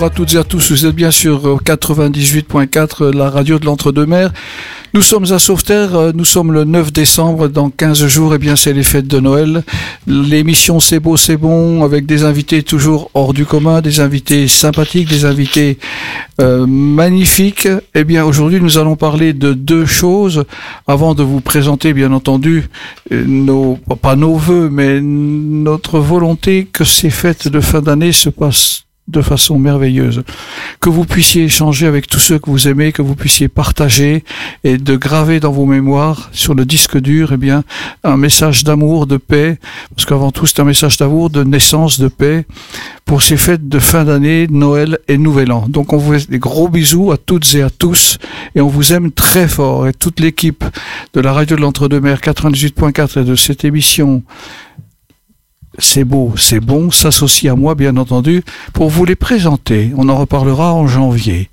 bonjour 0.00 0.12
à 0.12 0.16
toutes 0.16 0.32
et 0.32 0.38
à 0.38 0.44
tous. 0.44 0.70
Vous 0.70 0.86
êtes 0.86 0.94
bien 0.94 1.10
sur 1.10 1.58
98.4, 1.62 3.14
la 3.14 3.28
radio 3.28 3.58
de 3.58 3.66
l'Entre-deux-Mers. 3.66 4.32
Nous 4.94 5.02
sommes 5.02 5.30
à 5.30 5.38
Sauveterre, 5.38 5.94
euh, 5.94 6.12
nous 6.14 6.24
sommes 6.24 6.52
le 6.52 6.64
9 6.64 6.90
décembre, 6.90 7.48
dans 7.48 7.68
15 7.68 8.06
jours, 8.06 8.34
eh 8.34 8.38
bien 8.38 8.56
c'est 8.56 8.72
les 8.72 8.82
fêtes 8.82 9.06
de 9.06 9.20
Noël. 9.20 9.62
L'émission 10.06 10.80
C'est 10.80 11.00
beau, 11.00 11.18
c'est 11.18 11.36
bon, 11.36 11.84
avec 11.84 12.06
des 12.06 12.24
invités 12.24 12.62
toujours 12.62 13.10
hors 13.12 13.34
du 13.34 13.44
commun, 13.44 13.82
des 13.82 14.00
invités 14.00 14.48
sympathiques, 14.48 15.10
des 15.10 15.26
invités 15.26 15.78
euh, 16.40 16.64
magnifiques. 16.66 17.68
Eh 17.94 18.04
bien 18.04 18.24
aujourd'hui 18.24 18.58
nous 18.58 18.78
allons 18.78 18.96
parler 18.96 19.34
de 19.34 19.52
deux 19.52 19.84
choses, 19.84 20.44
avant 20.86 21.14
de 21.14 21.22
vous 21.22 21.42
présenter 21.42 21.92
bien 21.92 22.12
entendu 22.12 22.70
euh, 23.12 23.22
nos, 23.26 23.78
pas 24.00 24.16
nos 24.16 24.36
voeux, 24.36 24.70
mais 24.70 25.02
notre 25.02 25.98
volonté 25.98 26.66
que 26.72 26.84
ces 26.84 27.10
fêtes 27.10 27.48
de 27.48 27.60
fin 27.60 27.82
d'année 27.82 28.12
se 28.12 28.30
passent 28.30 28.84
de 29.10 29.22
façon 29.22 29.58
merveilleuse. 29.58 30.22
Que 30.80 30.88
vous 30.88 31.04
puissiez 31.04 31.44
échanger 31.44 31.86
avec 31.86 32.06
tous 32.06 32.20
ceux 32.20 32.38
que 32.38 32.50
vous 32.50 32.68
aimez, 32.68 32.92
que 32.92 33.02
vous 33.02 33.14
puissiez 33.14 33.48
partager 33.48 34.24
et 34.64 34.78
de 34.78 34.96
graver 34.96 35.40
dans 35.40 35.52
vos 35.52 35.66
mémoires 35.66 36.30
sur 36.32 36.54
le 36.54 36.64
disque 36.64 36.98
dur, 36.98 37.32
eh 37.32 37.36
bien, 37.36 37.64
un 38.04 38.16
message 38.16 38.64
d'amour, 38.64 39.06
de 39.06 39.16
paix, 39.16 39.58
parce 39.94 40.06
qu'avant 40.06 40.30
tout 40.30 40.46
c'est 40.46 40.60
un 40.60 40.64
message 40.64 40.96
d'amour, 40.96 41.30
de 41.30 41.44
naissance, 41.44 42.00
de 42.00 42.08
paix 42.08 42.46
pour 43.04 43.22
ces 43.22 43.36
fêtes 43.36 43.68
de 43.68 43.78
fin 43.78 44.04
d'année, 44.04 44.46
Noël 44.48 44.98
et 45.08 45.18
Nouvel 45.18 45.50
An. 45.52 45.66
Donc 45.68 45.92
on 45.92 45.96
vous 45.96 46.18
fait 46.18 46.30
des 46.30 46.38
gros 46.38 46.68
bisous 46.68 47.10
à 47.10 47.16
toutes 47.16 47.54
et 47.54 47.62
à 47.62 47.70
tous 47.70 48.18
et 48.54 48.60
on 48.60 48.68
vous 48.68 48.92
aime 48.92 49.10
très 49.10 49.48
fort 49.48 49.88
et 49.88 49.92
toute 49.92 50.20
l'équipe 50.20 50.64
de 51.14 51.20
la 51.20 51.32
radio 51.32 51.56
de 51.56 51.60
l'Entre-deux-Mers 51.60 52.20
98.4 52.20 53.20
et 53.20 53.24
de 53.24 53.34
cette 53.34 53.64
émission 53.64 54.22
c'est 55.80 56.04
beau, 56.04 56.32
c'est 56.36 56.60
bon, 56.60 56.90
s'associe 56.90 57.52
à 57.52 57.56
moi 57.56 57.74
bien 57.74 57.96
entendu 57.96 58.42
pour 58.72 58.90
vous 58.90 59.04
les 59.04 59.16
présenter. 59.16 59.90
On 59.96 60.08
en 60.08 60.16
reparlera 60.16 60.74
en 60.74 60.86
janvier. 60.86 61.50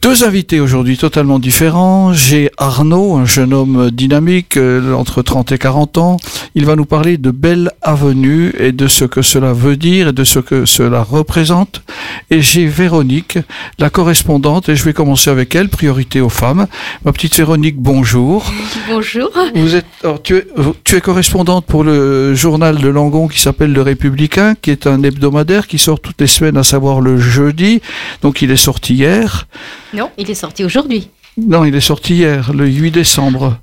Deux 0.00 0.22
invités 0.22 0.60
aujourd'hui 0.60 0.96
totalement 0.96 1.40
différents. 1.40 2.12
J'ai 2.12 2.50
Arnaud, 2.56 3.16
un 3.16 3.24
jeune 3.24 3.52
homme 3.52 3.90
dynamique 3.90 4.56
euh, 4.56 4.92
entre 4.92 5.22
30 5.22 5.50
et 5.50 5.58
40 5.58 5.98
ans. 5.98 6.16
Il 6.54 6.66
va 6.66 6.76
nous 6.76 6.84
parler 6.84 7.18
de 7.18 7.32
Belle 7.32 7.72
Avenue 7.82 8.54
et 8.60 8.70
de 8.70 8.86
ce 8.86 9.04
que 9.04 9.22
cela 9.22 9.52
veut 9.52 9.76
dire 9.76 10.08
et 10.08 10.12
de 10.12 10.22
ce 10.22 10.38
que 10.38 10.66
cela 10.66 11.02
représente. 11.02 11.82
Et 12.30 12.42
j'ai 12.42 12.66
Véronique, 12.66 13.38
la 13.80 13.90
correspondante, 13.90 14.68
et 14.68 14.76
je 14.76 14.84
vais 14.84 14.92
commencer 14.92 15.30
avec 15.30 15.56
elle, 15.56 15.68
priorité 15.68 16.20
aux 16.20 16.28
femmes. 16.28 16.68
Ma 17.04 17.12
petite 17.12 17.36
Véronique, 17.36 17.76
bonjour. 17.76 18.52
Bonjour. 18.88 19.30
Vous 19.56 19.74
êtes, 19.74 19.86
tu, 20.22 20.36
es, 20.36 20.46
tu 20.84 20.94
es 20.94 21.00
correspondante 21.00 21.66
pour 21.66 21.82
le 21.82 22.36
journal 22.36 22.76
de 22.78 22.88
Langon 22.88 23.26
qui 23.26 23.40
s'appelle 23.40 23.72
Le 23.72 23.82
Républicain, 23.82 24.54
qui 24.54 24.70
est 24.70 24.86
un 24.86 25.02
hebdomadaire 25.02 25.66
qui 25.66 25.78
sort 25.78 25.98
toutes 25.98 26.20
les 26.20 26.28
semaines, 26.28 26.56
à 26.56 26.62
savoir 26.62 27.00
le 27.00 27.18
jeudi. 27.18 27.80
Donc 28.22 28.42
il 28.42 28.52
est 28.52 28.56
sorti 28.56 28.94
hier. 28.94 29.48
Non, 29.92 30.10
il 30.18 30.30
est 30.30 30.34
sorti 30.34 30.64
aujourd'hui. 30.64 31.08
Non, 31.36 31.64
il 31.64 31.74
est 31.74 31.80
sorti 31.80 32.14
hier, 32.16 32.52
le 32.52 32.66
8 32.66 32.90
décembre. 32.90 33.58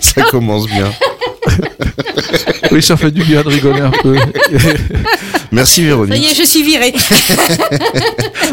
Ça 0.00 0.22
commence 0.30 0.66
bien. 0.66 0.90
oui, 2.72 2.82
ça 2.82 2.96
fait 2.96 3.10
du 3.10 3.22
bien 3.22 3.42
de 3.42 3.48
rigoler 3.48 3.80
un 3.80 3.90
peu. 3.90 4.16
Merci 5.52 5.84
Véronique. 5.84 6.14
Ça 6.14 6.18
y 6.18 6.24
est, 6.24 6.34
je 6.34 6.44
suis 6.44 6.62
virée. 6.62 6.94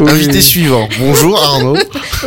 Invité 0.00 0.42
suivant. 0.42 0.86
Bonjour 0.98 1.42
Arnaud. 1.42 1.76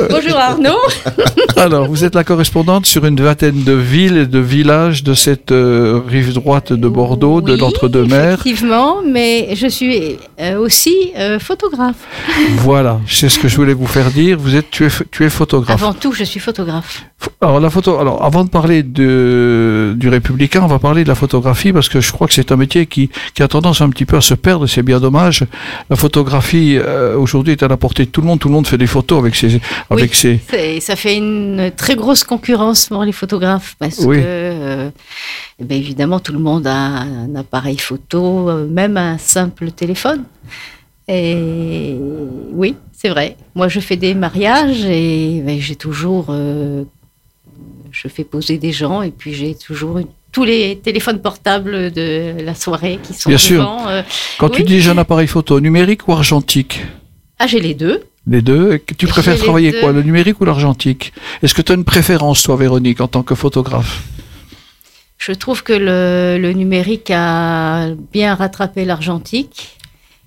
Bonjour 0.10 0.36
Arnaud. 0.36 0.80
Alors, 1.56 1.88
vous 1.88 2.04
êtes 2.04 2.16
la 2.16 2.24
correspondante 2.24 2.88
sur 2.88 3.06
une 3.06 3.20
vingtaine 3.22 3.64
de 3.64 3.74
villes 3.74 4.18
et 4.18 4.26
de 4.26 4.40
villages 4.40 5.04
de 5.04 5.14
cette 5.14 5.52
euh, 5.52 6.02
rive 6.08 6.34
droite 6.34 6.74
de 6.74 6.88
Bordeaux, 6.88 7.42
de 7.42 7.54
l'Entre-deux-Mers. 7.56 8.40
Effectivement, 8.42 9.04
mais 9.06 9.56
je 9.56 9.68
suis 9.68 10.18
euh, 10.40 10.58
aussi 10.58 11.12
euh, 11.18 11.38
photographe. 11.38 12.08
Voilà, 12.58 13.00
c'est 13.08 13.30
ce 13.30 13.38
que 13.38 13.48
je 13.48 13.56
voulais 13.56 13.76
vous 13.76 13.86
faire 13.86 14.10
dire. 14.10 14.38
Vous 14.40 14.56
êtes, 14.56 14.72
tu 14.72 14.88
es, 14.88 14.90
tu 15.12 15.24
es 15.24 15.30
photographe. 15.30 15.82
Avant 15.82 15.94
tout, 15.94 16.14
je 16.14 16.24
suis 16.24 16.40
photographe. 16.40 17.04
Alors 17.42 17.60
la 17.60 17.70
photo. 17.70 18.00
Alors 18.00 18.24
avant 18.24 18.44
de 18.44 18.50
parler 18.50 18.84
de, 18.84 19.94
du 19.96 20.10
républicain, 20.10 20.62
on 20.64 20.68
va 20.68 20.80
parler 20.80 21.04
de 21.04 21.10
la 21.10 21.16
photographie 21.16 21.72
parce 21.72 21.83
que 21.90 22.02
je 22.02 22.12
crois 22.12 22.28
que 22.28 22.34
c'est 22.34 22.52
un 22.52 22.56
métier 22.58 22.86
qui, 22.86 23.10
qui 23.34 23.44
a 23.44 23.48
tendance 23.48 23.82
un 23.82 23.90
petit 23.90 24.06
peu 24.06 24.18
à 24.18 24.22
se 24.22 24.34
perdre. 24.34 24.68
C'est 24.68 24.84
bien 24.84 25.00
dommage. 25.00 25.46
La 25.90 25.96
photographie 25.96 26.78
aujourd'hui 27.18 27.54
est 27.54 27.64
à 27.64 27.68
la 27.68 27.78
portée 27.78 28.06
de 28.06 28.10
tout 28.12 28.22
le 28.22 28.28
monde. 28.28 28.40
Tout 28.40 28.48
le 28.50 28.54
monde 28.54 28.68
fait 28.68 28.78
des 28.78 28.88
photos 28.88 29.20
avec 29.20 29.36
ses 29.36 29.60
avec 29.90 30.12
oui, 30.12 30.40
ses. 30.50 30.80
Ça 30.80 30.96
fait 30.96 31.16
une 31.18 31.72
très 31.76 31.96
grosse 31.96 32.24
concurrence 32.24 32.88
pour 32.88 33.04
les 33.04 33.12
photographes 33.12 33.76
parce 33.80 34.00
Oui. 34.00 34.18
que, 34.18 34.24
euh, 34.26 34.90
eh 35.60 35.64
bien, 35.64 35.78
évidemment, 35.78 36.20
tout 36.20 36.34
le 36.34 36.40
monde 36.40 36.68
a 36.68 36.76
un 36.76 37.36
appareil 37.36 37.78
photo, 37.78 38.50
euh, 38.50 38.68
même 38.68 38.98
un 38.98 39.18
simple 39.18 39.72
téléphone. 39.72 40.24
Et 41.08 41.96
oui, 42.52 42.76
c'est 42.94 43.10
vrai. 43.10 43.36
Moi, 43.56 43.68
je 43.68 43.80
fais 43.80 43.98
des 43.98 44.14
mariages 44.14 44.86
et 44.86 45.42
ben, 45.46 45.60
j'ai 45.60 45.76
toujours, 45.76 46.28
euh, 46.30 46.84
je 47.92 48.08
fais 48.08 48.24
poser 48.24 48.58
des 48.58 48.72
gens 48.72 49.02
et 49.02 49.12
puis 49.12 49.34
j'ai 49.34 49.54
toujours 49.56 49.98
une- 49.98 50.08
tous 50.34 50.44
les 50.44 50.80
téléphones 50.80 51.22
portables 51.22 51.92
de 51.94 52.34
la 52.44 52.56
soirée 52.56 53.00
qui 53.02 53.14
sont 53.14 53.30
Bien 53.30 53.38
sûr. 53.38 53.60
devant. 53.62 53.88
euh. 53.88 54.02
Quand 54.40 54.50
tu 54.50 54.64
dis 54.64 54.82
j'ai 54.82 54.90
un 54.90 54.98
appareil 54.98 55.28
photo, 55.28 55.60
numérique 55.62 56.08
ou 56.08 56.12
argentique 56.12 56.82
Ah, 57.40 57.48
j'ai 57.48 57.62
les 57.62 57.74
deux. 57.76 58.04
Les 58.28 58.42
deux. 58.42 58.80
Tu 58.98 59.06
préfères 59.08 59.38
travailler 59.38 59.72
quoi, 59.80 59.92
le 59.92 60.02
numérique 60.02 60.42
ou 60.42 60.46
l'argentique 60.46 61.14
Est-ce 61.42 61.54
que 61.54 61.62
tu 61.62 61.72
as 61.72 61.76
une 61.76 61.84
préférence, 61.86 62.44
toi, 62.44 62.56
Véronique, 62.58 63.00
en 63.02 63.08
tant 63.08 63.22
que 63.24 63.36
photographe 63.36 64.02
Je 65.18 65.34
trouve 65.34 65.62
que 65.64 65.74
le, 65.74 66.38
le 66.42 66.54
numérique 66.54 67.12
a 67.14 67.90
bien 68.12 68.34
rattrapé 68.36 68.86
l'argentique, 68.86 69.78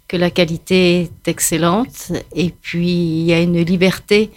que 0.09 0.17
la 0.17 0.31
qualité 0.31 1.01
est 1.03 1.29
excellente, 1.29 2.13
et 2.35 2.51
puis 2.63 2.87
il 3.21 3.25
y 3.25 3.33
a 3.33 3.41
une 3.41 3.61
liberté 3.63 4.31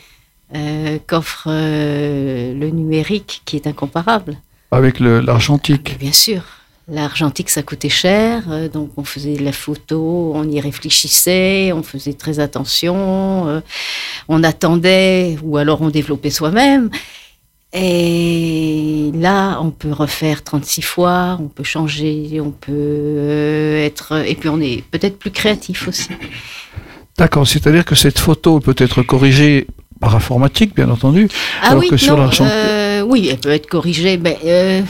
euh, 0.56 0.98
qu'offre 1.06 1.44
euh, 1.48 2.54
le 2.54 2.70
numérique 2.72 3.42
qui 3.46 3.56
est 3.58 3.68
incomparable. 3.68 4.38
Avec 4.72 5.00
l'argentique 5.00 5.98
Bien 6.00 6.12
sûr, 6.14 6.42
l'argentique 6.88 7.50
ça 7.50 7.64
coûtait 7.64 7.90
cher, 7.90 8.44
euh, 8.50 8.68
donc 8.70 8.92
on 8.98 9.04
faisait 9.04 9.36
de 9.36 9.44
la 9.44 9.52
photo, 9.52 10.32
on 10.36 10.48
y 10.50 10.60
réfléchissait, 10.62 11.72
on 11.74 11.84
faisait 11.84 12.14
très 12.14 12.40
attention, 12.40 13.48
euh, 13.48 13.62
on 14.28 14.44
attendait 14.44 15.38
ou 15.44 15.58
alors 15.58 15.82
on 15.82 15.90
développait 15.90 16.30
soi-même. 16.30 16.90
Et 17.72 19.12
là, 19.14 19.60
on 19.62 19.70
peut 19.70 19.92
refaire 19.92 20.44
36 20.44 20.82
fois, 20.82 21.38
on 21.40 21.48
peut 21.48 21.64
changer, 21.64 22.42
on 22.42 22.50
peut 22.50 22.72
euh, 22.74 23.86
être. 23.86 24.26
Et 24.28 24.34
puis 24.34 24.50
on 24.50 24.60
est 24.60 24.84
peut-être 24.90 25.20
plus 25.20 25.30
créatif 25.32 25.88
aussi. 25.88 26.10
D'accord, 27.18 27.48
c'est-à-dire 27.48 27.86
que 27.86 27.94
cette 27.96 28.18
photo 28.18 28.60
peut 28.60 28.76
être 28.78 29.04
corrigée 29.04 29.68
par 30.00 30.16
informatique, 30.16 30.74
bien 30.76 30.90
entendu, 30.90 31.28
Ah 31.62 31.70
Alors 31.72 31.82
oui, 31.84 31.90
que 31.90 31.98
sur 31.98 32.16
non, 32.16 32.24
l'argent- 32.24 32.48
euh, 32.50 32.89
oui, 33.10 33.28
elle 33.32 33.40
peut 33.40 33.50
être 33.52 33.68
corrigée. 33.68 34.18
Mais, 34.18 34.38
euh, 34.46 34.82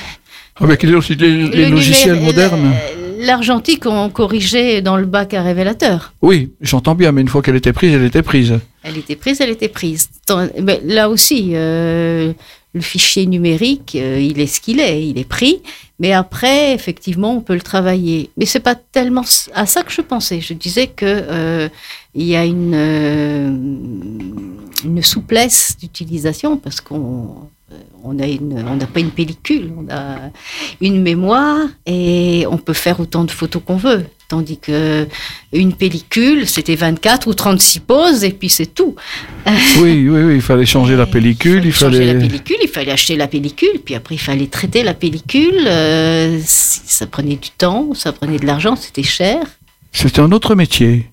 avec 0.60 0.84
les, 0.84 0.92
les- 0.92 1.16
les 1.16 1.66
le 1.66 1.70
logiciels 1.72 2.20
modernes. 2.22 2.72
euh, 2.74 3.06
L'argentique, 3.22 3.86
on 3.86 4.10
corrigeait 4.10 4.82
dans 4.82 4.96
le 4.96 5.06
bac 5.06 5.34
à 5.34 5.42
révélateur. 5.44 6.14
Oui, 6.22 6.52
j'entends 6.62 6.96
bien, 6.96 7.12
mais 7.12 7.22
une 7.22 7.28
fois 7.28 7.42
qu'elle 7.42 7.58
était 7.58 7.74
prise, 7.74 7.94
elle 7.94 8.06
était 8.06 8.22
prise. 8.22 8.54
Elle 8.84 8.98
était 8.98 9.18
prise, 9.18 9.42
elle 9.42 9.50
était 9.50 9.68
prise. 9.68 10.10
Mais 10.62 10.80
là 10.86 11.10
aussi, 11.10 11.52
euh, 11.54 12.32
le 12.74 12.82
fichier 12.82 13.26
numérique, 13.26 13.98
euh, 14.00 14.20
il 14.22 14.40
est 14.40 14.48
ce 14.48 14.62
qu'il 14.62 14.80
est, 14.80 15.06
il 15.06 15.18
est 15.18 15.28
pris. 15.28 15.62
Mais 16.00 16.14
après, 16.14 16.74
effectivement, 16.74 17.34
on 17.36 17.42
peut 17.42 17.56
le 17.56 17.62
travailler. 17.74 18.30
Mais 18.38 18.46
c'est 18.46 18.62
pas 18.62 18.76
tellement 18.76 19.26
à 19.54 19.66
ça 19.66 19.84
que 19.84 19.92
je 19.92 20.00
pensais. 20.02 20.40
Je 20.40 20.54
disais 20.54 20.88
que 20.88 21.06
euh, 21.06 21.68
il 22.16 22.26
y 22.26 22.38
a 22.38 22.46
une 22.46 22.74
une 24.86 25.04
souplesse 25.04 25.76
d'utilisation 25.80 26.56
parce 26.58 26.80
qu'on 26.80 27.50
on 28.04 28.18
a 28.20 28.28
une, 28.28 28.66
on 28.68 28.76
n'a 28.76 28.88
pas 28.88 29.00
une 29.00 29.12
pellicule, 29.12 29.72
on 29.78 29.94
a 29.94 30.18
une 30.82 31.02
mémoire 31.02 31.68
et 31.86 32.46
on 32.50 32.58
peut 32.58 32.74
faire 32.74 33.00
autant 33.00 33.24
de 33.24 33.32
photos 33.32 33.62
qu'on 33.66 33.78
veut. 33.78 34.06
Tandis 34.28 34.60
que 34.60 35.08
une 35.54 35.74
pellicule, 35.74 36.48
c'était 36.48 36.76
24 36.76 37.28
ou 37.28 37.34
36 37.34 37.80
poses 37.80 38.24
et 38.24 38.30
puis 38.32 38.50
c'est 38.50 38.68
tout. 38.68 38.96
Oui, 39.80 40.08
oui, 40.08 40.22
oui, 40.24 40.36
il 40.36 40.42
fallait 40.42 40.68
changer 40.68 40.96
la 40.96 41.06
pellicule, 41.08 41.66
il 41.66 41.74
changer 41.74 41.98
fallait. 41.98 42.14
la 42.14 42.20
pellicule, 42.20 42.58
il 42.62 42.70
fallait 42.70 42.92
acheter 42.92 43.16
la 43.16 43.28
pellicule, 43.28 43.80
puis 43.84 43.96
après 43.96 44.16
il 44.16 44.20
fallait 44.20 44.48
traiter 44.48 44.84
la 44.84 44.94
pellicule. 44.94 45.64
euh, 45.66 46.40
ça 46.46 47.08
prenait 47.08 47.36
du 47.38 47.50
temps, 47.50 47.94
ça 47.96 48.12
prenait 48.14 48.38
de 48.38 48.46
l'argent, 48.46 48.76
c'était 48.76 49.04
cher. 49.04 49.40
C'était 49.92 50.20
un 50.22 50.32
autre 50.32 50.54
métier. 50.54 51.10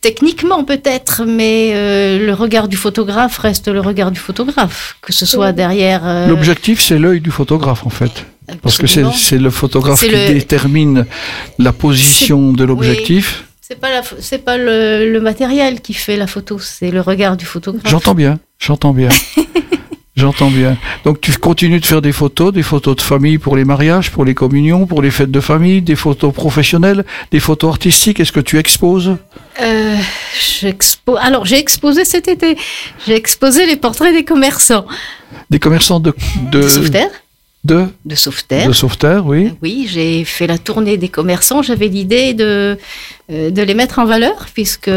Techniquement 0.00 0.62
peut-être, 0.64 1.24
mais 1.26 1.72
euh, 1.74 2.24
le 2.24 2.32
regard 2.34 2.68
du 2.68 2.76
photographe 2.76 3.38
reste 3.38 3.68
le 3.68 3.80
regard 3.80 4.10
du 4.12 4.20
photographe, 4.20 4.96
que 5.02 5.12
ce 5.12 5.26
soit 5.26 5.52
derrière. 5.52 6.02
euh, 6.06 6.28
L'objectif, 6.28 6.80
c'est 6.80 6.98
l'œil 6.98 7.20
du 7.20 7.30
photographe, 7.30 7.84
en 7.84 7.90
fait. 7.90 8.26
Parce 8.62 8.78
que 8.78 8.86
c'est 8.86 9.38
le 9.38 9.50
photographe 9.50 10.00
qui 10.00 10.08
le- 10.10 10.32
détermine 10.34 11.06
la 11.58 11.72
position 11.72 12.52
de 12.52 12.62
l'objectif. 12.64 13.44
C'est 13.60 13.80
pas 13.80 13.90
la, 13.90 14.02
pho- 14.02 14.14
c'est 14.20 14.38
pas 14.44 14.56
le, 14.56 15.10
le 15.12 15.20
matériel 15.20 15.80
qui 15.80 15.92
fait 15.94 16.16
la 16.16 16.28
photo, 16.28 16.60
c'est 16.60 16.92
le 16.92 17.00
regard 17.00 17.36
du 17.36 17.44
photographe. 17.44 17.90
J'entends 17.90 18.14
bien, 18.14 18.38
j'entends 18.60 18.92
bien. 18.92 19.08
J'entends 20.16 20.50
bien. 20.50 20.78
Donc 21.04 21.20
tu 21.20 21.30
continues 21.32 21.78
de 21.78 21.84
faire 21.84 22.00
des 22.00 22.12
photos, 22.12 22.50
des 22.52 22.62
photos 22.62 22.96
de 22.96 23.02
famille 23.02 23.36
pour 23.36 23.54
les 23.54 23.64
mariages, 23.64 24.10
pour 24.10 24.24
les 24.24 24.34
communions, 24.34 24.86
pour 24.86 25.02
les 25.02 25.10
fêtes 25.10 25.30
de 25.30 25.40
famille, 25.40 25.82
des 25.82 25.94
photos 25.94 26.32
professionnelles, 26.32 27.04
des 27.30 27.40
photos 27.40 27.70
artistiques. 27.70 28.18
Est-ce 28.18 28.32
que 28.32 28.40
tu 28.40 28.58
exposes? 28.58 29.16
Euh, 29.60 29.96
Alors 31.18 31.44
j'ai 31.44 31.58
exposé 31.58 32.06
cet 32.06 32.28
été. 32.28 32.56
J'ai 33.06 33.14
exposé 33.14 33.66
les 33.66 33.76
portraits 33.76 34.14
des 34.14 34.24
commerçants. 34.24 34.86
Des 35.50 35.58
commerçants 35.58 36.00
de 36.00 36.14
de, 36.50 36.62
de 36.62 36.68
sauveterre. 36.68 37.10
De, 37.64 37.86
de 38.04 38.14
sauveterre. 38.14 38.68
De 38.68 38.72
sauveterre, 38.72 39.26
oui. 39.26 39.52
Oui, 39.60 39.86
j'ai 39.90 40.24
fait 40.24 40.46
la 40.46 40.56
tournée 40.56 40.96
des 40.96 41.08
commerçants. 41.08 41.62
J'avais 41.62 41.88
l'idée 41.88 42.32
de, 42.32 42.78
euh, 43.32 43.50
de 43.50 43.62
les 43.62 43.74
mettre 43.74 43.98
en 43.98 44.06
valeur, 44.06 44.46
puisque 44.54 44.88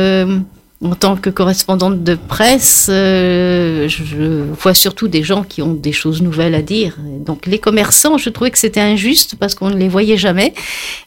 en 0.81 0.95
tant 0.95 1.17
que 1.17 1.29
correspondante 1.29 2.03
de 2.03 2.15
presse, 2.15 2.87
euh, 2.89 3.89
je 3.89 4.43
vois 4.61 4.73
surtout 4.73 5.09
des 5.09 5.23
gens 5.23 5.43
qui 5.43 5.61
ont 5.61 5.73
des 5.73 5.91
choses 5.91 6.21
nouvelles 6.21 6.55
à 6.55 6.61
dire. 6.61 6.95
Donc 7.25 7.47
les 7.47 7.59
commerçants, 7.59 8.17
je 8.17 8.29
trouvais 8.29 8.49
que 8.49 8.57
c'était 8.57 8.79
injuste 8.79 9.35
parce 9.37 9.55
qu'on 9.55 9.69
ne 9.69 9.75
les 9.75 9.89
voyait 9.89 10.17
jamais. 10.17 10.53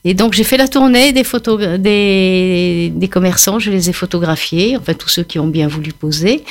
Et 0.05 0.13
donc 0.13 0.35
j'ai 0.35 0.45
fait 0.45 0.59
la 0.59 0.69
tournée 0.69 1.13
des, 1.13 1.25
photos, 1.25 1.79
des, 1.79 2.93
des 2.95 3.09
commerçants, 3.09 3.59
je 3.59 3.71
les 3.71 3.89
ai 3.89 3.95
photographiés, 3.95 4.77
enfin 4.77 4.93
tous 4.93 5.09
ceux 5.09 5.23
qui 5.23 5.39
ont 5.39 5.49
bien 5.49 5.69
voulu 5.69 5.93
poser. 5.93 6.45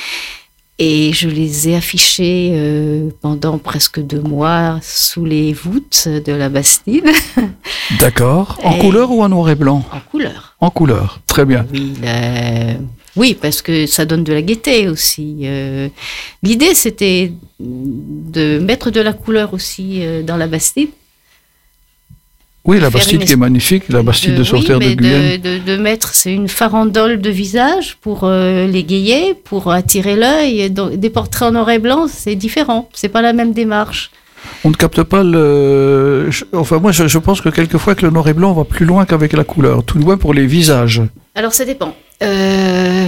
Et 0.80 1.12
je 1.12 1.28
les 1.28 1.68
ai 1.68 1.76
affichés 1.76 2.50
euh, 2.54 3.10
pendant 3.20 3.58
presque 3.58 4.00
deux 4.00 4.20
mois 4.20 4.80
sous 4.82 5.24
les 5.24 5.52
voûtes 5.52 6.08
de 6.08 6.32
la 6.32 6.48
Bastide. 6.48 7.08
D'accord. 8.00 8.58
En 8.64 8.78
couleur 8.78 9.12
ou 9.12 9.22
en 9.22 9.28
noir 9.28 9.48
et 9.50 9.54
blanc? 9.54 9.84
En 9.92 10.00
couleur. 10.00 10.56
En 10.58 10.70
couleur, 10.70 11.20
très 11.28 11.44
bien. 11.44 11.66
Oui, 11.72 11.92
oui, 13.16 13.36
parce 13.40 13.60
que 13.60 13.86
ça 13.86 14.04
donne 14.04 14.24
de 14.24 14.32
la 14.32 14.42
gaieté 14.42 14.88
aussi. 14.88 15.40
Euh, 15.42 15.88
l'idée, 16.42 16.74
c'était 16.74 17.32
de 17.60 18.58
mettre 18.58 18.90
de 18.90 19.00
la 19.00 19.12
couleur 19.12 19.52
aussi 19.52 19.98
euh, 20.00 20.22
dans 20.22 20.36
la 20.36 20.46
Bastide. 20.46 20.90
Oui, 22.64 22.78
la 22.78 22.90
Bastide 22.90 23.24
qui 23.24 23.32
est 23.32 23.36
magnifique, 23.36 23.88
la 23.88 24.02
Bastide 24.02 24.36
de, 24.36 24.44
Sauveterre 24.44 24.78
de 24.78 24.94
Guyenne. 24.94 25.40
De, 25.40 25.58
de, 25.58 25.76
mettre, 25.76 26.14
c'est 26.14 26.32
une 26.32 26.48
farandole 26.48 27.20
de 27.20 27.28
visage 27.28 27.96
pour 28.00 28.20
euh, 28.22 28.66
l'égayer, 28.68 29.34
pour 29.34 29.70
attirer 29.72 30.14
l'œil. 30.14 30.70
Des 30.70 31.10
portraits 31.10 31.48
en 31.48 31.52
noir 31.52 31.68
et 31.70 31.80
blanc, 31.80 32.06
c'est 32.08 32.36
différent. 32.36 32.88
C'est 32.94 33.08
pas 33.08 33.20
la 33.20 33.32
même 33.32 33.52
démarche. 33.52 34.10
On 34.64 34.70
ne 34.70 34.74
capte 34.74 35.02
pas 35.02 35.22
le. 35.22 36.30
Enfin, 36.52 36.78
moi, 36.78 36.92
je, 36.92 37.18
pense 37.18 37.40
que 37.40 37.48
quelquefois, 37.48 37.94
que 37.94 38.04
le 38.06 38.10
noir 38.10 38.28
et 38.28 38.32
blanc 38.32 38.52
va 38.52 38.64
plus 38.64 38.84
loin 38.84 39.04
qu'avec 39.04 39.32
la 39.32 39.44
couleur, 39.44 39.84
tout 39.84 39.98
loin 39.98 40.16
pour 40.16 40.34
les 40.34 40.46
visages. 40.46 41.02
Alors, 41.34 41.52
ça 41.52 41.64
dépend. 41.64 41.94
Euh, 42.22 43.06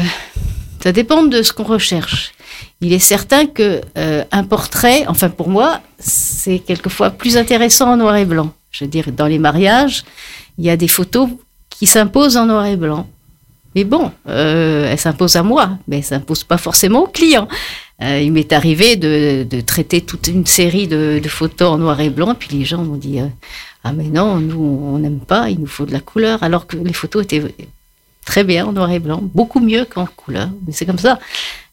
ça 0.82 0.92
dépend 0.92 1.22
de 1.22 1.42
ce 1.42 1.52
qu'on 1.52 1.64
recherche. 1.64 2.32
Il 2.80 2.92
est 2.92 2.98
certain 2.98 3.46
que 3.46 3.80
euh, 3.96 4.24
un 4.32 4.44
portrait, 4.44 5.04
enfin 5.08 5.30
pour 5.30 5.48
moi, 5.48 5.80
c'est 5.98 6.58
quelquefois 6.58 7.10
plus 7.10 7.36
intéressant 7.36 7.92
en 7.92 7.96
noir 7.96 8.16
et 8.16 8.24
blanc. 8.24 8.52
Je 8.70 8.84
veux 8.84 8.90
dire, 8.90 9.06
dans 9.12 9.26
les 9.26 9.38
mariages, 9.38 10.04
il 10.58 10.64
y 10.64 10.70
a 10.70 10.76
des 10.76 10.88
photos 10.88 11.28
qui 11.70 11.86
s'imposent 11.86 12.36
en 12.36 12.46
noir 12.46 12.66
et 12.66 12.76
blanc. 12.76 13.06
Mais 13.74 13.84
bon, 13.84 14.12
euh, 14.28 14.90
elles 14.90 14.98
s'imposent 14.98 15.36
à 15.36 15.42
moi, 15.42 15.78
mais 15.88 15.98
elles 15.98 16.04
s'imposent 16.04 16.44
pas 16.44 16.58
forcément 16.58 17.04
au 17.04 17.06
client. 17.06 17.48
Euh, 18.02 18.20
il 18.20 18.32
m'est 18.32 18.52
arrivé 18.52 18.96
de, 18.96 19.60
traiter 19.60 20.00
toute 20.00 20.26
une 20.26 20.46
série 20.46 20.88
de, 20.88 21.20
photos 21.28 21.70
en 21.70 21.78
noir 21.78 22.00
et 22.00 22.10
blanc, 22.10 22.34
puis 22.34 22.56
les 22.56 22.64
gens 22.64 22.82
m'ont 22.82 22.96
dit 22.96 23.20
euh, 23.20 23.26
Ah, 23.84 23.92
mais 23.92 24.04
non, 24.04 24.38
nous, 24.38 24.60
on 24.60 24.98
n'aime 24.98 25.20
pas, 25.20 25.48
il 25.50 25.60
nous 25.60 25.66
faut 25.66 25.86
de 25.86 25.92
la 25.92 26.00
couleur, 26.00 26.42
alors 26.42 26.66
que 26.66 26.76
les 26.76 26.92
photos 26.92 27.22
étaient 27.22 27.42
très 28.26 28.42
bien 28.42 28.66
en 28.66 28.72
noir 28.72 28.90
et 28.90 28.98
blanc, 28.98 29.20
beaucoup 29.22 29.60
mieux 29.60 29.84
qu'en 29.84 30.06
couleur, 30.06 30.48
mais 30.66 30.72
c'est 30.72 30.86
comme 30.86 30.98
ça. 30.98 31.18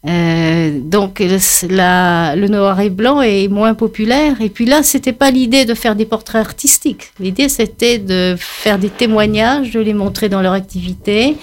Euh, 0.07 0.79
donc 0.81 1.19
le 1.19 2.47
noir 2.47 2.79
et 2.81 2.89
blanc 2.89 3.21
est 3.21 3.47
moins 3.47 3.74
populaire. 3.74 4.41
Et 4.41 4.50
puis 4.50 4.65
là, 4.65 4.83
c'était 4.83 5.13
pas 5.13 5.31
l'idée 5.31 5.63
de 5.65 5.74
faire 5.74 5.95
des 5.95 6.06
portraits 6.06 6.45
artistiques. 6.45 7.12
L'idée, 7.19 7.50
c'était 7.50 8.00
de 8.00 8.35
faire 8.38 8.79
des 8.79 8.89
témoignages, 8.89 9.71
de 9.71 9.79
les 9.79 9.94
montrer 9.94 10.27
dans 10.27 10.41
leur 10.41 10.53
activité, 10.53 11.38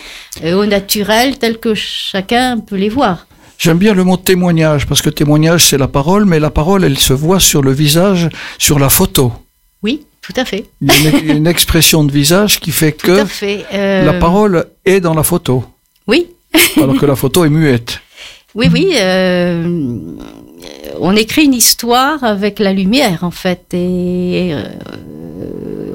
au 0.44 0.66
naturel, 0.66 1.38
tel 1.38 1.58
que 1.58 1.74
chacun 1.74 2.58
peut 2.58 2.76
les 2.76 2.88
voir. 2.88 3.28
J'aime 3.58 3.78
bien 3.78 3.93
le 3.93 4.05
mot 4.05 4.16
témoignage, 4.16 4.87
parce 4.87 5.02
que 5.02 5.10
témoignage, 5.10 5.66
c'est 5.66 5.78
la 5.78 5.88
parole, 5.88 6.25
mais 6.25 6.38
la 6.38 6.50
parole, 6.50 6.84
elle 6.84 6.96
se 6.96 7.12
voit 7.12 7.40
sur 7.40 7.60
le 7.60 7.72
visage, 7.72 8.28
sur 8.56 8.78
la 8.78 8.88
photo. 8.88 9.32
Oui, 9.82 10.06
tout 10.22 10.32
à 10.37 10.44
fait. 10.44 10.66
Il 10.81 10.88
y 10.88 11.08
a 11.08 11.34
une, 11.34 11.49
expression 11.49 12.05
de 12.05 12.12
visage 12.12 12.60
qui 12.60 12.70
fait 12.70 12.93
que 12.93 13.25
euh, 13.75 14.05
la 14.05 14.12
parole 14.14 14.66
est 14.84 15.00
dans 15.00 15.14
la 15.14 15.25
photo. 15.25 15.64
Oui. 16.06 16.28
alors 16.76 16.96
que 16.96 17.06
la 17.06 17.16
photo 17.16 17.44
est 17.44 17.50
muette. 17.50 18.00
Oui, 18.55 18.69
oui. 18.72 18.93
Euh, 18.94 19.90
on 21.00 21.16
écrit 21.16 21.44
une 21.44 21.55
histoire 21.55 22.22
avec 22.22 22.60
la 22.60 22.72
lumière, 22.72 23.25
en 23.25 23.32
fait, 23.32 23.75
et 23.75 24.55
euh, 24.55 24.69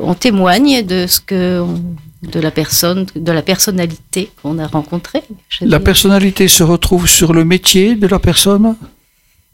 on 0.01 0.15
témoigne 0.15 0.85
de 0.85 1.07
ce 1.07 1.21
que 1.21 1.63
de 2.23 2.39
la 2.39 2.51
personne, 2.51 3.05
de 3.15 3.31
la 3.31 3.41
personnalité 3.41 4.31
qu'on 4.41 4.57
a 4.59 4.67
rencontrée. 4.67 5.23
La 5.61 5.79
personnalité 5.79 6.47
se 6.47 6.63
retrouve 6.63 7.07
sur 7.07 7.33
le 7.33 7.45
métier 7.45 7.95
de 7.95 8.07
la 8.07 8.19
personne? 8.19 8.75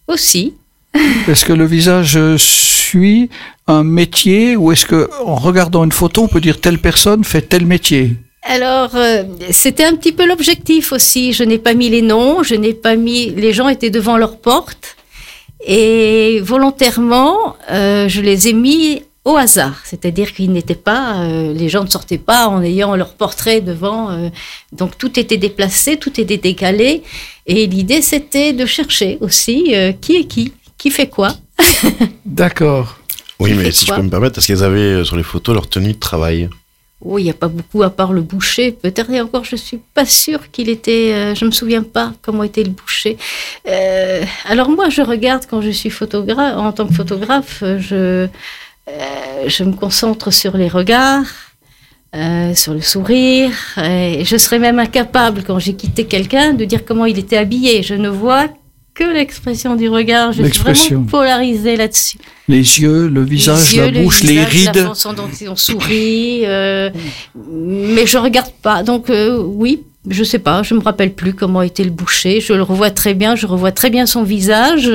Aussi. 0.08 0.54
Est-ce 1.28 1.46
que 1.46 1.54
le 1.54 1.66
visage 1.66 2.20
suit 2.38 3.30
un 3.68 3.84
métier 3.84 4.56
ou 4.56 4.72
est-ce 4.72 4.88
que 4.88 5.08
en 5.24 5.36
regardant 5.36 5.84
une 5.84 5.92
photo, 5.92 6.24
on 6.24 6.28
peut 6.28 6.42
dire 6.42 6.60
telle 6.60 6.80
personne 6.80 7.24
fait 7.24 7.44
tel 7.44 7.68
métier? 7.68 8.16
Alors, 8.42 8.96
euh, 8.96 9.24
c'était 9.52 9.84
un 9.84 9.96
petit 9.96 10.12
peu 10.12 10.26
l'objectif 10.26 10.92
aussi. 10.92 11.34
Je 11.34 11.44
n'ai 11.44 11.60
pas 11.60 11.76
mis 11.76 11.90
les 11.90 12.02
noms, 12.02 12.42
je 12.42 12.56
n'ai 12.56 12.74
pas 12.74 12.96
mis. 12.96 13.30
Les 13.30 13.54
gens 13.54 13.68
étaient 13.68 13.92
devant 13.92 14.18
leur 14.18 14.40
porte 14.40 14.96
et 15.66 16.40
volontairement, 16.42 17.56
euh, 17.70 18.08
je 18.08 18.22
les 18.22 18.48
ai 18.48 18.54
mis 18.54 19.04
au 19.26 19.36
hasard. 19.36 19.82
C'est-à-dire 19.84 20.34
qu'ils 20.34 20.52
n'étaient 20.52 20.76
pas. 20.76 21.22
Euh, 21.24 21.54
les 21.54 21.70
gens 21.70 21.84
ne 21.84 21.90
sortaient 21.90 22.18
pas 22.18 22.48
en 22.48 22.62
ayant 22.62 22.96
leur 22.96 23.14
portrait 23.14 23.62
devant. 23.62 24.30
donc 24.72 24.98
tout 24.98 25.20
était 25.20 25.38
déplacé, 25.38 25.98
tout 25.98 26.20
était 26.20 26.38
décalé. 26.38 27.04
Et 27.48 27.68
l'idée, 27.68 28.02
c'était 28.02 28.54
de 28.54 28.66
chercher 28.66 29.18
aussi 29.22 29.74
qui 30.02 30.16
est 30.16 30.26
qui, 30.26 30.54
qui 30.78 30.92
fait 30.92 31.08
quoi. 31.10 31.36
D'accord. 32.26 32.98
Oui, 33.40 33.54
mais 33.54 33.72
si 33.72 33.86
je 33.86 33.94
peux 33.94 34.02
me 34.02 34.10
permettre, 34.10 34.38
est-ce 34.40 34.48
qu'ils 34.48 34.64
avaient 34.64 35.04
sur 35.04 35.16
les 35.16 35.24
photos 35.24 35.56
leur 35.56 35.70
tenue 35.70 35.94
de 35.94 36.00
travail 36.00 36.50
oui, 37.02 37.14
oh, 37.14 37.18
il 37.20 37.24
n'y 37.24 37.30
a 37.30 37.34
pas 37.34 37.48
beaucoup 37.48 37.82
à 37.82 37.90
part 37.90 38.12
le 38.12 38.22
boucher. 38.22 38.74
Peut-être 38.74 39.10
et 39.12 39.22
encore, 39.22 39.46
je 39.46 39.56
suis 39.56 39.80
pas 39.94 40.06
sûre 40.06 40.52
qu'il 40.52 40.68
était. 40.68 41.14
Euh, 41.14 41.34
je 41.34 41.46
me 41.46 41.52
souviens 41.52 41.82
pas 41.82 42.12
comment 42.22 42.44
était 42.44 42.64
le 42.64 42.72
boucher. 42.72 43.18
Euh, 43.70 44.26
alors 44.44 44.70
moi, 44.70 44.90
je 44.90 45.02
regarde 45.02 45.46
quand 45.50 45.62
je 45.62 45.70
suis 45.70 45.90
photographe, 45.90 46.58
en 46.58 46.74
tant 46.74 46.88
que 46.88 46.94
photographe, 46.94 47.60
je 47.62 47.96
euh, 47.96 48.28
je 49.48 49.64
me 49.64 49.74
concentre 49.74 50.32
sur 50.32 50.58
les 50.58 50.68
regards, 50.68 51.26
sur 52.56 52.74
le 52.74 52.82
sourire. 52.82 53.52
Et 53.78 54.24
je 54.26 54.38
serais 54.38 54.60
même 54.60 54.80
incapable 54.80 55.44
quand 55.46 55.60
j'ai 55.60 55.74
quitté 55.74 56.06
quelqu'un 56.06 56.54
de 56.54 56.66
dire 56.66 56.86
comment 56.86 57.06
il 57.06 57.18
était 57.20 57.38
habillé. 57.38 57.84
Je 57.84 57.96
ne 57.96 58.10
vois 58.10 58.48
que 59.00 59.04
l'expression 59.04 59.76
du 59.76 59.88
regard. 59.88 60.34
Je 60.34 60.44
suis 60.44 60.60
vraiment 60.62 61.04
polarisée 61.06 61.78
là-dessus. 61.78 62.18
Les 62.48 62.58
yeux, 62.58 63.08
le 63.08 63.24
visage, 63.24 63.76
la 63.76 63.92
bouche, 63.92 64.24
les 64.24 64.44
rides. 64.44 64.76
La 64.76 64.88
façon 64.88 65.14
dont 65.14 65.30
on 65.48 65.56
sourit. 65.56 66.42
Euh, 66.44 66.90
mais 67.50 68.06
je 68.06 68.18
regarde 68.18 68.52
pas. 68.62 68.84
Donc 68.84 69.10
euh, 69.10 69.42
oui, 69.42 69.84
je 70.10 70.24
sais 70.24 70.40
pas, 70.40 70.64
je 70.64 70.74
me 70.74 70.82
rappelle 70.82 71.14
plus 71.14 71.34
comment 71.34 71.62
était 71.62 71.84
le 71.84 71.92
boucher. 71.92 72.42
Je 72.42 72.54
le 72.54 72.64
revois 72.64 72.92
très 72.92 73.14
bien, 73.14 73.36
je 73.36 73.48
revois 73.48 73.72
très 73.72 73.90
bien 73.90 74.06
son 74.06 74.24
visage. 74.24 74.92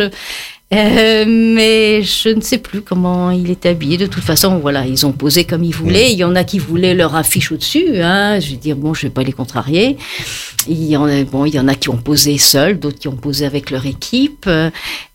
Euh, 0.75 1.25
mais 1.26 2.02
je 2.02 2.31
ne 2.31 2.40
sais 2.40 2.59
plus 2.59 2.83
comment 2.83 3.31
il 3.31 3.50
est 3.50 3.66
habillé. 3.66 3.97
De 3.97 4.07
toute 4.07 4.25
façon, 4.25 4.59
voilà, 4.59 4.87
ils 4.87 5.07
ont 5.07 5.12
posé 5.12 5.45
comme 5.45 5.62
ils 5.64 5.75
voulaient. 5.75 6.12
Il 6.12 6.19
y 6.19 6.25
en 6.25 6.35
a 6.35 6.45
qui 6.45 6.59
voulaient 6.59 6.95
leur 6.95 7.14
affiche 7.14 7.52
au-dessus. 7.52 8.00
Hein. 8.02 8.40
Je 8.40 8.50
veux 8.50 8.57
dire, 8.57 8.76
bon, 8.76 8.95
je 8.95 9.02
vais 9.02 9.11
pas 9.11 9.23
les 9.23 9.33
contrarier. 9.33 9.97
Il 10.66 10.85
y 10.85 10.97
en 10.97 11.04
a, 11.07 11.23
bon, 11.25 11.45
il 11.45 11.54
y 11.54 11.61
en 11.61 11.69
a 11.69 11.75
qui 11.75 11.90
ont 11.90 11.97
posé 11.97 12.38
seuls, 12.38 12.78
d'autres 12.78 12.99
qui 12.99 13.09
ont 13.09 13.16
posé 13.16 13.47
avec 13.47 13.71
leur 13.71 13.87
équipe. 13.87 14.49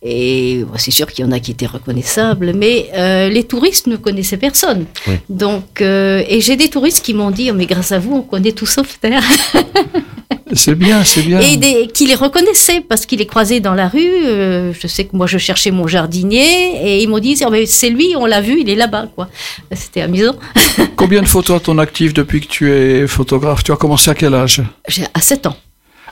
Et 0.02 0.64
c'est 0.78 0.92
sûr 0.92 1.08
qu'il 1.08 1.26
y 1.26 1.28
en 1.28 1.32
a 1.32 1.40
qui 1.40 1.52
étaient 1.52 1.66
reconnaissables. 1.66 2.54
Mais 2.54 2.90
euh, 2.96 3.30
les 3.30 3.44
touristes 3.44 3.88
ne 3.88 3.98
connaissaient 3.98 4.38
personne. 4.38 4.86
Donc, 5.30 5.82
euh, 5.82 6.24
et 6.28 6.42
j'ai 6.42 6.56
des 6.56 6.70
touristes 6.70 7.04
qui 7.04 7.14
m'ont 7.14 7.32
dit, 7.32 7.50
oh, 7.52 7.54
mais 7.56 7.66
grâce 7.66 7.92
à 7.92 8.00
vous, 8.00 8.16
on 8.16 8.22
connaît 8.22 8.52
tout 8.52 8.66
Sauveterre. 8.66 9.24
C'est 10.54 10.76
bien, 10.76 11.04
c'est 11.04 11.22
bien. 11.22 11.40
Et 11.40 11.88
qui 11.88 12.08
les 12.08 12.16
reconnaissaient 12.16 12.82
parce 12.82 13.06
qu'ils 13.06 13.20
les 13.20 13.26
croisaient 13.26 13.60
dans 13.60 13.74
la 13.74 13.88
rue. 13.88 14.00
Euh, 14.26 14.74
je 14.80 14.88
sais 14.88 15.06
que 15.06 15.16
moi, 15.16 15.28
je 15.28 15.38
cherchais 15.38 15.72
mon 15.72 15.88
jardinier 15.88 16.80
et 16.84 17.04
ils 17.04 17.08
m'ont 17.08 17.20
dit 17.20 17.40
oh, 17.46 17.54
c'est 17.66 17.90
lui, 17.90 18.16
on 18.16 18.26
l'a 18.26 18.42
vu, 18.42 18.60
il 18.62 18.70
est 18.70 18.76
là-bas. 18.76 19.08
quoi. 19.16 19.30
C'était 19.74 20.02
amusant. 20.02 20.36
Combien 20.96 21.22
de 21.22 21.28
photos 21.28 21.58
à 21.58 21.60
ton 21.60 21.78
actif 21.78 22.14
depuis 22.14 22.42
que 22.42 22.48
tu 22.48 22.72
es 22.72 23.08
photographe? 23.08 23.64
Tu 23.64 23.72
as 23.72 23.78
commencé 23.78 24.10
à 24.10 24.16
quel 24.16 24.34
âge? 24.34 24.62
J'ai 24.88 25.04
À 25.14 25.22
7 25.22 25.48
ans. 25.48 25.56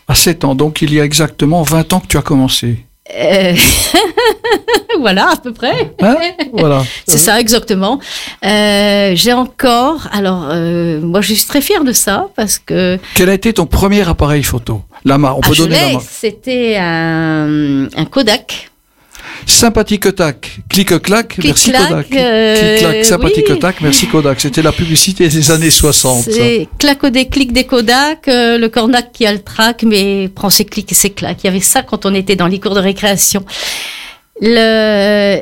À 0.08 0.15
7 0.15 0.46
ans, 0.46 0.56
donc 0.56 0.82
il 0.82 0.94
y 0.94 1.01
a 1.01 1.03
exactement 1.03 1.63
20 1.63 1.94
ans 1.94 2.00
que 2.00 2.08
tu 2.08 2.17
as 2.17 2.22
commencé. 2.22 2.86
Euh, 3.20 3.53
voilà, 5.00 5.31
à 5.31 5.36
peu 5.38 5.53
près. 5.53 5.93
Hein 6.01 6.17
voilà. 6.53 6.84
C'est 7.07 7.17
ça, 7.17 7.39
exactement. 7.39 8.00
Euh, 8.46 9.12
j'ai 9.15 9.34
encore. 9.34 10.07
Alors, 10.12 10.48
euh, 10.51 11.00
moi, 11.01 11.22
je 11.22 11.34
suis 11.34 11.46
très 11.46 11.62
fière 11.62 11.84
de 11.84 11.93
ça 11.93 12.27
parce 12.36 12.60
que. 12.60 12.98
Quel 13.15 13.29
a 13.29 13.34
été 13.34 13.53
ton 13.53 13.65
premier 13.65 14.07
appareil 14.07 14.43
photo? 14.43 14.81
Lama, 15.05 15.34
on 15.38 15.41
peut 15.41 15.51
ah, 15.53 15.57
donner 15.57 15.93
la 15.93 16.00
C'était 16.00 16.77
un, 16.77 17.86
un, 17.96 18.05
Kodak. 18.05 18.72
Sympathique 19.46 20.13
tac, 20.15 20.60
clic 20.69 21.00
clac, 21.01 21.29
Clic, 21.29 21.46
merci 21.46 21.69
clac, 21.69 21.88
Kodak. 21.88 22.07
euh, 22.13 22.55
Clic 22.55 22.79
clac, 22.79 23.05
sympathique 23.05 23.46
oui. 23.50 23.60
tac, 23.60 23.81
merci 23.81 24.07
Kodak. 24.07 24.41
C'était 24.41 24.62
la 24.62 24.72
publicité 24.72 25.29
des 25.29 25.51
années 25.51 25.69
60. 25.69 26.24
ça. 26.24 26.31
C'est 26.31 26.67
clac 26.79 27.03
au 27.03 27.10
déclic 27.10 27.53
des 27.53 27.63
Kodak, 27.65 28.27
euh, 28.27 28.57
le 28.57 28.67
cornac 28.67 29.12
qui 29.13 29.25
a 29.25 29.31
le 29.31 29.39
trac, 29.39 29.84
mais 29.84 30.27
prend 30.27 30.50
ses 30.50 30.65
clics 30.65 30.91
et 30.91 30.96
ses 30.96 31.12
claques. 31.12 31.43
Il 31.43 31.48
y 31.48 31.50
avait 31.50 31.60
ça 31.62 31.81
quand 31.81 32.05
on 32.05 32.13
était 32.13 32.36
dans 32.36 32.48
les 32.48 32.60
cours 32.60 32.75
de 32.75 32.81
récréation. 32.81 33.46
Le, 34.41 34.58
euh, 34.58 35.41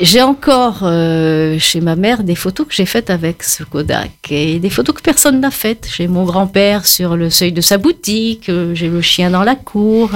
j'ai 0.00 0.22
encore 0.22 0.80
euh, 0.82 1.58
chez 1.58 1.80
ma 1.80 1.94
mère 1.94 2.24
des 2.24 2.34
photos 2.34 2.66
que 2.66 2.74
j'ai 2.74 2.86
faites 2.86 3.10
avec 3.10 3.42
ce 3.42 3.62
Kodak 3.62 4.10
et 4.30 4.58
des 4.58 4.70
photos 4.70 4.94
que 4.94 5.02
personne 5.02 5.40
n'a 5.40 5.50
faites. 5.50 5.88
J'ai 5.96 6.08
mon 6.08 6.24
grand-père 6.24 6.86
sur 6.86 7.16
le 7.16 7.30
seuil 7.30 7.52
de 7.52 7.60
sa 7.60 7.78
boutique, 7.78 8.48
euh, 8.48 8.74
j'ai 8.74 8.88
le 8.88 9.00
chien 9.00 9.30
dans 9.30 9.44
la 9.44 9.54
cour. 9.54 10.10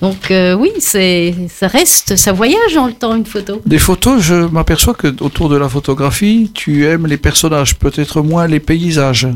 Donc 0.00 0.30
euh, 0.30 0.54
oui, 0.54 0.72
c'est, 0.78 1.34
ça 1.50 1.66
reste, 1.66 2.16
ça 2.16 2.32
voyage 2.32 2.74
dans 2.74 2.86
le 2.86 2.94
temps 2.94 3.14
une 3.14 3.26
photo. 3.26 3.60
Des 3.66 3.78
photos, 3.78 4.20
je 4.22 4.34
m'aperçois 4.34 4.94
que 4.94 5.08
autour 5.22 5.48
de 5.48 5.56
la 5.56 5.68
photographie, 5.68 6.50
tu 6.54 6.86
aimes 6.86 7.06
les 7.06 7.18
personnages, 7.18 7.76
peut-être 7.76 8.22
moins 8.22 8.46
les 8.46 8.60
paysages. 8.60 9.28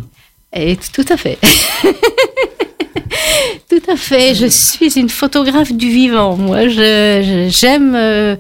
Et 0.55 0.77
tout 0.77 1.05
à 1.11 1.17
fait. 1.17 1.39
tout 3.69 3.91
à 3.91 3.97
fait. 3.97 4.35
Je 4.35 4.47
suis 4.47 4.99
une 4.99 5.09
photographe 5.09 5.73
du 5.73 5.89
vivant. 5.89 6.37
Moi, 6.37 6.69
je, 6.69 7.49
j'aime. 7.51 7.95
euh, 7.95 8.37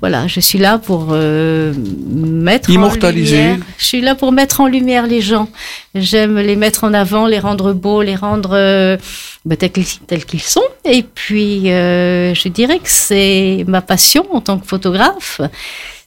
voilà, 0.00 0.26
je 0.26 0.40
suis 0.40 0.58
là 0.58 0.78
pour 0.78 1.08
euh, 1.10 1.74
mettre 2.08 2.70
Immortaliser. 2.70 3.36
En 3.36 3.40
lumière, 3.42 3.66
je 3.76 3.84
suis 3.84 4.00
là 4.00 4.14
pour 4.14 4.32
mettre 4.32 4.60
en 4.62 4.66
lumière 4.66 5.06
les 5.06 5.20
gens. 5.20 5.48
J'aime 5.94 6.38
les 6.38 6.56
mettre 6.56 6.84
en 6.84 6.94
avant, 6.94 7.26
les 7.26 7.38
rendre 7.38 7.74
beaux, 7.74 8.00
les 8.00 8.16
rendre 8.16 8.52
euh, 8.54 8.96
bah, 9.44 9.56
tels, 9.56 9.70
qu'ils, 9.70 9.84
tels 10.06 10.24
qu'ils 10.24 10.40
sont. 10.40 10.62
Et 10.86 11.02
puis, 11.02 11.70
euh, 11.70 12.34
je 12.34 12.48
dirais 12.48 12.78
que 12.78 12.88
c'est 12.88 13.64
ma 13.68 13.82
passion 13.82 14.26
en 14.32 14.40
tant 14.40 14.58
que 14.58 14.66
photographe. 14.66 15.42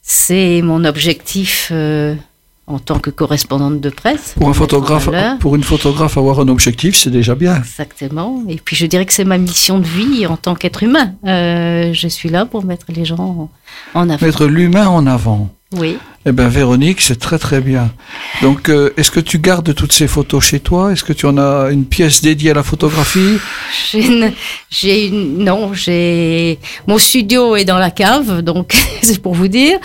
C'est 0.02 0.60
mon 0.62 0.84
objectif 0.84 1.70
en 2.66 2.78
tant 2.78 2.98
que 2.98 3.10
correspondante 3.10 3.80
de 3.80 3.90
presse. 3.90 4.34
Pour 4.38 4.48
un 4.48 4.54
photographe, 4.54 5.08
pour 5.40 5.54
une 5.54 5.62
photographe, 5.62 6.16
avoir 6.16 6.40
un 6.40 6.48
objectif, 6.48 6.96
c'est 6.96 7.10
déjà 7.10 7.34
bien. 7.34 7.56
Exactement. 7.56 8.42
Et 8.48 8.56
puis 8.56 8.74
je 8.74 8.86
dirais 8.86 9.04
que 9.04 9.12
c'est 9.12 9.24
ma 9.24 9.38
mission 9.38 9.78
de 9.78 9.86
vie 9.86 10.26
en 10.26 10.36
tant 10.36 10.54
qu'être 10.54 10.82
humain. 10.82 11.14
Euh, 11.26 11.92
je 11.92 12.08
suis 12.08 12.30
là 12.30 12.46
pour 12.46 12.64
mettre 12.64 12.86
les 12.88 13.04
gens 13.04 13.50
en 13.94 14.00
en 14.00 14.08
avant. 14.10 14.26
Mettre 14.26 14.46
l'humain 14.46 14.88
en 14.88 15.06
avant. 15.06 15.50
Oui. 15.76 15.98
Eh 16.26 16.32
bien, 16.32 16.48
Véronique, 16.48 17.02
c'est 17.02 17.18
très 17.18 17.38
très 17.38 17.60
bien. 17.60 17.92
Donc, 18.40 18.70
euh, 18.70 18.94
est-ce 18.96 19.10
que 19.10 19.20
tu 19.20 19.38
gardes 19.38 19.74
toutes 19.74 19.92
ces 19.92 20.08
photos 20.08 20.42
chez 20.42 20.58
toi? 20.58 20.90
Est-ce 20.90 21.04
que 21.04 21.12
tu 21.12 21.26
en 21.26 21.36
as 21.36 21.68
une 21.70 21.84
pièce 21.84 22.22
dédiée 22.22 22.52
à 22.52 22.54
la 22.54 22.62
photographie? 22.62 23.38
J'ai 24.70 25.06
une, 25.06 25.44
non, 25.44 25.74
j'ai 25.74 26.58
mon 26.86 26.96
studio 26.96 27.56
est 27.56 27.66
dans 27.66 27.76
la 27.76 27.90
cave, 27.90 28.40
donc 28.40 28.74
c'est 29.02 29.20
pour 29.20 29.34
vous 29.34 29.48
dire, 29.48 29.78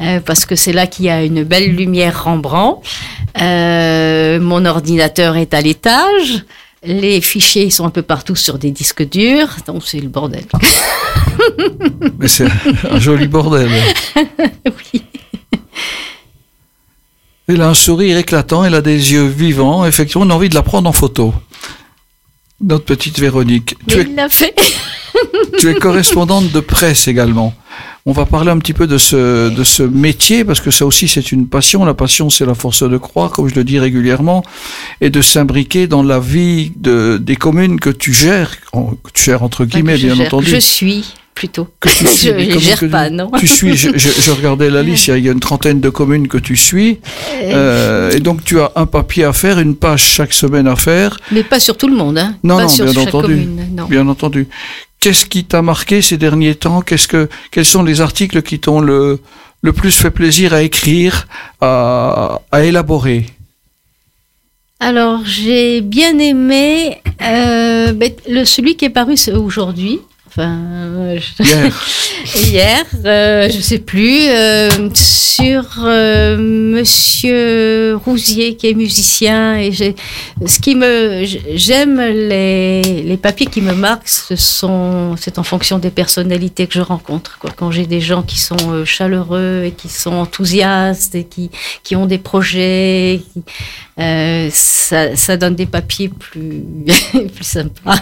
euh, 0.00 0.20
parce 0.20 0.46
que 0.46 0.54
c'est 0.54 0.72
là 0.72 0.86
qu'il 0.86 1.06
y 1.06 1.10
a 1.10 1.24
une 1.24 1.42
belle 1.42 1.74
lumière 1.74 2.22
Rembrandt. 2.22 2.82
Euh, 3.40 4.38
mon 4.38 4.64
ordinateur 4.66 5.36
est 5.36 5.54
à 5.54 5.60
l'étage. 5.60 6.44
Les 6.84 7.20
fichiers 7.20 7.68
sont 7.70 7.84
un 7.84 7.90
peu 7.90 8.02
partout 8.02 8.36
sur 8.36 8.58
des 8.58 8.70
disques 8.70 9.06
durs, 9.06 9.56
donc 9.66 9.82
c'est 9.84 10.00
le 10.00 10.08
bordel. 10.08 10.44
Mais 12.18 12.28
c'est 12.28 12.46
un 12.88 12.98
joli 12.98 13.26
bordel. 13.26 13.68
oui. 14.94 15.02
Elle 17.48 17.62
a 17.62 17.68
un 17.68 17.74
sourire 17.74 18.16
éclatant, 18.16 18.64
elle 18.64 18.74
a 18.74 18.82
des 18.82 19.12
yeux 19.12 19.26
vivants. 19.26 19.84
Effectivement, 19.84 20.24
on 20.24 20.30
a 20.30 20.34
envie 20.34 20.48
de 20.48 20.54
la 20.54 20.62
prendre 20.62 20.88
en 20.88 20.92
photo. 20.92 21.34
Notre 22.60 22.84
petite 22.84 23.18
Véronique. 23.18 23.74
Tu 23.88 24.00
es 24.00 24.04
l'a 24.04 24.28
fait. 24.28 24.54
Tu 25.58 25.68
es 25.68 25.74
correspondante 25.74 26.52
de 26.52 26.60
presse 26.60 27.08
également. 27.08 27.54
On 28.06 28.12
va 28.12 28.24
parler 28.24 28.50
un 28.50 28.58
petit 28.58 28.72
peu 28.72 28.86
de 28.86 28.96
ce, 28.96 29.50
de 29.50 29.64
ce 29.64 29.82
métier, 29.82 30.44
parce 30.44 30.60
que 30.60 30.70
ça 30.70 30.86
aussi 30.86 31.06
c'est 31.06 31.32
une 31.32 31.48
passion. 31.48 31.84
La 31.84 31.92
passion, 31.92 32.30
c'est 32.30 32.46
la 32.46 32.54
force 32.54 32.82
de 32.82 32.96
croire, 32.96 33.30
comme 33.30 33.48
je 33.48 33.54
le 33.54 33.64
dis 33.64 33.78
régulièrement, 33.78 34.42
et 35.00 35.10
de 35.10 35.20
s'imbriquer 35.20 35.86
dans 35.86 36.02
la 36.02 36.18
vie 36.18 36.72
de, 36.76 37.18
des 37.20 37.36
communes 37.36 37.78
que 37.78 37.90
tu 37.90 38.12
gères, 38.12 38.56
que 38.72 39.10
tu 39.12 39.24
gères 39.24 39.42
entre 39.42 39.64
guillemets, 39.64 39.98
bien 39.98 40.14
gère. 40.14 40.26
entendu. 40.26 40.48
Je 40.48 40.56
suis 40.56 41.14
plutôt. 41.40 41.66
Que 41.80 41.88
tu 41.88 42.06
suis, 42.18 42.28
je 42.28 42.54
ne 42.54 42.58
gère 42.60 42.78
tu- 42.78 42.88
pas, 42.88 43.08
non. 43.08 43.30
Tu 43.38 43.46
suis, 43.48 43.74
je, 43.82 43.88
je- 43.96 44.20
je 44.24 44.30
regardais 44.38 44.68
la 44.70 44.82
liste, 44.88 45.08
il 45.08 45.24
y 45.24 45.28
a- 45.28 45.32
une 45.32 45.40
trentaine 45.40 45.80
de 45.80 45.88
communes 45.88 46.28
que 46.28 46.36
tu 46.38 46.54
suis, 46.56 47.00
euh, 47.42 48.10
et 48.16 48.20
donc 48.20 48.44
tu 48.44 48.60
as 48.60 48.70
un 48.76 48.86
papier 48.86 49.24
à 49.24 49.32
faire, 49.32 49.58
une 49.58 49.74
page 49.74 50.02
chaque 50.16 50.34
semaine 50.34 50.68
à 50.68 50.76
faire, 50.76 51.18
Mais 51.32 51.42
pas 51.42 51.58
sur 51.60 51.76
tout 51.76 51.88
le 51.88 51.96
monde, 51.96 52.18
hein. 52.18 52.30
Non, 52.42 52.56
pas 52.56 52.62
non, 52.64 52.68
sur 52.68 52.84
bien 52.84 52.94
chaque 52.94 53.14
entendu. 53.14 53.34
commune, 53.36 53.68
non. 53.74 53.86
bien 53.86 54.06
entendu. 54.06 54.48
Qu'est-ce 55.00 55.24
qui 55.24 55.44
t'a 55.44 55.62
marqué 55.62 56.02
ces 56.02 56.18
derniers 56.18 56.54
temps? 56.54 56.82
Qu'est-ce 56.82 57.08
que, 57.08 57.28
Quels 57.50 57.64
sont 57.64 57.82
les 57.82 58.02
articles 58.02 58.42
qui 58.42 58.58
t'ont 58.60 58.80
le, 58.82 59.18
le 59.62 59.72
plus 59.72 59.92
fait 60.02 60.10
plaisir 60.10 60.52
à 60.52 60.62
écrire, 60.62 61.26
à, 61.62 62.40
à 62.52 62.58
élaborer? 62.64 63.24
Alors, 64.78 65.20
j'ai 65.24 65.80
bien 65.82 66.18
aimé 66.18 67.00
euh, 67.22 67.92
ben, 67.92 68.12
le, 68.28 68.44
celui 68.44 68.76
qui 68.76 68.84
est 68.86 68.90
paru 68.90 69.14
aujourd'hui. 69.34 70.00
Enfin, 70.40 70.58
euh, 70.96 71.18
je- 71.18 71.42
hier 71.44 71.72
hier, 72.34 72.84
euh, 73.04 73.48
je 73.50 73.60
sais 73.60 73.78
plus, 73.78 74.20
euh, 74.28 74.70
sur 74.94 75.64
euh, 75.84 76.36
Monsieur 76.38 77.96
Rousier 78.04 78.56
qui 78.56 78.68
est 78.68 78.74
musicien 78.74 79.56
et 79.56 79.70
j'ai, 79.72 79.94
ce 80.46 80.58
qui 80.58 80.74
me, 80.74 81.24
j'aime 81.54 82.00
les, 82.00 82.82
les 82.82 83.16
papiers 83.16 83.46
qui 83.46 83.60
me 83.60 83.74
marquent, 83.74 84.08
ce 84.08 84.36
sont, 84.36 85.14
c'est 85.18 85.38
en 85.38 85.42
fonction 85.42 85.78
des 85.78 85.90
personnalités 85.90 86.66
que 86.66 86.74
je 86.74 86.80
rencontre. 86.80 87.38
Quoi. 87.38 87.50
Quand 87.54 87.70
j'ai 87.70 87.86
des 87.86 88.00
gens 88.00 88.22
qui 88.22 88.38
sont 88.38 88.84
chaleureux 88.86 89.64
et 89.66 89.72
qui 89.72 89.88
sont 89.88 90.12
enthousiastes 90.14 91.14
et 91.14 91.24
qui, 91.24 91.50
qui 91.82 91.96
ont 91.96 92.06
des 92.06 92.18
projets, 92.18 93.20
qui- 93.34 93.42
euh, 94.00 94.48
ça, 94.52 95.14
ça 95.16 95.36
donne 95.36 95.54
des 95.54 95.66
papiers 95.66 96.08
plus, 96.08 96.64
plus 97.12 97.44
sympas. 97.44 97.96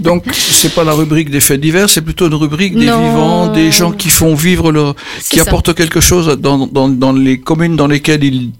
Donc, 0.00 0.24
c'est 0.32 0.74
pas 0.74 0.84
la 0.84 0.92
rubrique 0.92 1.30
des 1.30 1.40
faits 1.40 1.60
divers, 1.60 1.88
c'est 1.88 2.02
plutôt 2.02 2.26
une 2.28 2.34
rubrique 2.34 2.76
des 2.76 2.86
Non. 2.86 3.00
vivants, 3.08 3.48
des 3.52 3.70
gens 3.72 3.92
qui 3.92 4.08
font 4.10 4.34
vivre 4.34 4.70
leur, 4.72 4.94
qui 5.30 5.36
ça. 5.36 5.42
apportent 5.42 5.74
quelque 5.74 6.00
chose 6.00 6.36
dans, 6.38 6.66
dans, 6.66 6.88
dans 6.88 7.12
les 7.12 7.38
communes 7.40 7.76
dans 7.76 7.86
lesquelles 7.86 8.24
ils 8.24 8.50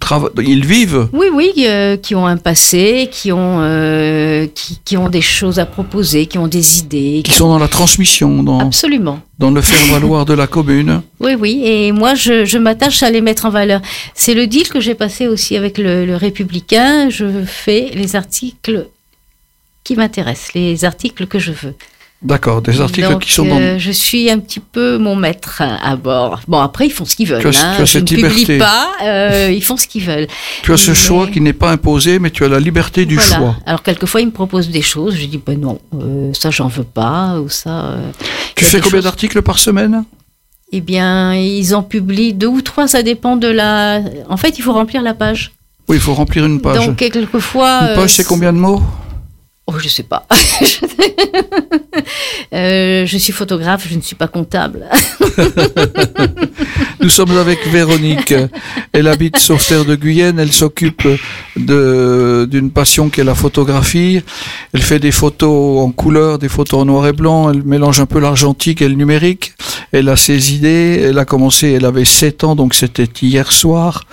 ils 0.45 0.65
vivent. 0.67 1.09
Oui, 1.13 1.27
oui, 1.33 1.53
euh, 1.67 1.97
qui 1.97 2.15
ont 2.15 2.27
un 2.27 2.37
passé, 2.37 3.09
qui 3.11 3.33
ont, 3.33 3.61
euh, 3.61 4.47
qui, 4.55 4.79
qui 4.85 4.97
ont 4.97 5.09
des 5.09 5.21
choses 5.21 5.59
à 5.59 5.67
proposer, 5.67 6.27
qui 6.27 6.39
ont 6.39 6.49
des 6.49 6.79
idées. 6.81 7.23
qui 7.25 7.33
sont 7.33 7.49
dans 7.49 7.59
la 7.59 7.69
transmission, 7.69 8.43
dans, 8.43 8.61
Absolument. 8.61 9.21
Dans 9.43 9.51
le 9.51 9.61
faire-valoir 9.61 10.25
de 10.25 10.35
la 10.35 10.47
commune. 10.47 11.03
Oui, 11.19 11.35
oui. 11.35 11.63
Et 11.65 11.91
moi, 11.91 12.15
je, 12.15 12.57
m'attache 12.59 13.03
à 13.03 13.11
les 13.11 13.21
mettre 13.21 13.45
en 13.45 13.51
valeur. 13.51 13.81
C'est 14.15 14.35
le 14.35 14.47
deal 14.47 14.69
que 14.69 14.81
j'ai 14.81 14.95
passé 14.95 15.27
aussi 15.27 15.57
avec 15.57 15.79
le 15.79 16.15
Républicain. 16.15 17.11
Je 17.11 17.45
fais 17.45 17.91
les 17.93 18.15
articles 18.15 18.87
qui 19.83 19.97
m'intéressent, 19.97 20.55
les 20.55 20.85
articles 20.85 21.27
que 21.27 21.41
je 21.41 21.51
veux. 21.51 21.75
D'accord, 22.23 22.63
des 22.63 22.81
articles 22.81 23.09
Donc, 23.11 23.23
qui 23.23 23.33
sont 23.33 23.45
dans... 23.45 23.59
euh, 23.61 23.79
je 23.79 23.91
suis 23.91 24.31
un 24.31 24.39
petit 24.39 24.61
peu 24.61 24.97
mon 24.97 25.17
maître 25.17 25.61
à 25.61 25.97
bord. 25.97 26.39
Bon, 26.47 26.61
après, 26.61 26.87
ils 26.87 26.91
font 26.93 27.05
ce 27.05 27.17
qu'ils 27.17 27.27
veulent. 27.29 27.41
Tu 27.41 27.49
as- 27.49 27.65
hein. 27.65 27.73
tu 27.77 27.83
as 27.83 27.85
Je 27.85 27.93
cette 27.93 28.03
ne 28.13 28.17
publie 28.17 28.45
liberté. 28.45 28.59
pas. 28.59 28.89
euh, 29.05 29.51
ils 29.53 29.63
font 29.65 29.77
ce 29.77 29.89
qu'ils 29.89 30.05
veulent. 30.05 30.29
Tu 30.63 30.73
as 30.73 30.77
ce 30.77 30.91
mais- 30.91 30.97
choix 30.97 31.27
qui 31.27 31.41
n'est 31.41 31.53
pas 31.53 31.71
imposé, 31.73 32.21
mais 32.21 32.31
tu 32.31 32.45
as 32.45 32.49
la 32.49 32.61
liberté 32.61 33.07
du 33.07 33.17
Voilà. 33.17 33.37
choix. 33.37 33.57
Alors 33.67 33.83
quelquefois 33.83 34.21
ils 34.21 34.27
me 34.27 34.31
proposent 34.33 34.69
des 34.71 34.83
choses, 34.83 35.17
je 35.17 35.27
dis 35.27 35.41
ben 35.45 35.59
non, 35.61 35.81
euh, 36.01 36.31
ça 36.33 36.51
j'en 36.51 36.69
veux 36.69 36.85
pas 36.85 37.41
ou 37.41 37.49
ça. 37.49 37.97
Tu 38.55 38.65
fais 38.65 38.79
combien 38.81 38.99
choses- 38.99 39.05
d'articles 39.05 39.43
par 39.43 39.59
semaine? 39.59 40.05
Eh 40.75 40.81
bien, 40.81 41.35
ils 41.35 41.75
en 41.75 41.83
publient 41.83 42.33
deux 42.33 42.47
ou 42.47 42.63
trois, 42.63 42.87
ça 42.89 43.03
dépend 43.03 43.37
de 43.37 43.49
la. 43.49 44.01
En 44.31 44.37
fait, 44.37 44.59
il 44.59 44.63
faut 44.63 44.73
remplir 44.73 45.03
la 45.03 45.13
page. 45.13 45.53
Oui, 45.89 45.97
il 45.97 46.01
faut 46.01 46.15
remplir 46.15 46.47
une 46.47 46.61
page. 46.61 46.87
Donc 46.87 46.97
quelquefois. 46.97 47.81
une 47.91 47.95
page, 47.97 48.15
c'est 48.15 48.25
combien 48.25 48.53
de 48.53 48.59
mots? 48.59 48.81
Oh, 49.67 49.79
je 49.79 49.89
sais 49.89 50.03
pas. 50.03 50.27
Euh, 52.53 53.07
je 53.07 53.17
suis 53.17 53.33
photographe, 53.33 53.87
je 53.89 53.95
ne 53.95 54.03
suis 54.03 54.17
pas 54.17 54.29
comptable. 54.29 54.87
Nous 57.01 57.09
sommes 57.09 57.37
avec 57.39 57.67
Véronique. 57.67 58.35
Elle 58.93 59.09
habite 59.09 59.39
sur 59.39 59.65
terre 59.65 59.87
de 59.87 59.95
Guyenne. 59.95 60.39
Elle 60.39 60.53
s'occupe 60.53 61.09
d'une 61.57 62.71
passion 62.71 63.09
qui 63.09 63.23
est 63.23 63.25
la 63.25 63.35
photographie. 63.35 64.21
Elle 64.75 64.83
fait 64.83 64.99
des 64.99 65.13
photos 65.13 65.81
en 65.81 65.93
couleur, 65.93 66.39
des 66.39 66.51
photos 66.51 66.81
en 66.81 66.85
noir 66.85 67.07
et 67.07 67.13
blanc. 67.13 67.51
Elle 67.51 67.63
mélange 67.63 68.01
un 68.01 68.07
peu 68.07 68.21
l'argentique 68.21 68.83
et 68.83 68.89
le 68.89 68.97
numérique. 68.97 69.55
Elle 69.93 70.11
a 70.11 70.17
ses 70.17 70.55
idées. 70.55 71.07
Elle 71.09 71.19
a 71.19 71.25
commencé, 71.25 71.73
elle 71.73 71.87
avait 71.87 72.05
7 72.05 72.45
ans, 72.45 72.55
donc 72.55 72.75
c'était 72.75 73.09
hier 73.23 73.51
soir. 73.51 74.05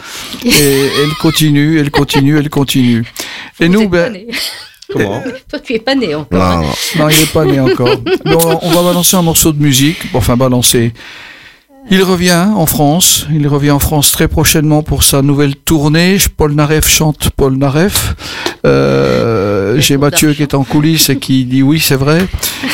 Et 0.45 0.49
elle 1.03 1.13
continue, 1.21 1.79
elle 1.79 1.91
continue, 1.91 2.37
elle 2.37 2.49
continue. 2.49 3.05
Et 3.59 3.67
nous, 3.67 3.89
ben. 3.89 4.15
Comment 4.91 5.21
Toi, 5.49 5.59
tu 5.59 5.73
es 5.73 5.79
pas 5.79 5.95
né 5.95 6.15
encore. 6.15 6.39
Non, 6.39 6.61
non. 6.61 6.67
non, 6.99 7.09
il 7.09 7.19
n'est 7.19 7.25
pas 7.33 7.45
né 7.45 7.59
encore. 7.59 7.89
Mais 8.25 8.35
on, 8.35 8.65
on 8.65 8.69
va 8.71 8.83
balancer 8.83 9.15
un 9.17 9.21
morceau 9.21 9.51
de 9.51 9.61
musique. 9.61 10.11
Bon, 10.11 10.19
Enfin, 10.19 10.35
balancer. 10.37 10.93
Il 11.91 12.03
revient 12.03 12.45
en 12.55 12.67
France, 12.67 13.25
il 13.33 13.47
revient 13.47 13.71
en 13.71 13.79
France 13.79 14.11
très 14.11 14.27
prochainement 14.27 14.83
pour 14.83 15.01
sa 15.01 15.23
nouvelle 15.23 15.55
tournée. 15.55 16.17
Paul 16.37 16.53
Naref 16.53 16.87
chante 16.87 17.31
Paul 17.35 17.57
Naref. 17.57 18.13
Euh, 18.65 19.79
J'ai 19.79 19.97
Mathieu 19.97 20.33
qui 20.33 20.43
est 20.43 20.53
en 20.53 20.63
coulisses 20.63 21.09
et 21.09 21.17
qui 21.17 21.45
dit 21.45 21.63
oui, 21.63 21.79
c'est 21.79 21.95
vrai. 21.95 22.27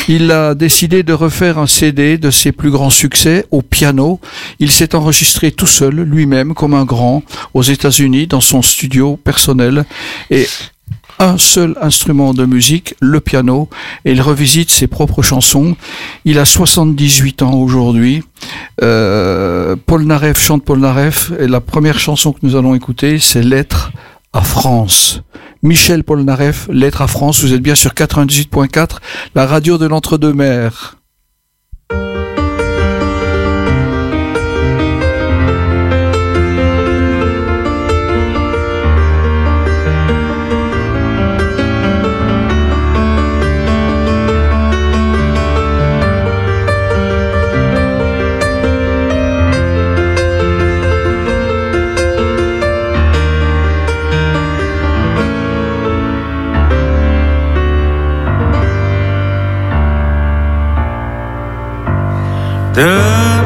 Il 0.08 0.30
a 0.32 0.54
décidé 0.54 1.02
de 1.02 1.14
refaire 1.14 1.58
un 1.58 1.66
CD 1.66 2.18
de 2.18 2.30
ses 2.30 2.52
plus 2.52 2.70
grands 2.70 2.90
succès 2.90 3.46
au 3.50 3.62
piano. 3.62 4.20
Il 4.58 4.70
s'est 4.70 4.94
enregistré 4.94 5.50
tout 5.50 5.66
seul, 5.66 5.94
lui-même, 5.94 6.52
comme 6.52 6.74
un 6.74 6.84
grand, 6.84 7.22
aux 7.54 7.62
États-Unis, 7.62 8.26
dans 8.26 8.42
son 8.42 8.60
studio 8.60 9.16
personnel. 9.16 9.86
Et 10.30 10.46
un 11.18 11.38
seul 11.38 11.76
instrument 11.80 12.34
de 12.34 12.44
musique, 12.44 12.94
le 13.00 13.20
piano, 13.20 13.68
et 14.04 14.12
il 14.12 14.20
revisite 14.20 14.70
ses 14.70 14.86
propres 14.86 15.22
chansons. 15.22 15.76
Il 16.24 16.38
a 16.38 16.44
78 16.44 17.42
ans 17.42 17.54
aujourd'hui. 17.54 18.22
Euh, 18.82 19.76
Paul 19.86 20.04
Naref 20.04 20.38
chante 20.40 20.64
Paul 20.64 20.80
Naref, 20.80 21.32
et 21.38 21.48
la 21.48 21.60
première 21.60 21.98
chanson 21.98 22.32
que 22.32 22.40
nous 22.42 22.56
allons 22.56 22.74
écouter, 22.74 23.18
c'est 23.18 23.42
Lettre 23.42 23.92
à 24.32 24.42
France. 24.42 25.22
Michel 25.62 26.04
Polnareff, 26.04 26.68
Lettre 26.70 27.02
à 27.02 27.06
France, 27.06 27.42
vous 27.42 27.52
êtes 27.52 27.62
bien 27.62 27.74
sur 27.74 27.92
98.4, 27.92 28.98
la 29.34 29.46
radio 29.46 29.78
de 29.78 29.86
l'entre-deux-mers. 29.86 30.96
Depuis 62.76 63.45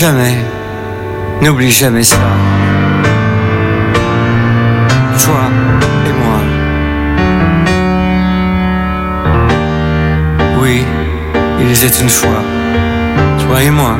jamais, 0.00 0.38
n'oublie 1.42 1.70
jamais 1.70 2.02
ça. 2.02 2.16
Toi 5.22 5.42
et 6.08 6.14
moi. 6.22 6.40
Oui, 10.62 10.84
il 11.60 11.70
était 11.70 12.00
une 12.00 12.08
fois, 12.08 12.42
toi 13.40 13.62
et 13.62 13.70
moi. 13.70 13.98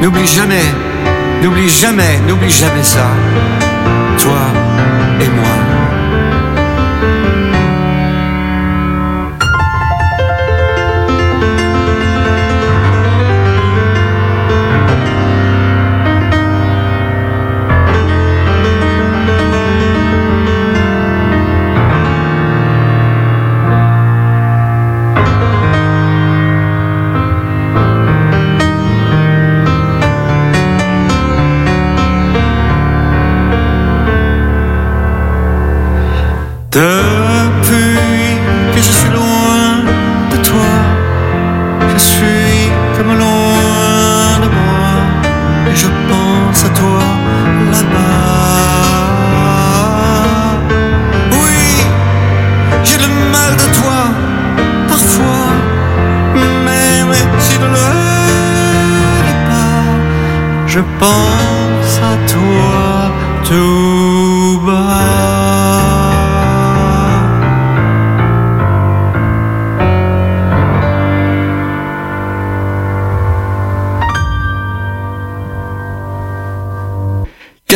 N'oublie 0.00 0.26
jamais, 0.26 0.64
n'oublie 1.42 1.68
jamais, 1.68 2.18
n'oublie 2.26 2.50
jamais 2.50 2.82
ça. 2.82 3.06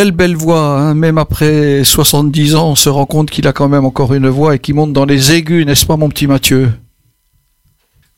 Quelle 0.06 0.14
belle 0.14 0.36
voix, 0.36 0.78
hein 0.78 0.94
même 0.94 1.18
après 1.18 1.82
70 1.82 2.54
ans, 2.54 2.68
on 2.70 2.74
se 2.76 2.88
rend 2.88 3.06
compte 3.06 3.28
qu'il 3.28 3.48
a 3.48 3.52
quand 3.52 3.68
même 3.68 3.84
encore 3.84 4.14
une 4.14 4.28
voix 4.28 4.54
et 4.54 4.60
qui 4.60 4.72
monte 4.72 4.92
dans 4.92 5.04
les 5.04 5.32
aigus, 5.32 5.66
n'est-ce 5.66 5.84
pas 5.84 5.96
mon 5.96 6.08
petit 6.08 6.28
Mathieu? 6.28 6.70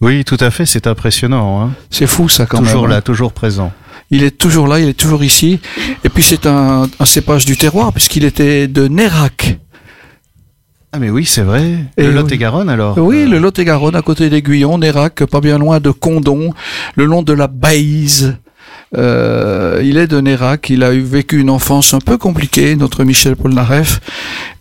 Oui, 0.03 0.23
tout 0.27 0.37
à 0.39 0.51
fait, 0.51 0.67
c'est 0.67 0.87
impressionnant. 0.87 1.63
Hein. 1.63 1.71
C'est 1.89 2.07
fou 2.07 2.29
ça 2.29 2.45
quand 2.45 2.59
toujours 2.59 2.83
même. 2.83 2.91
hein. 2.91 2.95
là, 2.97 3.01
toujours 3.01 3.33
présent. 3.33 3.73
Il 4.11 4.23
est 4.23 4.37
toujours 4.37 4.69
là, 4.69 4.81
il 4.81 4.89
est 4.91 4.93
toujours 4.99 5.25
ici. 5.25 5.61
Et 6.05 6.11
puis 6.11 6.23
c'est 6.23 6.45
un, 6.45 6.89
un 7.01 7.05
cépage 7.07 7.47
du 7.47 7.57
terroir 7.57 7.91
puisqu'il 7.95 8.25
était 8.27 8.69
de 8.69 8.87
Nérac. 8.87 9.59
Ah 10.93 10.99
mais 10.99 11.09
oui, 11.09 11.25
c'est 11.25 11.41
vrai. 11.41 11.87
Et 11.97 12.03
le. 12.07 12.13
Lot-et-Garonne 12.13 12.69
alors 12.69 12.99
Oui, 12.99 13.23
Euh, 13.23 13.29
le 13.31 13.39
Lot-et-Garonne 13.39 13.97
à 13.97 14.03
côté 14.03 14.29
d'Aiguillon, 14.29 14.77
Nérac, 14.77 15.25
pas 15.25 15.41
bien 15.41 15.57
loin 15.57 15.81
de 15.81 15.91
Condon, 15.91 16.53
le 16.97 17.07
long 17.07 17.23
de 17.23 17.33
la 17.33 17.47
Baïse. 17.47 18.37
Euh, 18.97 19.83
il 19.85 19.99
est 19.99 20.07
de 20.07 20.19
Nérac, 20.21 20.71
il 20.71 20.83
a 20.83 20.95
eu 20.95 21.03
vécu 21.03 21.39
une 21.39 21.51
enfance 21.51 21.93
un 21.93 21.99
peu 21.99 22.17
compliquée, 22.17 22.75
notre 22.75 23.05
Michel 23.05 23.37
Polnareff. 23.37 24.01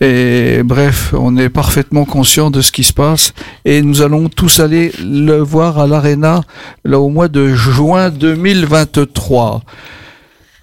Et 0.02 0.62
bref, 0.66 1.13
on 1.18 1.38
est 1.38 1.50
parfaitement 1.50 2.04
conscient 2.06 2.52
de 2.52 2.62
ce 2.62 2.72
qui 2.74 2.84
se 2.84 2.92
passe. 2.94 3.34
Et 3.63 3.82
nous 3.82 4.02
allons 4.02 4.28
tous 4.28 4.60
aller 4.60 4.92
le 5.02 5.38
voir 5.38 5.80
à 5.80 5.88
l'Arena 5.88 6.42
là, 6.84 7.00
au 7.00 7.10
mois 7.10 7.30
de 7.30 7.54
juin 7.54 8.10
2023. 8.10 9.63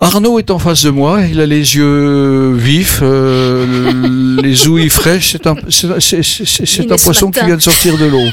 Arnaud 0.01 0.39
est 0.39 0.51
en 0.51 0.59
face 0.59 0.85
de 0.85 0.91
moi, 0.91 1.21
il 1.23 1.41
a 1.41 1.47
les 1.47 1.77
yeux 1.77 2.53
vifs, 2.53 2.99
euh, 3.03 4.37
les 4.43 4.67
ouïes 4.69 4.91
fraîches, 4.91 5.33
c'est 5.33 5.47
un, 5.47 5.55
c'est, 5.71 5.99
c'est- 6.01 6.23
c'est- 6.23 6.67
c'est 6.67 6.83
Il 6.85 6.93
un 6.93 6.97
poisson 6.97 7.31
qui 7.31 7.41
vient 7.47 7.57
de 7.57 7.63
sortir 7.63 7.97
de 7.97 8.05
l'eau. 8.07 8.27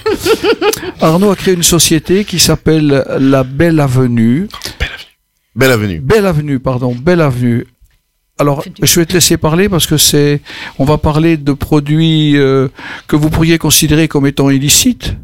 Arnaud 1.02 1.32
a 1.32 1.36
créé 1.38 1.54
une 1.54 1.64
société 1.64 2.26
qui 2.26 2.40
s'appelle 2.40 3.06
La 3.20 3.44
Belle 3.44 3.80
Avenue. 3.80 4.50
Belle 5.56 5.72
avenue. 5.72 6.00
Belle 6.00 6.26
Avenue, 6.26 6.60
pardon, 6.60 6.96
Belle 6.96 7.22
Avenue. 7.22 7.66
Alors, 8.40 8.64
je 8.82 9.00
vais 9.00 9.06
te 9.06 9.14
laisser 9.14 9.38
parler 9.38 9.70
parce 9.70 9.86
que 9.86 9.98
c'est, 9.98 10.42
on 10.80 10.86
va 10.86 10.98
parler 10.98 11.38
de 11.38 11.52
produits 11.54 12.38
euh, 12.38 12.70
que 13.08 13.16
vous 13.16 13.30
pourriez 13.30 13.58
considérer 13.58 14.08
comme 14.08 14.26
étant 14.26 14.50
illicites. 14.50 15.16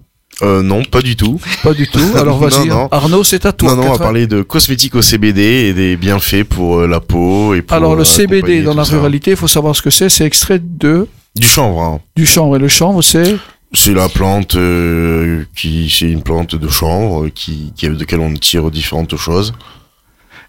Euh, 0.43 0.61
non, 0.61 0.83
pas 0.83 1.01
du 1.01 1.15
tout. 1.15 1.39
Pas 1.63 1.73
du 1.73 1.87
tout. 1.87 1.99
Alors 2.15 2.37
vas-y. 2.37 2.69
Arnaud, 2.91 3.23
c'est 3.23 3.45
à 3.47 3.51
toi. 3.53 3.71
non, 3.71 3.77
non, 3.77 3.81
on 3.83 3.85
va 3.85 3.91
80. 3.93 4.05
parler 4.05 4.27
de 4.27 4.43
cosmétiques 4.43 4.93
au 4.93 5.01
CBD 5.01 5.41
et 5.41 5.73
des 5.73 5.97
bienfaits 5.97 6.43
pour 6.43 6.79
euh, 6.81 6.87
la 6.87 6.99
peau 6.99 7.55
et 7.55 7.63
pour 7.63 7.75
Alors 7.75 7.95
le 7.95 8.01
euh, 8.01 8.05
CBD 8.05 8.61
dans 8.61 8.75
la 8.75 8.85
ça. 8.85 8.95
ruralité, 8.97 9.31
il 9.31 9.37
faut 9.37 9.47
savoir 9.47 9.75
ce 9.75 9.81
que 9.81 9.89
c'est. 9.89 10.09
C'est 10.09 10.25
extrait 10.25 10.59
de 10.61 11.07
Du 11.35 11.47
chanvre. 11.47 11.81
hein. 11.81 12.01
du 12.15 12.27
chanvre 12.27 12.57
et 12.57 12.59
le 12.59 12.67
chanvre, 12.67 13.01
c'est 13.01 13.37
C'est 13.73 13.95
la 13.95 14.09
plante 14.09 14.53
euh, 14.55 15.45
qui, 15.55 15.89
c'est 15.89 16.11
une 16.11 16.21
plante 16.21 16.53
de 16.55 16.67
chanvre 16.67 17.29
qui, 17.29 17.73
qui, 17.75 17.87
de 17.89 17.97
laquelle 17.97 18.19
on 18.19 18.31
tire 18.33 18.69
différentes 18.69 19.15
choses. 19.17 19.53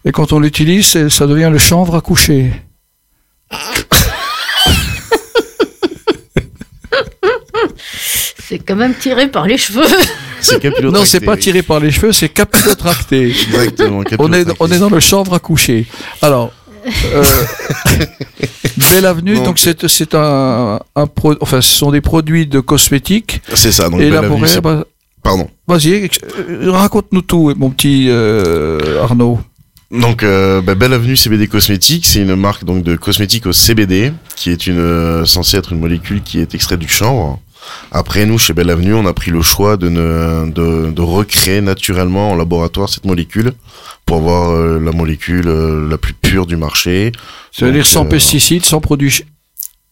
Et 0.05 0.11
quand 0.11 0.31
on 0.33 0.39
l'utilise, 0.39 1.07
ça 1.09 1.27
devient 1.27 1.49
le 1.51 1.57
chanvre 1.57 1.95
à 1.95 2.01
coucher. 2.01 2.51
C'est 8.37 8.59
quand 8.59 8.75
même 8.75 8.95
tiré 8.95 9.27
par 9.29 9.45
les 9.45 9.57
cheveux. 9.57 9.85
C'est 10.41 10.59
capillotracté. 10.59 10.99
Non, 10.99 11.05
c'est 11.05 11.19
pas 11.19 11.33
oui. 11.33 11.39
tiré 11.39 11.61
par 11.61 11.79
les 11.79 11.91
cheveux, 11.91 12.11
c'est 12.13 12.29
capillotracté. 12.29 13.27
Exactement. 13.29 13.97
on 13.97 14.01
est 14.01 14.05
capillotracté. 14.05 14.55
on 14.59 14.71
est 14.71 14.79
dans 14.79 14.89
le 14.89 14.99
chanvre 14.99 15.33
à 15.33 15.39
coucher. 15.39 15.85
Alors. 16.21 16.51
Euh, 17.13 17.23
Belle 18.91 19.05
Avenue, 19.05 19.35
Donc- 19.35 19.43
donc 19.45 19.59
c'est 19.59 19.85
c'est 19.87 20.15
un, 20.15 20.79
un 20.95 21.07
pro, 21.07 21.35
enfin 21.41 21.59
ce 21.59 21.69
sont 21.77 21.91
des 21.91 21.99
produits 21.99 22.47
de 22.47 22.61
cosmétiques 22.61 23.41
C'est 23.53 23.73
ça. 23.73 23.89
Donc, 23.89 23.99
Belle 23.99 24.13
Avenue, 24.15 24.27
élaborés. 24.35 24.47
c'est- 24.47 24.61
bah, 24.61 24.85
Pardon. 25.21 25.49
Vas-y, 25.67 26.09
euh, 26.49 26.71
raconte-nous 26.71 27.21
tout, 27.21 27.53
mon 27.57 27.69
petit 27.69 28.05
euh, 28.07 29.03
Arnaud. 29.03 29.39
Donc, 29.91 30.21
euh, 30.21 30.61
bah, 30.61 30.75
Belle 30.75 30.93
Avenue 30.93 31.17
CBD 31.17 31.47
Cosmétiques, 31.47 32.05
c'est 32.05 32.21
une 32.21 32.35
marque 32.35 32.63
donc 32.63 32.83
de 32.83 32.95
cosmétiques 32.95 33.47
au 33.47 33.53
CBD, 33.53 34.13
qui 34.35 34.51
est 34.51 34.67
une 34.67 34.77
euh, 34.77 35.25
censée 35.25 35.57
être 35.57 35.73
une 35.73 35.79
molécule 35.79 36.21
qui 36.21 36.39
est 36.39 36.53
extraite 36.53 36.79
du 36.79 36.87
chanvre. 36.87 37.39
Après, 37.91 38.25
nous, 38.25 38.37
chez 38.37 38.53
Belle 38.53 38.69
Avenue, 38.69 38.93
on 38.93 39.05
a 39.05 39.13
pris 39.13 39.31
le 39.31 39.41
choix 39.41 39.77
de, 39.77 39.89
ne, 39.89 40.49
de, 40.51 40.91
de 40.91 41.01
recréer 41.01 41.61
naturellement 41.61 42.31
en 42.31 42.35
laboratoire 42.35 42.89
cette 42.89 43.05
molécule 43.05 43.53
pour 44.05 44.17
avoir 44.17 44.51
euh, 44.51 44.79
la 44.79 44.91
molécule 44.91 45.47
euh, 45.47 45.89
la 45.89 45.97
plus 45.97 46.13
pure 46.13 46.45
du 46.45 46.55
marché. 46.55 47.11
Ça 47.51 47.65
veut 47.65 47.71
Donc, 47.71 47.81
dire 47.81 47.85
sans 47.85 48.05
euh, 48.05 48.09
pesticides, 48.09 48.65
sans 48.65 48.79
produits, 48.79 49.23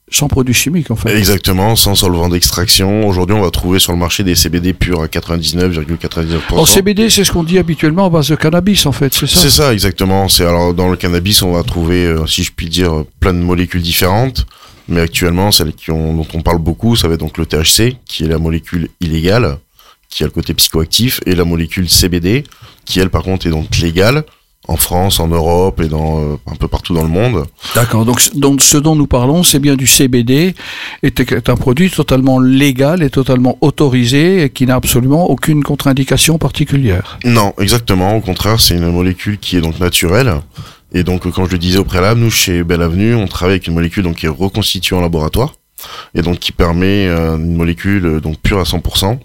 sans 0.10 0.28
produits 0.28 0.54
chimiques 0.54 0.90
en 0.92 0.96
fait. 0.96 1.18
Exactement, 1.18 1.76
sans 1.76 1.96
solvant 1.96 2.30
d'extraction. 2.30 3.08
Aujourd'hui, 3.08 3.36
on 3.36 3.42
va 3.42 3.52
trouver 3.52 3.80
sur 3.80 3.92
le 3.92 3.98
marché 3.98 4.24
des 4.24 4.36
CBD 4.36 4.74
purs 4.74 5.02
à 5.02 5.08
99,99%. 5.08 6.54
En 6.54 6.66
CBD, 6.66 7.10
c'est 7.10 7.24
ce 7.24 7.32
qu'on 7.32 7.44
dit 7.44 7.58
habituellement 7.58 8.06
à 8.06 8.10
base 8.10 8.30
de 8.30 8.36
cannabis 8.36 8.86
en 8.86 8.92
fait, 8.92 9.14
c'est 9.14 9.28
ça 9.28 9.40
C'est 9.40 9.50
ça, 9.50 9.74
exactement. 9.74 10.30
C'est 10.30 10.46
alors 10.46 10.74
dans 10.74 10.90
le 10.90 10.96
cannabis, 10.96 11.42
on 11.42 11.54
va 11.54 11.64
trouver, 11.64 12.06
euh, 12.06 12.26
si 12.26 12.44
je 12.44 12.52
puis 12.56 12.70
dire, 12.70 13.04
plein 13.20 13.34
de 13.34 13.40
molécules 13.40 13.82
différentes. 13.82 14.46
Mais 14.90 15.02
actuellement, 15.02 15.52
celle 15.52 15.74
qui 15.74 15.92
ont, 15.92 16.14
dont 16.14 16.28
on 16.34 16.42
parle 16.42 16.60
beaucoup, 16.60 16.96
ça 16.96 17.10
va 17.10 17.16
être 17.16 17.20
donc 17.20 17.38
le 17.38 17.46
THC, 17.46 17.98
qui 18.06 18.24
est 18.24 18.28
la 18.28 18.38
molécule 18.38 18.88
illégale, 19.02 19.58
qui 20.08 20.24
a 20.24 20.28
le 20.28 20.32
côté 20.32 20.54
psychoactif, 20.54 21.20
et 21.26 21.36
la 21.36 21.44
molécule 21.44 21.90
CBD, 21.90 22.46
qui 22.86 23.02
elle, 23.02 23.10
par 23.10 23.24
contre, 23.24 23.48
est 23.48 23.50
donc 23.50 23.78
légale 23.80 24.24
en 24.68 24.76
France, 24.76 25.20
en 25.20 25.28
Europe 25.28 25.82
et 25.82 25.88
dans 25.88 26.20
euh, 26.20 26.36
un 26.52 26.56
peu 26.56 26.68
partout 26.68 26.94
dans 26.94 27.04
le 27.04 27.10
monde. 27.10 27.46
D'accord. 27.76 28.06
Donc, 28.06 28.62
ce 28.62 28.78
dont 28.78 28.96
nous 28.96 29.08
parlons, 29.08 29.44
c'est 29.44 29.60
bien 29.60 29.76
du 29.76 29.88
CBD, 29.88 30.56
est, 31.04 31.20
est 31.20 31.50
un 31.50 31.56
produit 31.56 31.90
totalement 31.90 32.40
légal 32.40 33.04
et 33.04 33.10
totalement 33.10 33.58
autorisé 33.62 34.44
et 34.44 34.50
qui 34.50 34.66
n'a 34.66 34.76
absolument 34.76 35.30
aucune 35.30 35.64
contre-indication 35.64 36.38
particulière. 36.38 37.20
Non, 37.26 37.54
exactement. 37.60 38.16
Au 38.16 38.22
contraire, 38.22 38.60
c'est 38.60 38.76
une 38.76 38.92
molécule 38.92 39.38
qui 39.38 39.58
est 39.58 39.62
donc 39.62 39.80
naturelle. 39.80 40.34
Et 40.94 41.04
donc, 41.04 41.26
euh, 41.26 41.32
comme 41.32 41.46
je 41.46 41.52
le 41.52 41.58
disais 41.58 41.78
au 41.78 41.84
préalable, 41.84 42.22
nous, 42.22 42.32
chez 42.32 42.64
Belle 42.64 42.82
Avenue, 42.82 43.16
on 43.16 43.28
travaille 43.28 43.56
avec 43.56 43.68
une 43.68 43.74
molécule 43.74 44.04
donc, 44.04 44.18
qui 44.18 44.26
est 44.26 44.30
reconstituée 44.30 44.96
en 44.96 45.02
laboratoire. 45.02 45.54
Et 46.16 46.22
donc, 46.22 46.40
qui 46.40 46.52
permet 46.52 47.08
euh, 47.08 47.38
une 47.38 47.56
molécule 47.56 48.06
euh, 48.06 48.20
donc 48.20 48.38
pure 48.42 48.60
à 48.60 48.64
100%. 48.64 49.20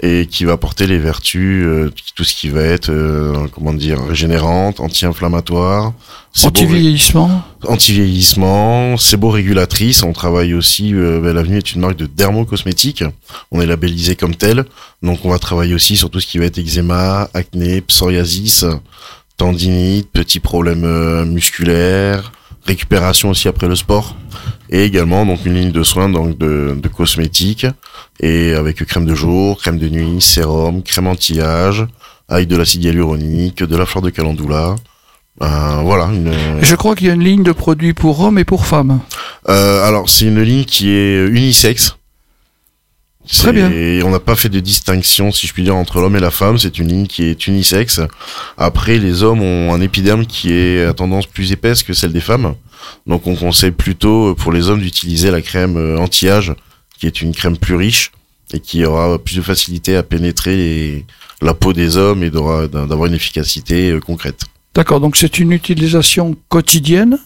Et 0.00 0.26
qui 0.26 0.44
va 0.44 0.52
apporter 0.54 0.86
les 0.86 0.98
vertus, 0.98 1.64
euh, 1.64 1.92
tout 2.14 2.24
ce 2.24 2.34
qui 2.34 2.48
va 2.48 2.62
être, 2.62 2.90
euh, 2.90 3.46
comment 3.54 3.72
dire, 3.72 4.02
régénérante, 4.04 4.80
anti-inflammatoire, 4.80 5.92
Anti-vieillissement 6.42 7.44
anti-vieillissement, 7.68 8.96
séborégulatrice. 8.96 10.02
On 10.02 10.12
travaille 10.12 10.54
aussi, 10.54 10.94
euh, 10.94 11.20
Belle 11.20 11.38
Avenue 11.38 11.58
est 11.58 11.72
une 11.72 11.80
marque 11.80 11.96
de 11.96 12.06
dermocosmétique. 12.06 13.04
On 13.50 13.60
est 13.60 13.66
labellisé 13.66 14.16
comme 14.16 14.34
tel. 14.34 14.64
Donc 15.02 15.24
on 15.24 15.30
va 15.30 15.38
travailler 15.38 15.74
aussi 15.74 15.96
sur 15.96 16.10
tout 16.10 16.20
ce 16.20 16.26
qui 16.26 16.38
va 16.38 16.46
être 16.46 16.58
eczéma, 16.58 17.28
acné, 17.34 17.80
psoriasis, 17.80 18.64
tendinite, 19.36 20.10
petits 20.10 20.40
problèmes 20.40 20.84
euh, 20.84 21.24
musculaires, 21.24 22.32
récupération 22.66 23.30
aussi 23.30 23.48
après 23.48 23.68
le 23.68 23.76
sport. 23.76 24.16
Et 24.70 24.84
également 24.84 25.24
donc 25.26 25.44
une 25.44 25.54
ligne 25.54 25.72
de 25.72 25.82
soins 25.82 26.08
donc 26.08 26.38
de, 26.38 26.76
de 26.80 26.88
cosmétiques 26.88 27.66
et 28.20 28.54
avec 28.54 28.84
crème 28.84 29.06
de 29.06 29.14
jour, 29.14 29.58
crème 29.60 29.78
de 29.78 29.88
nuit, 29.88 30.20
sérum, 30.20 30.82
crème 30.82 31.06
anti-âge, 31.06 31.86
avec 32.28 32.48
de 32.48 32.56
l'acide 32.56 32.84
hyaluronique, 32.84 33.62
de 33.62 33.76
la 33.76 33.86
fleur 33.86 34.02
de 34.02 34.10
calendula. 34.10 34.76
Euh, 35.42 35.80
voilà, 35.82 36.06
une, 36.06 36.32
Je 36.60 36.74
crois 36.76 36.94
qu'il 36.94 37.08
y 37.08 37.10
a 37.10 37.14
une 37.14 37.24
ligne 37.24 37.42
de 37.42 37.52
produits 37.52 37.92
pour 37.92 38.20
hommes 38.20 38.38
et 38.38 38.44
pour 38.44 38.66
femmes. 38.66 39.00
euh, 39.48 39.86
alors, 39.86 40.08
c'est 40.08 40.26
une 40.26 40.40
ligne 40.40 40.64
qui 40.64 40.90
est 40.90 41.26
unisexe. 41.26 41.96
Très 43.32 43.52
bien. 43.52 43.70
Et 43.70 44.02
on 44.04 44.10
n'a 44.10 44.20
pas 44.20 44.36
fait 44.36 44.48
de 44.50 44.60
distinction, 44.60 45.32
si 45.32 45.46
je 45.46 45.52
puis 45.52 45.62
dire, 45.62 45.74
entre 45.74 46.00
l'homme 46.00 46.16
et 46.16 46.20
la 46.20 46.30
femme. 46.30 46.58
C'est 46.58 46.78
une 46.78 46.88
ligne 46.88 47.06
qui 47.06 47.24
est 47.24 47.46
unisexe. 47.46 48.00
Après, 48.58 48.98
les 48.98 49.22
hommes 49.22 49.40
ont 49.42 49.72
un 49.72 49.80
épiderme 49.80 50.26
qui 50.26 50.52
est 50.52 50.84
à 50.84 50.92
tendance 50.92 51.26
plus 51.26 51.50
épaisse 51.52 51.82
que 51.82 51.94
celle 51.94 52.12
des 52.12 52.20
femmes. 52.20 52.54
Donc, 53.06 53.26
on 53.26 53.34
conseille 53.34 53.70
plutôt 53.70 54.34
pour 54.34 54.52
les 54.52 54.68
hommes 54.68 54.80
d'utiliser 54.80 55.30
la 55.30 55.40
crème 55.40 55.76
euh, 55.76 55.96
anti-âge, 55.98 56.52
qui 56.98 57.06
est 57.06 57.22
une 57.22 57.32
crème 57.34 57.56
plus 57.56 57.76
riche 57.76 58.12
et 58.52 58.60
qui 58.60 58.84
aura 58.84 59.18
plus 59.18 59.36
de 59.36 59.42
facilité 59.42 59.96
à 59.96 60.02
pénétrer 60.02 60.54
les- 60.56 61.06
la 61.40 61.54
peau 61.54 61.72
des 61.72 61.96
hommes 61.96 62.22
et 62.22 62.30
d'avoir 62.30 63.06
une 63.06 63.14
efficacité 63.14 63.90
euh, 63.90 64.00
concrète. 64.00 64.42
D'accord, 64.74 65.00
donc 65.00 65.16
c'est 65.16 65.38
une 65.38 65.52
utilisation 65.52 66.36
quotidienne, 66.48 67.18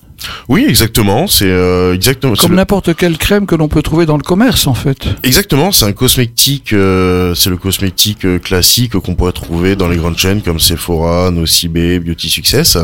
Oui, 0.49 0.65
exactement. 0.69 1.27
C'est 1.27 1.45
euh, 1.51 1.95
exactement. 1.95 2.35
comme 2.35 2.51
le- 2.51 2.57
n'importe 2.57 2.95
quelle 2.97 3.17
crème 3.19 3.47
que 3.47 3.55
l'on 3.55 3.69
peut 3.69 3.83
trouver 3.83 4.07
dans 4.07 4.17
le 4.17 4.23
commerce 4.23 4.67
en 4.67 4.75
fait. 4.75 5.07
Exactement, 5.23 5.73
c'est 5.73 5.85
un 5.85 5.93
cosmétique, 5.93 6.73
euh, 6.73 7.35
c'est 7.35 7.51
le 7.51 7.57
cosmétique 7.57 8.25
euh, 8.25 8.39
classique 8.39 8.99
qu'on 8.99 9.15
pourrait 9.15 9.33
trouver 9.33 9.77
dans 9.77 9.89
les 9.89 9.97
grandes 9.97 10.19
chaînes 10.19 10.43
comme 10.43 10.59
Sephora, 10.61 11.31
Nocibé, 11.31 11.99
Beauty 12.01 12.29
Success. 12.29 12.77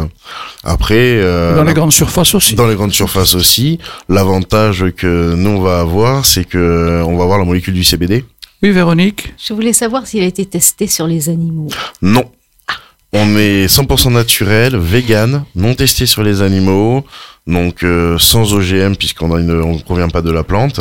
Après, 0.62 0.94
euh, 0.98 1.56
Dans 1.56 1.64
les 1.64 1.74
grandes 1.74 1.92
surfaces 1.92 2.34
aussi. 2.34 2.54
dans 2.54 2.66
les 2.66 2.74
grandes 2.74 2.92
surfaces 2.92 3.34
aussi, 3.34 3.78
l'avantage 4.08 4.86
que 4.96 5.34
nous 5.34 5.50
on 5.50 5.60
va 5.60 5.80
avoir, 5.80 6.24
c'est 6.26 6.44
que 6.44 7.02
on 7.06 7.16
va 7.16 7.24
avoir 7.24 7.38
la 7.38 7.44
molécule 7.44 7.74
du 7.74 7.84
CBD. 7.84 8.24
Oui, 8.62 8.70
Véronique 8.70 9.34
Je 9.46 9.52
voulais 9.52 9.72
savoir 9.74 10.06
s'il 10.06 10.22
a 10.22 10.26
été 10.26 10.46
testé 10.46 10.86
sur 10.86 11.06
les 11.06 11.28
animaux. 11.28 11.68
Non. 12.00 12.24
On 13.16 13.36
est 13.36 13.66
100% 13.66 14.12
naturel, 14.12 14.76
vegan, 14.76 15.44
non 15.54 15.74
testé 15.74 16.04
sur 16.04 16.24
les 16.24 16.42
animaux, 16.42 17.04
donc 17.46 17.84
euh, 17.84 18.18
sans 18.18 18.52
OGM 18.52 18.96
puisqu'on 18.96 19.28
ne 19.28 19.78
provient 19.82 20.08
pas 20.08 20.20
de 20.20 20.32
la 20.32 20.42
plante 20.42 20.80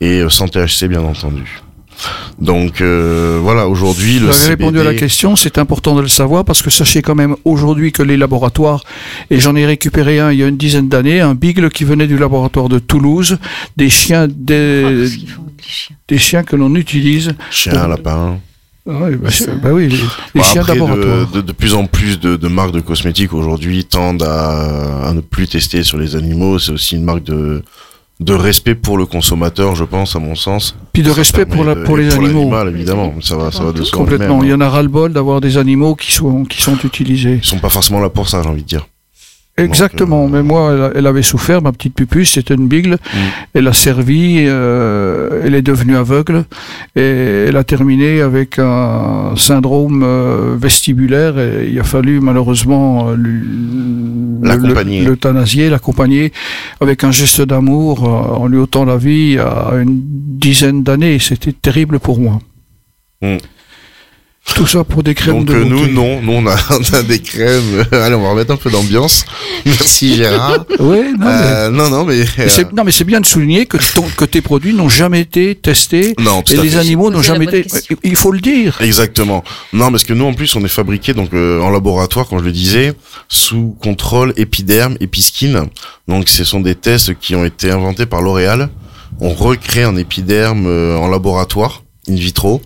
et 0.00 0.20
euh, 0.20 0.28
sans 0.28 0.46
THC 0.46 0.86
bien 0.88 1.02
entendu. 1.02 1.60
Donc 2.38 2.80
euh, 2.80 3.40
voilà, 3.42 3.66
aujourd'hui 3.66 4.20
le 4.20 4.26
Vous 4.26 4.32
avez 4.32 4.36
CBD... 4.36 4.64
répondu 4.64 4.78
à 4.78 4.84
la 4.84 4.94
question, 4.94 5.34
c'est 5.34 5.58
important 5.58 5.96
de 5.96 6.02
le 6.02 6.08
savoir 6.08 6.44
parce 6.44 6.62
que 6.62 6.70
sachez 6.70 7.02
quand 7.02 7.16
même 7.16 7.34
aujourd'hui 7.44 7.90
que 7.90 8.04
les 8.04 8.16
laboratoires, 8.16 8.84
et 9.30 9.40
j'en 9.40 9.56
ai 9.56 9.66
récupéré 9.66 10.20
un 10.20 10.30
il 10.30 10.38
y 10.38 10.44
a 10.44 10.46
une 10.46 10.56
dizaine 10.56 10.88
d'années, 10.88 11.20
un 11.20 11.34
beagle 11.34 11.68
qui 11.70 11.82
venait 11.82 12.06
du 12.06 12.16
laboratoire 12.16 12.68
de 12.68 12.78
Toulouse, 12.78 13.38
des 13.76 13.90
chiens, 13.90 14.28
des, 14.28 15.08
des 16.06 16.18
chiens 16.18 16.44
que 16.44 16.54
l'on 16.54 16.76
utilise 16.76 17.34
Chien, 17.50 17.88
lapin. 17.88 18.38
Ouais, 18.86 19.16
bah, 19.16 19.28
bah 19.62 19.70
oui, 19.72 19.88
les, 19.88 19.96
les 19.96 20.02
Bon, 20.36 20.42
chiens 20.42 20.62
laboratoire. 20.62 21.26
de, 21.26 21.36
de, 21.36 21.40
de 21.40 21.52
plus 21.52 21.74
en 21.74 21.86
plus 21.86 22.20
de, 22.20 22.36
de 22.36 22.48
marques 22.48 22.70
de 22.72 22.80
cosmétiques 22.80 23.32
aujourd'hui 23.32 23.84
tendent 23.84 24.22
à, 24.22 25.08
à 25.08 25.12
ne 25.12 25.20
plus 25.20 25.48
tester 25.48 25.82
sur 25.82 25.98
les 25.98 26.14
animaux. 26.14 26.58
C'est 26.60 26.70
aussi 26.70 26.94
une 26.94 27.02
marque 27.02 27.24
de, 27.24 27.62
de 28.20 28.32
respect 28.32 28.76
pour 28.76 28.96
le 28.96 29.04
consommateur, 29.04 29.74
je 29.74 29.82
pense, 29.82 30.14
à 30.14 30.20
mon 30.20 30.36
sens. 30.36 30.76
Puis 30.92 31.02
de 31.02 31.10
Ça 31.10 31.16
respect 31.16 31.46
pour, 31.46 31.64
la, 31.64 31.74
pour 31.74 31.96
les 31.96 32.14
animaux. 32.14 32.42
l'animal, 32.50 32.68
évidemment. 32.68 33.12
Ça 33.20 33.36
va, 33.36 33.50
ça 33.50 33.64
va 33.64 33.72
de 33.72 33.82
soi. 33.82 33.98
Complètement. 33.98 34.42
Il 34.44 34.46
y 34.48 34.50
même, 34.52 34.62
hein. 34.62 34.64
en 34.66 34.68
a 34.68 34.70
ras-le-bol 34.70 35.12
d'avoir 35.12 35.40
des 35.40 35.58
animaux 35.58 35.96
qui 35.96 36.12
sont, 36.12 36.44
qui 36.44 36.62
sont 36.62 36.76
utilisés. 36.84 37.40
Ils 37.42 37.44
sont 37.46 37.58
pas 37.58 37.70
forcément 37.70 37.98
là 38.00 38.08
pour 38.08 38.28
ça, 38.28 38.40
j'ai 38.42 38.48
envie 38.48 38.62
de 38.62 38.68
dire. 38.68 38.86
Exactement. 39.58 40.24
euh, 40.24 40.28
Mais 40.30 40.42
moi, 40.42 40.92
elle, 40.94 41.06
avait 41.06 41.22
souffert, 41.22 41.62
ma 41.62 41.72
petite 41.72 41.94
pupuche, 41.94 42.32
c'était 42.32 42.54
une 42.54 42.68
bigle. 42.68 42.92
Mm. 42.92 43.18
Elle 43.54 43.68
a 43.68 43.72
servi, 43.72 44.44
euh, 44.46 45.40
elle 45.44 45.54
est 45.54 45.62
devenue 45.62 45.96
aveugle 45.96 46.44
et 46.94 47.46
elle 47.48 47.56
a 47.56 47.64
terminé 47.64 48.20
avec 48.20 48.58
un 48.58 49.32
syndrome 49.36 50.02
euh, 50.04 50.56
vestibulaire. 50.58 51.38
Et 51.38 51.70
il 51.70 51.80
a 51.80 51.84
fallu 51.84 52.20
malheureusement 52.20 53.12
l'euthanasier, 54.42 55.70
l'accompagner 55.70 56.32
avec 56.80 57.04
un 57.04 57.10
geste 57.10 57.40
d'amour 57.42 58.04
en 58.04 58.46
lui 58.46 58.58
ôtant 58.58 58.84
la 58.84 58.98
vie 58.98 59.38
à 59.38 59.72
une 59.76 60.00
dizaine 60.02 60.82
d'années. 60.82 61.18
C'était 61.18 61.52
terrible 61.52 61.98
pour 61.98 62.20
moi. 62.20 62.40
Mm. 63.22 63.36
Tout 64.54 64.66
ça 64.66 64.84
pour 64.84 65.02
des 65.02 65.14
crèmes 65.14 65.38
Donc 65.44 65.46
de 65.46 65.54
euh, 65.54 65.64
nous, 65.64 65.86
non, 65.88 66.22
nous 66.22 66.32
on 66.32 66.46
a, 66.46 66.56
on 66.70 66.94
a 66.94 67.02
des 67.02 67.18
crèmes. 67.18 67.84
Allez, 67.92 68.14
on 68.14 68.22
va 68.22 68.30
remettre 68.30 68.52
un 68.52 68.56
peu 68.56 68.70
d'ambiance. 68.70 69.24
Merci 69.66 70.16
Gérard. 70.16 70.64
Oui, 70.78 70.98
non, 71.12 71.16
mais- 71.18 71.26
Euh, 71.26 71.70
non, 71.70 71.90
non, 71.90 72.04
mais, 72.04 72.24
Mais 72.38 72.48
c'est- 72.48 72.72
non, 72.72 72.84
mais 72.84 72.92
c'est 72.92 73.04
bien 73.04 73.20
de 73.20 73.26
souligner 73.26 73.66
que, 73.66 73.76
ton- 73.94 74.08
que 74.16 74.24
tes 74.24 74.40
produits 74.40 74.72
n'ont 74.72 74.88
jamais 74.88 75.20
été 75.20 75.54
testés 75.56 76.14
non, 76.18 76.42
et 76.48 76.56
les 76.56 76.68
fait. 76.70 76.78
animaux 76.78 77.10
n'ont 77.10 77.22
jamais 77.22 77.44
été. 77.44 77.64
question. 77.64 77.96
Il 78.02 78.16
faut 78.16 78.32
le 78.32 78.40
dire. 78.40 78.78
Exactement. 78.80 79.44
Non, 79.74 79.90
parce 79.90 80.04
que 80.04 80.14
nous, 80.14 80.24
en 80.24 80.32
plus, 80.32 80.54
on 80.56 80.64
est 80.64 80.68
fabriqué 80.68 81.12
donc 81.12 81.34
euh, 81.34 81.60
en 81.60 81.70
laboratoire, 81.70 82.26
comme 82.28 82.38
je 82.38 82.44
le 82.44 82.52
disais, 82.52 82.94
sous 83.28 83.76
contrôle 83.82 84.32
épiderme, 84.36 84.96
épiskin. 85.00 85.66
Donc, 86.08 86.28
ce 86.28 86.44
sont 86.44 86.60
des 86.60 86.76
tests 86.76 87.18
qui 87.18 87.34
ont 87.34 87.44
été 87.44 87.70
inventés 87.70 88.06
par 88.06 88.22
L'Oréal. 88.22 88.70
On 89.20 89.30
recrée 89.34 89.82
un 89.82 89.96
épiderme 89.96 90.66
euh, 90.66 90.96
en 90.96 91.08
laboratoire, 91.08 91.82
in 92.08 92.14
vitro, 92.14 92.62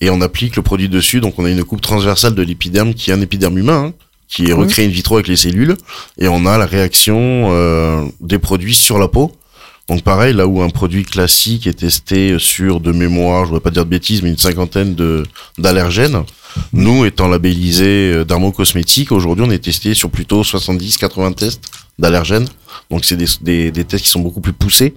et 0.00 0.10
on 0.10 0.20
applique 0.20 0.56
le 0.56 0.62
produit 0.62 0.88
dessus. 0.88 1.20
Donc, 1.20 1.38
on 1.38 1.44
a 1.44 1.50
une 1.50 1.64
coupe 1.64 1.80
transversale 1.80 2.34
de 2.34 2.42
l'épiderme 2.42 2.94
qui 2.94 3.10
est 3.10 3.14
un 3.14 3.20
épiderme 3.20 3.58
humain, 3.58 3.86
hein, 3.88 3.92
qui 4.28 4.44
est 4.46 4.52
Oui. 4.52 4.60
recréé 4.64 4.86
in 4.86 4.90
vitro 4.90 5.14
avec 5.16 5.28
les 5.28 5.36
cellules, 5.36 5.76
et 6.18 6.28
on 6.28 6.44
a 6.46 6.58
la 6.58 6.66
réaction 6.66 7.48
euh, 7.52 8.04
des 8.20 8.38
produits 8.38 8.74
sur 8.74 8.98
la 8.98 9.08
peau. 9.08 9.32
Donc 9.88 10.02
pareil, 10.02 10.34
là 10.34 10.46
où 10.46 10.60
un 10.60 10.68
produit 10.68 11.02
classique 11.02 11.66
est 11.66 11.72
testé 11.78 12.36
sur 12.38 12.78
de 12.80 12.92
mémoire, 12.92 13.46
je 13.46 13.50
ne 13.52 13.56
vais 13.56 13.60
pas 13.62 13.70
dire 13.70 13.86
de 13.86 13.90
bêtises, 13.90 14.22
mais 14.22 14.28
une 14.28 14.36
cinquantaine 14.36 14.94
de 14.94 15.22
d'allergènes, 15.56 16.24
nous 16.74 17.06
étant 17.06 17.26
labellisés 17.26 18.12
euh, 18.12 18.24
dermocosmétiques, 18.24 19.12
aujourd'hui 19.12 19.46
on 19.48 19.50
est 19.50 19.60
testé 19.64 19.94
sur 19.94 20.10
plutôt 20.10 20.42
70-80 20.42 21.34
tests 21.34 21.62
d'allergènes. 21.98 22.46
Donc 22.90 23.06
c'est 23.06 23.16
des, 23.16 23.24
des, 23.40 23.70
des 23.70 23.84
tests 23.84 24.04
qui 24.04 24.10
sont 24.10 24.20
beaucoup 24.20 24.42
plus 24.42 24.52
poussés. 24.52 24.92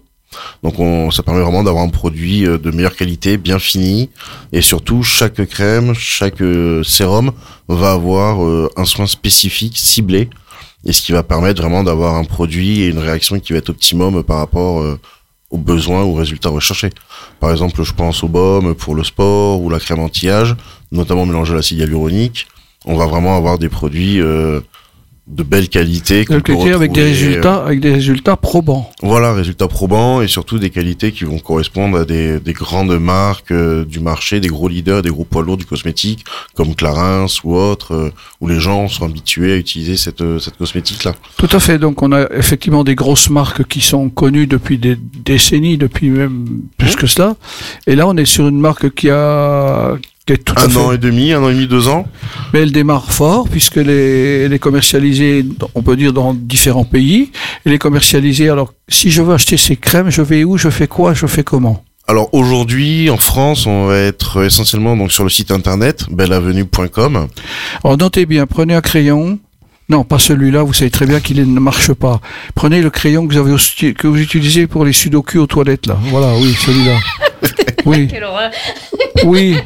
Donc 0.63 0.79
on, 0.79 1.11
ça 1.11 1.23
permet 1.23 1.41
vraiment 1.41 1.63
d'avoir 1.63 1.83
un 1.83 1.89
produit 1.89 2.45
euh, 2.45 2.57
de 2.57 2.71
meilleure 2.71 2.95
qualité, 2.95 3.37
bien 3.37 3.59
fini, 3.59 4.09
et 4.51 4.61
surtout 4.61 5.03
chaque 5.03 5.45
crème, 5.47 5.93
chaque 5.93 6.41
euh, 6.41 6.83
sérum 6.83 7.31
va 7.67 7.91
avoir 7.91 8.43
euh, 8.43 8.69
un 8.77 8.85
soin 8.85 9.07
spécifique, 9.07 9.77
ciblé, 9.77 10.29
et 10.85 10.93
ce 10.93 11.01
qui 11.01 11.11
va 11.11 11.23
permettre 11.23 11.61
vraiment 11.61 11.83
d'avoir 11.83 12.15
un 12.15 12.23
produit 12.23 12.81
et 12.81 12.87
une 12.87 12.99
réaction 12.99 13.39
qui 13.39 13.53
va 13.53 13.59
être 13.59 13.69
optimum 13.69 14.23
par 14.23 14.37
rapport 14.37 14.83
aux 15.51 15.57
besoins 15.57 16.01
ou 16.03 16.13
aux 16.13 16.15
résultats 16.15 16.49
recherchés. 16.49 16.89
Par 17.39 17.51
exemple, 17.51 17.83
je 17.83 17.93
pense 17.93 18.23
au 18.23 18.27
baume 18.27 18.73
pour 18.73 18.95
le 18.95 19.03
sport 19.03 19.61
ou 19.61 19.69
la 19.69 19.79
crème 19.79 19.99
anti-âge, 19.99 20.55
notamment 20.91 21.27
mélangée 21.27 21.53
à 21.53 21.57
l'acide 21.57 21.77
hyaluronique. 21.77 22.47
On 22.85 22.95
va 22.95 23.05
vraiment 23.05 23.37
avoir 23.37 23.59
des 23.59 23.69
produits 23.69 24.19
de 25.27 25.43
belle 25.43 25.69
qualité. 25.69 26.25
qu'on 26.25 26.35
De 26.35 26.39
peut 26.39 26.53
qualité 26.53 26.73
avec 26.73 26.91
des 26.91 27.01
retrouver, 27.01 27.21
euh, 27.23 27.27
résultats, 27.27 27.55
avec 27.63 27.79
des 27.79 27.93
résultats 27.93 28.35
probants. 28.35 28.89
voilà, 29.03 29.33
résultats 29.33 29.67
probants 29.67 30.21
et 30.21 30.27
surtout 30.27 30.57
des 30.59 30.71
qualités 30.71 31.11
qui 31.11 31.23
vont 31.25 31.37
correspondre 31.39 31.99
à 31.99 32.05
des, 32.05 32.39
des 32.39 32.53
grandes 32.53 32.97
marques 32.99 33.51
euh, 33.51 33.85
du 33.85 33.99
marché, 33.99 34.39
des 34.39 34.47
gros 34.49 34.67
leaders, 34.67 35.03
des 35.03 35.09
gros 35.09 35.23
poids 35.23 35.43
lourds 35.43 35.57
du 35.57 35.65
cosmétique, 35.65 36.25
comme 36.55 36.75
Clarins 36.75 37.27
ou 37.43 37.55
autres, 37.55 37.93
euh, 37.93 38.13
où 38.41 38.47
les 38.47 38.59
gens 38.59 38.87
sont 38.87 39.05
habitués 39.05 39.53
à 39.53 39.57
utiliser 39.57 39.95
cette, 39.95 40.21
euh, 40.21 40.39
cette 40.39 40.57
cosmétique-là. 40.57 41.13
Tout 41.37 41.49
à 41.51 41.59
fait. 41.59 41.77
Donc 41.77 42.01
on 42.01 42.11
a 42.11 42.27
effectivement 42.33 42.83
des 42.83 42.95
grosses 42.95 43.29
marques 43.29 43.65
qui 43.67 43.79
sont 43.81 44.09
connues 44.09 44.47
depuis 44.47 44.77
des 44.79 44.97
décennies, 44.97 45.77
depuis 45.77 46.09
même 46.09 46.61
plus 46.77 46.95
que 46.95 47.07
cela. 47.07 47.35
Et 47.87 47.95
là, 47.95 48.07
on 48.07 48.17
est 48.17 48.25
sur 48.25 48.47
une 48.47 48.59
marque 48.59 48.93
qui 48.95 49.09
a 49.09 49.95
tout 50.37 50.53
à 50.57 50.63
Un 50.65 50.69
fait. 50.69 50.77
an 50.77 50.91
et 50.91 50.97
demi, 50.97 51.31
un 51.33 51.41
an 51.43 51.49
et 51.49 51.53
demi, 51.53 51.67
deux 51.67 51.87
ans. 51.87 52.07
Mais 52.53 52.61
elle 52.61 52.71
démarre 52.71 53.11
fort 53.11 53.47
puisqu'elle 53.49 53.89
est, 53.89 54.41
elle 54.43 54.53
est 54.53 54.59
commercialisée, 54.59 55.45
on 55.75 55.81
peut 55.81 55.95
dire, 55.95 56.13
dans 56.13 56.33
différents 56.33 56.85
pays. 56.85 57.31
Elle 57.65 57.73
est 57.73 57.79
commercialisée. 57.79 58.49
Alors, 58.49 58.73
si 58.87 59.11
je 59.11 59.21
veux 59.21 59.33
acheter 59.33 59.57
ces 59.57 59.75
crèmes, 59.75 60.09
je 60.09 60.21
vais 60.21 60.43
où 60.43 60.57
Je 60.57 60.69
fais 60.69 60.87
quoi 60.87 61.13
Je 61.13 61.25
fais 61.27 61.43
comment? 61.43 61.83
Alors 62.07 62.29
aujourd'hui, 62.33 63.09
en 63.09 63.17
France, 63.17 63.65
on 63.67 63.85
va 63.85 63.97
être 63.97 64.43
essentiellement 64.43 64.97
donc 64.97 65.11
sur 65.11 65.23
le 65.23 65.29
site 65.29 65.51
internet 65.51 66.05
belleavenue.com. 66.11 67.27
Alors 67.83 67.97
notez 67.97 68.25
bien, 68.25 68.45
prenez 68.47 68.73
un 68.73 68.81
crayon. 68.81 69.39
Non, 69.87 70.03
pas 70.03 70.19
celui-là, 70.19 70.63
vous 70.63 70.73
savez 70.73 70.89
très 70.89 71.05
bien 71.05 71.19
qu'il 71.19 71.37
ne 71.53 71.59
marche 71.59 71.93
pas. 71.93 72.21
Prenez 72.55 72.81
le 72.81 72.89
crayon 72.89 73.27
que 73.27 73.33
vous, 73.33 73.39
avez 73.39 73.93
que 73.93 74.07
vous 74.07 74.19
utilisez 74.19 74.65
pour 74.67 74.85
les 74.85 74.93
sudoku 74.93 75.37
aux 75.39 75.47
toilettes, 75.47 75.85
là. 75.85 75.97
Voilà, 76.05 76.33
oui, 76.37 76.53
celui-là. 76.65 76.97
Oui, 77.85 78.07
Quelle 78.07 78.23
horreur. 78.23 78.51
oui. 79.25 79.57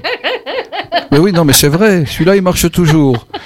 Mais 1.11 1.19
oui, 1.19 1.31
non, 1.33 1.43
mais 1.45 1.53
c'est 1.53 1.67
vrai, 1.67 2.05
celui-là, 2.05 2.35
il 2.35 2.41
marche 2.41 2.69
toujours. 2.71 3.27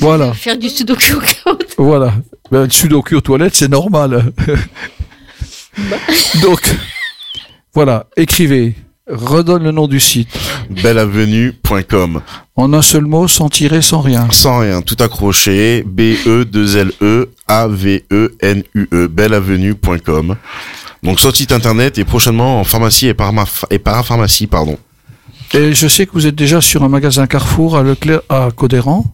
Voilà, 0.00 0.32
Faire 0.34 0.56
du 0.56 0.68
sudoku 0.68 1.14
au 1.16 1.20
cas 1.20 1.52
où. 1.52 1.58
voilà. 1.82 2.12
Ben, 2.52 2.62
le 2.64 2.70
sudoku 2.70 3.16
aux 3.16 3.20
toilettes, 3.20 3.56
c'est 3.56 3.68
normal. 3.68 4.32
Donc, 6.42 6.60
voilà, 7.74 8.06
écrivez. 8.16 8.74
Redonne 9.12 9.64
le 9.64 9.72
nom 9.72 9.88
du 9.88 9.98
site. 9.98 10.28
belleavenue.com. 10.70 12.20
En 12.54 12.72
un 12.72 12.82
seul 12.82 13.06
mot, 13.06 13.26
sans 13.26 13.48
tirer, 13.48 13.82
sans 13.82 14.00
rien. 14.00 14.28
Sans 14.30 14.60
rien, 14.60 14.82
tout 14.82 14.94
accroché. 15.00 15.82
B-E-2-L-E 15.84 17.28
A-V-E-N-U-E. 17.48 19.08
belleavenue.com. 19.08 20.36
Donc 21.02 21.20
sur 21.20 21.30
le 21.30 21.34
site 21.34 21.52
internet 21.52 21.98
et 21.98 22.04
prochainement 22.04 22.60
en 22.60 22.64
pharmacie 22.64 23.08
et 23.08 23.78
parapharmacie, 23.78 24.46
pardon. 24.46 24.78
Et 25.54 25.72
je 25.72 25.88
sais 25.88 26.06
que 26.06 26.12
vous 26.12 26.26
êtes 26.26 26.34
déjà 26.34 26.60
sur 26.60 26.84
un 26.84 26.88
magasin 26.88 27.26
Carrefour 27.26 27.76
à 27.76 27.82
Leclerc, 27.82 28.20
à 28.28 28.50
Codéran. 28.54 29.04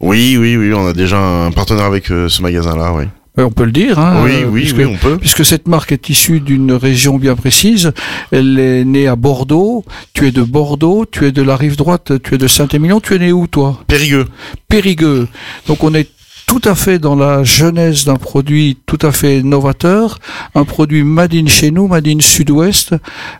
Oui, 0.00 0.38
oui, 0.38 0.56
oui, 0.56 0.72
on 0.72 0.86
a 0.86 0.94
déjà 0.94 1.18
un 1.18 1.50
partenaire 1.50 1.84
avec 1.84 2.10
euh, 2.10 2.28
ce 2.28 2.40
magasin-là, 2.40 2.94
oui. 2.94 3.04
Euh, 3.38 3.44
On 3.44 3.50
peut 3.50 3.64
le 3.64 3.72
dire. 3.72 3.98
Hein, 3.98 4.22
oui, 4.24 4.42
euh, 4.42 4.46
oui, 4.46 4.60
puisque, 4.62 4.78
oui, 4.78 4.86
on 4.86 4.96
peut. 4.96 5.18
puisque 5.18 5.44
cette 5.44 5.68
marque 5.68 5.92
est 5.92 6.08
issue 6.08 6.40
d'une 6.40 6.72
région 6.72 7.18
bien 7.18 7.36
précise. 7.36 7.92
Elle 8.30 8.58
est 8.58 8.84
née 8.84 9.06
à 9.06 9.16
Bordeaux. 9.16 9.84
Tu 10.14 10.26
es 10.26 10.32
de 10.32 10.42
Bordeaux, 10.42 11.04
tu 11.10 11.26
es 11.26 11.32
de 11.32 11.42
la 11.42 11.56
rive 11.56 11.76
droite, 11.76 12.12
tu 12.22 12.34
es 12.34 12.38
de 12.38 12.48
Saint-Émilion. 12.48 13.00
Tu 13.00 13.14
es 13.14 13.18
né 13.18 13.32
où, 13.32 13.46
toi? 13.46 13.82
Périgueux. 13.86 14.26
Périgueux. 14.68 15.28
Donc 15.66 15.84
on 15.84 15.92
est 15.94 16.08
tout 16.50 16.68
à 16.68 16.74
fait 16.74 16.98
dans 16.98 17.14
la 17.14 17.44
genèse 17.44 18.06
d'un 18.06 18.16
produit 18.16 18.76
tout 18.84 18.98
à 19.02 19.12
fait 19.12 19.40
novateur, 19.40 20.18
un 20.56 20.64
produit 20.64 21.04
made 21.04 21.32
in 21.32 21.46
chez 21.46 21.70
nous, 21.70 21.86
made 21.86 22.08
in 22.08 22.18
Sud-Ouest, 22.18 22.96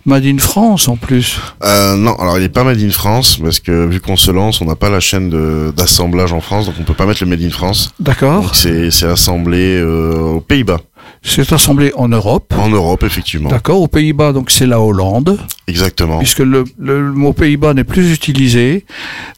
made 0.07 0.27
in 0.27 0.39
France 0.39 0.87
en 0.87 0.95
plus. 0.95 1.41
Euh, 1.65 1.97
non, 1.97 2.15
alors 2.21 2.39
il 2.39 2.45
est 2.45 2.49
pas 2.49 2.63
Made 2.63 2.81
in 2.81 2.91
France 2.91 3.39
parce 3.43 3.59
que 3.59 3.87
vu 3.87 4.01
qu'on 4.01 4.17
se 4.17 4.31
lance, 4.31 4.61
on 4.61 4.65
n'a 4.65 4.77
pas 4.77 4.91
la 4.91 5.01
chaîne 5.01 5.29
d'assemblage 5.73 6.33
en 6.33 6.41
France, 6.41 6.67
donc 6.67 6.77
on 6.79 6.85
peut 6.85 6.95
pas 6.95 7.05
mettre 7.05 7.25
le 7.25 7.31
Made 7.31 7.43
in 7.43 7.51
France. 7.51 7.91
D'accord 7.99 8.55
c'est 8.55 9.03
assemblé 9.03 9.77
euh, 9.77 10.37
aux 10.37 10.41
Pays-Bas, 10.41 10.79
C'est 11.23 11.53
assemblé 11.53 11.93
en 11.97 12.09
Europe. 12.09 12.53
en 12.57 12.71
Europe 12.71 13.03
effectivement. 13.03 13.51
D'accord, 13.51 13.81
aux 13.83 13.89
Pays-Bas, 13.89 14.33
donc 14.33 14.51
c'est 14.51 14.67
la 14.67 14.81
Hollande. 14.81 15.39
Exactement. 15.69 16.19
puisque 16.19 16.39
le, 16.39 16.65
le, 16.79 17.07
le 17.09 17.13
mot 17.13 17.33
Pays-Bas 17.35 17.75
n'est 17.75 17.85
plus 17.85 18.13
utilisé. 18.13 18.85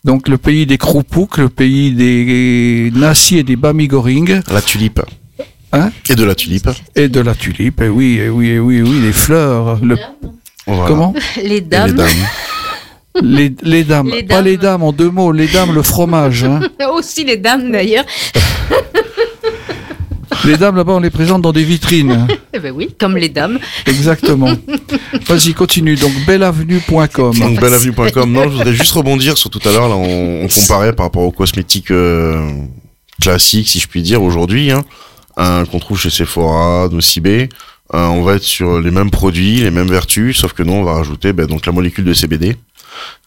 Donc 0.05 0.29
le 0.29 0.39
pays 0.39 0.65
des 0.65 0.79
Kroupouks, 0.79 1.39
le 1.39 1.49
pays 1.49 1.91
des 1.93 2.93
Nassi 2.95 3.39
et 3.39 3.43
des 3.43 3.57
Bamigoring, 3.57 4.41
La 4.51 4.63
tulipe. 4.63 5.01
Hein? 5.73 5.91
Et 6.09 6.15
de 6.15 6.23
la 6.25 6.35
tulipe. 6.35 6.69
et 6.95 7.09
de 7.09 7.21
la 7.21 7.35
tulipe, 7.35 7.81
et 7.81 7.89
oui, 7.89 8.19
et 8.19 8.29
oui, 8.29 8.49
et 8.51 8.59
oui, 8.61 8.77
et 8.77 8.83
oui, 8.83 9.01
les 9.03 9.13
fleurs. 9.13 9.79
Le, 9.83 9.97
Voilà. 10.67 10.85
comment? 10.87 11.15
Les 11.43 11.61
dames. 11.63 11.89
les 11.89 11.95
dames. 11.95 12.09
les, 13.23 13.55
les 13.63 13.85
dames. 13.85 14.09
Les 14.11 14.23
Pas 14.23 14.41
les 14.43 14.57
dames 14.57 14.83
en 14.83 14.93
deux 14.93 15.11
mots, 15.11 15.33
les 15.33 15.49
dames, 15.49 15.75
le 15.75 15.83
fromage. 15.83 16.45
Hein. 16.45 16.61
Aussi 16.95 17.25
les 17.25 17.39
dames 17.39 17.73
d'ailleurs. 17.73 18.05
Les 20.45 20.57
dames, 20.57 20.77
là-bas, 20.77 20.93
on 20.93 21.01
les 21.01 21.11
présente 21.11 21.43
dans 21.43 21.53
des 21.53 21.65
vitrines. 21.65 22.27
Eh 22.55 22.59
ben 22.59 22.73
oui, 22.75 22.91
comme 22.99 23.17
les 23.17 23.29
dames. 23.29 23.59
Exactement. 23.87 24.55
Vas-y, 25.27 25.55
continue. 25.55 25.95
Donc, 25.97 26.13
belleavenue.com. 26.27 27.39
Donc 27.39 27.61
belleavenue.com. 27.61 28.31
Non, 28.33 28.45
je 28.45 28.49
voudrais 28.49 28.75
juste 28.75 28.93
rebondir 28.93 29.39
sur 29.39 29.51
tout 29.51 29.61
à 29.65 29.73
l'heure. 29.73 29.89
Là, 29.89 29.97
on, 29.97 30.45
on 30.45 30.49
comparait 30.49 30.93
par 30.93 31.07
rapport 31.07 31.23
aux 31.23 31.31
cosmétiques 31.31 31.91
euh, 31.91 32.51
classiques, 33.21 33.69
si 33.69 33.79
je 33.81 33.89
puis 33.89 34.03
dire, 34.03 34.23
aujourd'hui, 34.23 34.71
hein, 34.71 34.85
hein, 35.37 35.65
qu'on 35.71 35.79
trouve 35.79 35.99
chez 35.99 36.11
Sephora, 36.11 36.89
Nocibé. 36.91 37.49
Euh, 37.95 38.07
on 38.07 38.23
va 38.23 38.35
être 38.35 38.43
sur 38.43 38.81
les 38.81 38.91
mêmes 38.91 39.11
produits, 39.11 39.61
les 39.61 39.71
mêmes 39.71 39.89
vertus, 39.91 40.39
sauf 40.39 40.53
que 40.53 40.63
nous, 40.63 40.73
on 40.73 40.83
va 40.83 40.95
rajouter 40.95 41.33
ben, 41.33 41.47
donc 41.47 41.67
la 41.67 41.73
molécule 41.73 42.05
de 42.05 42.15
CBD. 42.15 42.57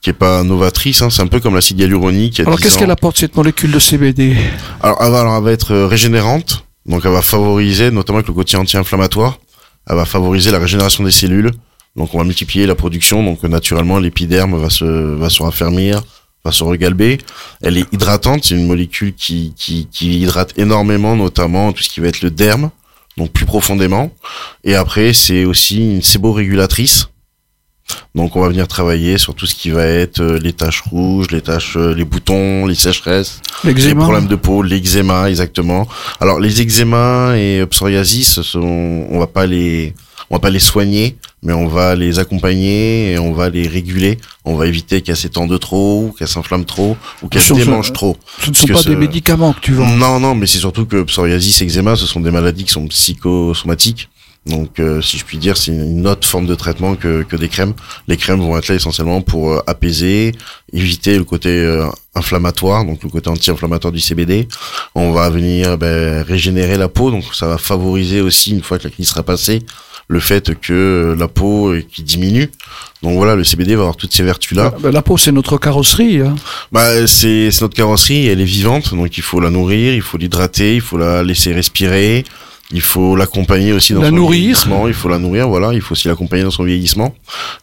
qui 0.02 0.10
est 0.10 0.14
pas 0.14 0.44
novatrice. 0.44 1.02
Hein. 1.02 1.10
C'est 1.10 1.22
un 1.22 1.28
peu 1.28 1.40
comme 1.40 1.56
l'acide 1.56 1.80
hyaluronique. 1.80 2.40
Alors 2.40 2.58
10 2.58 2.64
qu'est-ce 2.64 2.78
qu'elle 2.78 2.92
apporte 2.92 3.18
cette 3.18 3.36
molécule 3.36 3.72
de 3.72 3.80
CBD 3.80 4.36
Alors, 4.82 4.98
elle 5.02 5.12
va, 5.12 5.22
alors, 5.22 5.38
elle 5.38 5.44
va 5.44 5.52
être 5.52 5.72
euh, 5.74 5.88
régénérante, 5.88 6.66
donc 6.86 7.04
elle 7.06 7.12
va 7.12 7.22
favoriser, 7.22 7.92
notamment 7.92 8.20
avec 8.20 8.28
le 8.28 8.34
côté 8.34 8.58
anti-inflammatoire, 8.58 9.40
elle 9.88 9.96
va 9.96 10.06
favoriser 10.06 10.52
la 10.52 10.60
régénération 10.60 11.04
des 11.04 11.12
cellules. 11.12 11.52
Donc 11.96 12.14
on 12.14 12.18
va 12.18 12.24
multiplier 12.24 12.66
la 12.66 12.76
production, 12.76 13.24
donc 13.24 13.44
naturellement 13.44 14.00
l'épiderme 14.00 14.60
va 14.60 14.70
se 14.70 14.86
va 14.86 15.30
se 15.30 15.42
raffermir, 15.42 16.04
va 16.44 16.52
se 16.52 16.64
regalber. 16.64 17.20
Elle 17.62 17.78
est 17.78 17.94
hydratante, 17.94 18.44
c'est 18.44 18.56
une 18.56 18.68
molécule 18.68 19.14
qui, 19.14 19.54
qui 19.56 19.88
qui 19.92 20.20
hydrate 20.20 20.54
énormément, 20.58 21.16
notamment 21.16 21.72
tout 21.72 21.84
ce 21.84 21.90
qui 21.90 22.02
va 22.02 22.08
être 22.08 22.22
le 22.22 22.32
derme, 22.32 22.70
donc 23.18 23.32
plus 23.32 23.46
profondément. 23.46 24.12
Et 24.64 24.76
après 24.76 25.14
c'est 25.14 25.46
aussi 25.46 25.78
une 25.78 26.02
séborégulatrice. 26.02 27.08
Donc 28.16 28.36
on 28.36 28.42
va 28.42 28.48
venir 28.50 28.68
travailler 28.68 29.18
sur 29.18 29.36
tout 29.36 29.46
ce 29.46 29.56
qui 29.56 29.70
va 29.70 29.86
être 29.86 30.22
euh, 30.22 30.40
les 30.40 30.54
taches 30.54 30.82
rouges, 30.82 31.32
les 31.32 31.42
taches, 31.42 31.76
euh, 31.76 31.94
les 31.94 32.06
boutons, 32.06 32.66
les 32.66 32.76
sécheresses, 32.76 33.42
les 33.64 33.94
problèmes 33.94 34.28
de 34.28 34.36
peau, 34.36 34.64
l'eczéma 34.64 35.30
exactement. 35.30 35.88
Alors 36.22 36.40
les 36.40 36.62
eczémas 36.62 37.36
et 37.36 37.60
euh, 37.60 37.66
psoriasis, 37.66 38.34
ce 38.34 38.44
sont, 38.44 39.06
on 39.10 39.20
va 39.20 39.28
pas 39.28 39.46
les, 39.46 39.94
on 40.30 40.36
va 40.36 40.40
pas 40.40 40.50
les 40.50 40.60
soigner, 40.60 41.18
mais 41.44 41.54
on 41.54 41.68
va 41.68 41.96
les 41.96 42.18
accompagner 42.18 43.12
et 43.12 43.20
on 43.20 43.34
va 43.34 43.50
les 43.50 43.68
réguler. 43.68 44.18
On 44.46 44.56
va 44.56 44.66
éviter 44.66 45.02
qu'elles 45.02 45.18
s'étendent 45.18 45.60
trop, 45.60 46.06
ou 46.08 46.12
qu'elles 46.12 46.28
s'inflamment 46.28 46.66
trop, 46.66 46.98
ou 47.22 47.28
qu'elles 47.28 47.42
se 47.42 47.54
démangent 47.54 47.94
trop. 47.94 48.18
Ce 48.42 48.50
ne 48.50 48.56
sont 48.56 48.68
pas 48.68 48.84
des 48.84 48.96
médicaments 48.96 49.54
que 49.54 49.60
tu 49.60 49.74
vends. 49.74 49.88
Non, 49.88 50.20
non, 50.20 50.36
mais 50.36 50.48
c'est 50.48 50.60
surtout 50.60 50.86
que 50.86 51.04
psoriasis, 51.04 51.62
eczéma, 51.62 51.96
ce 51.96 52.08
sont 52.08 52.22
des 52.22 52.32
maladies 52.32 52.64
qui 52.64 52.72
sont 52.72 52.88
psychosomatiques. 52.88 54.10
Donc, 54.46 54.80
euh, 54.80 55.02
si 55.02 55.18
je 55.18 55.26
puis 55.26 55.38
dire, 55.40 55.58
c'est 55.58 55.72
une 55.72 56.06
autre 56.08 56.28
forme 56.28 56.46
de 56.46 56.54
traitement 56.54 56.96
que, 56.96 57.24
que 57.24 57.36
des 57.36 57.50
crèmes. 57.50 57.74
Les 58.08 58.16
crèmes 58.16 58.40
vont 58.42 58.56
être 58.58 58.68
là 58.68 58.76
essentiellement 58.76 59.22
pour 59.22 59.52
euh, 59.54 59.60
apaiser, 59.66 60.34
éviter 60.72 61.18
le 61.18 61.24
côté 61.24 61.50
euh, 61.50 61.88
inflammatoire, 62.14 62.86
donc 62.86 63.02
le 63.04 63.10
côté 63.10 63.30
anti-inflammatoire 63.30 63.92
du 63.92 64.00
CBD. 64.00 64.48
On 64.94 65.12
va 65.14 65.30
venir 65.32 65.78
ben, 65.80 66.22
régénérer 66.22 66.78
la 66.78 66.90
peau, 66.90 67.10
donc 67.10 67.24
ça 67.34 67.48
va 67.48 67.58
favoriser 67.58 68.22
aussi, 68.22 68.52
une 68.52 68.62
fois 68.62 68.78
que 68.78 68.84
la 68.84 68.92
crise 68.92 69.10
sera 69.10 69.24
passée, 69.24 69.64
le 70.08 70.20
fait 70.20 70.54
que 70.60 70.74
euh, 70.74 71.16
la 71.16 71.28
peau 71.28 71.70
euh, 71.70 71.82
qui 71.92 72.04
diminue. 72.04 72.52
Donc 73.02 73.16
voilà, 73.16 73.34
le 73.36 73.44
CBD 73.44 73.74
va 73.74 73.82
avoir 73.82 73.96
toutes 73.96 74.14
ces 74.14 74.22
vertus-là. 74.22 74.76
Bah, 74.80 74.92
la 74.92 75.02
peau, 75.02 75.18
c'est 75.18 75.32
notre 75.32 75.58
carrosserie. 75.58 76.22
hein. 76.22 76.36
Bah, 76.72 77.08
c'est 77.08 77.50
c'est 77.50 77.62
notre 77.64 77.76
carrosserie, 77.76 78.28
elle 78.28 78.42
est 78.42 78.46
vivante, 78.46 78.94
donc 78.94 79.18
il 79.18 79.24
faut 79.24 79.40
la 79.40 79.50
nourrir, 79.50 79.94
il 79.96 80.04
faut 80.04 80.18
l'hydrater, 80.18 80.76
il 80.76 80.82
faut 80.82 80.98
la 81.00 81.24
laisser 81.24 81.52
respirer, 81.54 82.24
il 82.72 82.82
faut 82.82 83.16
l'accompagner 83.16 83.74
aussi 83.74 83.94
dans 83.94 84.02
La 84.02 84.10
son 84.10 84.16
nourrir. 84.16 84.40
vieillissement, 84.40 84.88
il 84.88 84.94
faut 84.94 85.10
la 85.10 85.20
nourrir, 85.20 85.48
voilà, 85.48 85.74
il 85.74 85.82
faut 85.82 85.94
aussi 85.94 86.08
l'accompagner 86.08 86.44
dans 86.44 86.52
son 86.52 86.64
vieillissement. 86.64 87.14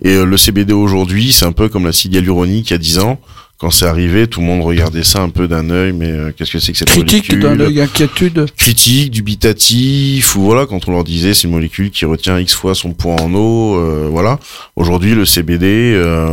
Et 0.02 0.10
euh, 0.14 0.24
le 0.24 0.36
CBD 0.36 0.72
aujourd'hui, 0.72 1.32
c'est 1.32 1.44
un 1.44 1.52
peu 1.52 1.68
comme 1.68 1.84
l'acide 1.84 2.14
hyaluronique 2.14 2.70
il 2.70 2.72
y 2.72 2.76
a 2.76 2.78
10 2.78 2.98
ans. 3.00 3.20
Quand 3.62 3.70
c'est 3.70 3.86
arrivé, 3.86 4.26
tout 4.26 4.40
le 4.40 4.46
monde 4.46 4.64
regardait 4.64 5.04
ça 5.04 5.20
un 5.20 5.28
peu 5.28 5.46
d'un 5.46 5.70
œil, 5.70 5.92
mais 5.92 6.10
euh, 6.10 6.32
qu'est-ce 6.36 6.50
que 6.50 6.58
c'est 6.58 6.72
que 6.72 6.78
cette 6.78 6.88
Critique 6.88 7.30
molécule 7.30 7.40
d'un 7.58 7.64
œil 7.64 7.80
inquiétude. 7.80 8.46
critique, 8.56 9.12
dubitatif, 9.12 10.34
ou 10.34 10.40
voilà, 10.40 10.66
quand 10.66 10.88
on 10.88 10.90
leur 10.90 11.04
disait 11.04 11.32
c'est 11.32 11.44
une 11.44 11.52
molécule 11.52 11.92
qui 11.92 12.04
retient 12.04 12.40
X 12.40 12.54
fois 12.54 12.74
son 12.74 12.92
poids 12.92 13.14
en 13.22 13.32
eau, 13.32 13.76
euh, 13.76 14.08
voilà. 14.10 14.40
Aujourd'hui, 14.74 15.14
le 15.14 15.24
CBD, 15.24 15.94
euh, 15.94 16.26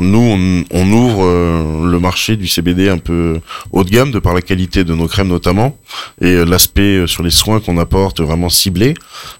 nous, 0.00 0.18
on, 0.18 0.64
on 0.72 0.92
ouvre 0.92 1.24
euh, 1.24 1.88
le 1.88 2.00
marché 2.00 2.34
du 2.34 2.48
CBD 2.48 2.88
un 2.88 2.98
peu 2.98 3.38
haut 3.70 3.84
de 3.84 3.90
gamme, 3.90 4.10
de 4.10 4.18
par 4.18 4.34
la 4.34 4.42
qualité 4.42 4.82
de 4.82 4.92
nos 4.92 5.06
crèmes 5.06 5.28
notamment, 5.28 5.78
et 6.20 6.26
euh, 6.26 6.44
l'aspect 6.44 7.06
sur 7.06 7.22
les 7.22 7.30
soins 7.30 7.60
qu'on 7.60 7.78
apporte 7.78 8.20
vraiment 8.20 8.48
ciblé. 8.48 8.94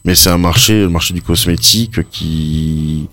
Mais 0.05 0.15
c'est 0.15 0.31
un 0.31 0.39
marché, 0.39 0.83
le 0.83 0.91
marché 0.91 1.13
du 1.13 1.23
cosmétique, 1.23 2.09
qui 2.09 3.09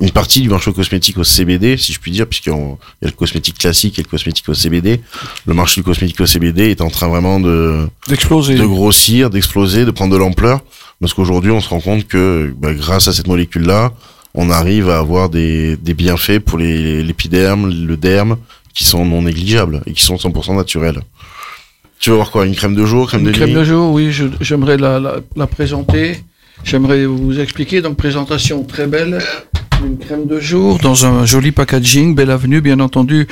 une 0.00 0.10
partie 0.10 0.40
du 0.40 0.48
marché 0.48 0.72
cosmétique 0.72 1.18
au 1.18 1.24
CBD, 1.24 1.76
si 1.76 1.92
je 1.92 2.00
puis 2.00 2.10
dire, 2.10 2.26
puisqu'il 2.26 2.50
y 2.50 2.52
a 2.54 2.56
le 3.02 3.10
cosmétique 3.10 3.58
classique 3.58 3.98
et 3.98 4.02
le 4.02 4.08
cosmétique 4.08 4.48
au 4.48 4.54
CBD. 4.54 5.00
Le 5.46 5.54
marché 5.54 5.80
du 5.80 5.84
cosmétique 5.84 6.20
au 6.20 6.26
CBD 6.26 6.70
est 6.70 6.80
en 6.80 6.88
train 6.88 7.08
vraiment 7.08 7.38
de 7.40 7.86
D'exploser. 8.08 8.54
de 8.54 8.64
grossir, 8.64 9.28
d'exploser, 9.30 9.84
de 9.84 9.90
prendre 9.90 10.12
de 10.12 10.18
l'ampleur. 10.18 10.60
Parce 11.00 11.12
qu'aujourd'hui, 11.14 11.50
on 11.50 11.60
se 11.60 11.68
rend 11.68 11.80
compte 11.80 12.06
que 12.06 12.52
bah, 12.58 12.72
grâce 12.74 13.08
à 13.08 13.12
cette 13.12 13.26
molécule-là, 13.26 13.92
on 14.34 14.48
arrive 14.50 14.88
à 14.90 14.98
avoir 14.98 15.28
des, 15.28 15.76
des 15.76 15.92
bienfaits 15.94 16.38
pour 16.38 16.56
les- 16.58 17.02
l'épiderme, 17.02 17.68
le 17.70 17.96
derme, 17.96 18.36
qui 18.74 18.84
sont 18.84 19.04
non 19.04 19.22
négligeables 19.22 19.82
et 19.86 19.92
qui 19.92 20.04
sont 20.04 20.16
100% 20.16 20.54
naturels. 20.56 21.00
Tu 21.98 22.10
veux 22.10 22.16
voir 22.16 22.30
quoi 22.30 22.46
Une 22.46 22.54
crème 22.54 22.74
de 22.74 22.86
jour, 22.86 23.08
crème 23.08 23.20
Une 23.22 23.26
de 23.26 23.32
crème 23.32 23.48
nuit 23.50 23.56
de 23.56 23.64
jour, 23.64 23.92
oui, 23.92 24.12
je- 24.12 24.24
j'aimerais 24.40 24.76
la, 24.78 24.98
la, 25.00 25.16
la 25.36 25.46
présenter. 25.46 26.22
J'aimerais 26.64 27.06
vous 27.06 27.40
expliquer. 27.40 27.80
Donc, 27.80 27.96
présentation 27.96 28.64
très 28.64 28.86
belle. 28.86 29.18
Une 29.84 29.96
crème 29.96 30.26
de 30.26 30.38
jour 30.38 30.78
dans 30.78 31.06
un 31.06 31.24
joli 31.24 31.52
packaging, 31.52 32.14
belle 32.14 32.30
avenue, 32.30 32.60
bien 32.60 32.80
entendu, 32.80 33.26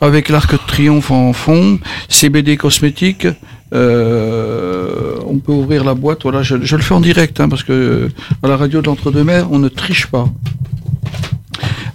avec 0.00 0.30
l'arc 0.30 0.52
de 0.52 0.58
triomphe 0.66 1.10
en 1.10 1.34
fond, 1.34 1.78
CBD 2.08 2.56
cosmétique. 2.56 3.26
Euh, 3.74 5.16
on 5.26 5.38
peut 5.38 5.52
ouvrir 5.52 5.84
la 5.84 5.94
boîte. 5.94 6.22
Voilà, 6.22 6.42
je, 6.42 6.56
le 6.56 6.82
fais 6.82 6.94
en 6.94 7.00
direct, 7.00 7.38
hein, 7.40 7.48
parce 7.48 7.62
que 7.62 8.08
à 8.42 8.48
la 8.48 8.56
radio 8.56 8.80
de 8.80 8.86
l'entre-deux-mers, 8.86 9.52
on 9.52 9.58
ne 9.58 9.68
triche 9.68 10.06
pas. 10.06 10.26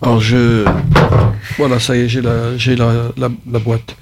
Alors, 0.01 0.19
je. 0.21 0.65
Voilà, 1.57 1.79
ça 1.79 1.95
y 1.95 2.01
est, 2.01 2.09
j'ai 2.09 2.21
la, 2.21 2.57
j'ai 2.57 2.75
la, 2.75 3.11
la, 3.17 3.59
boîte. 3.59 3.95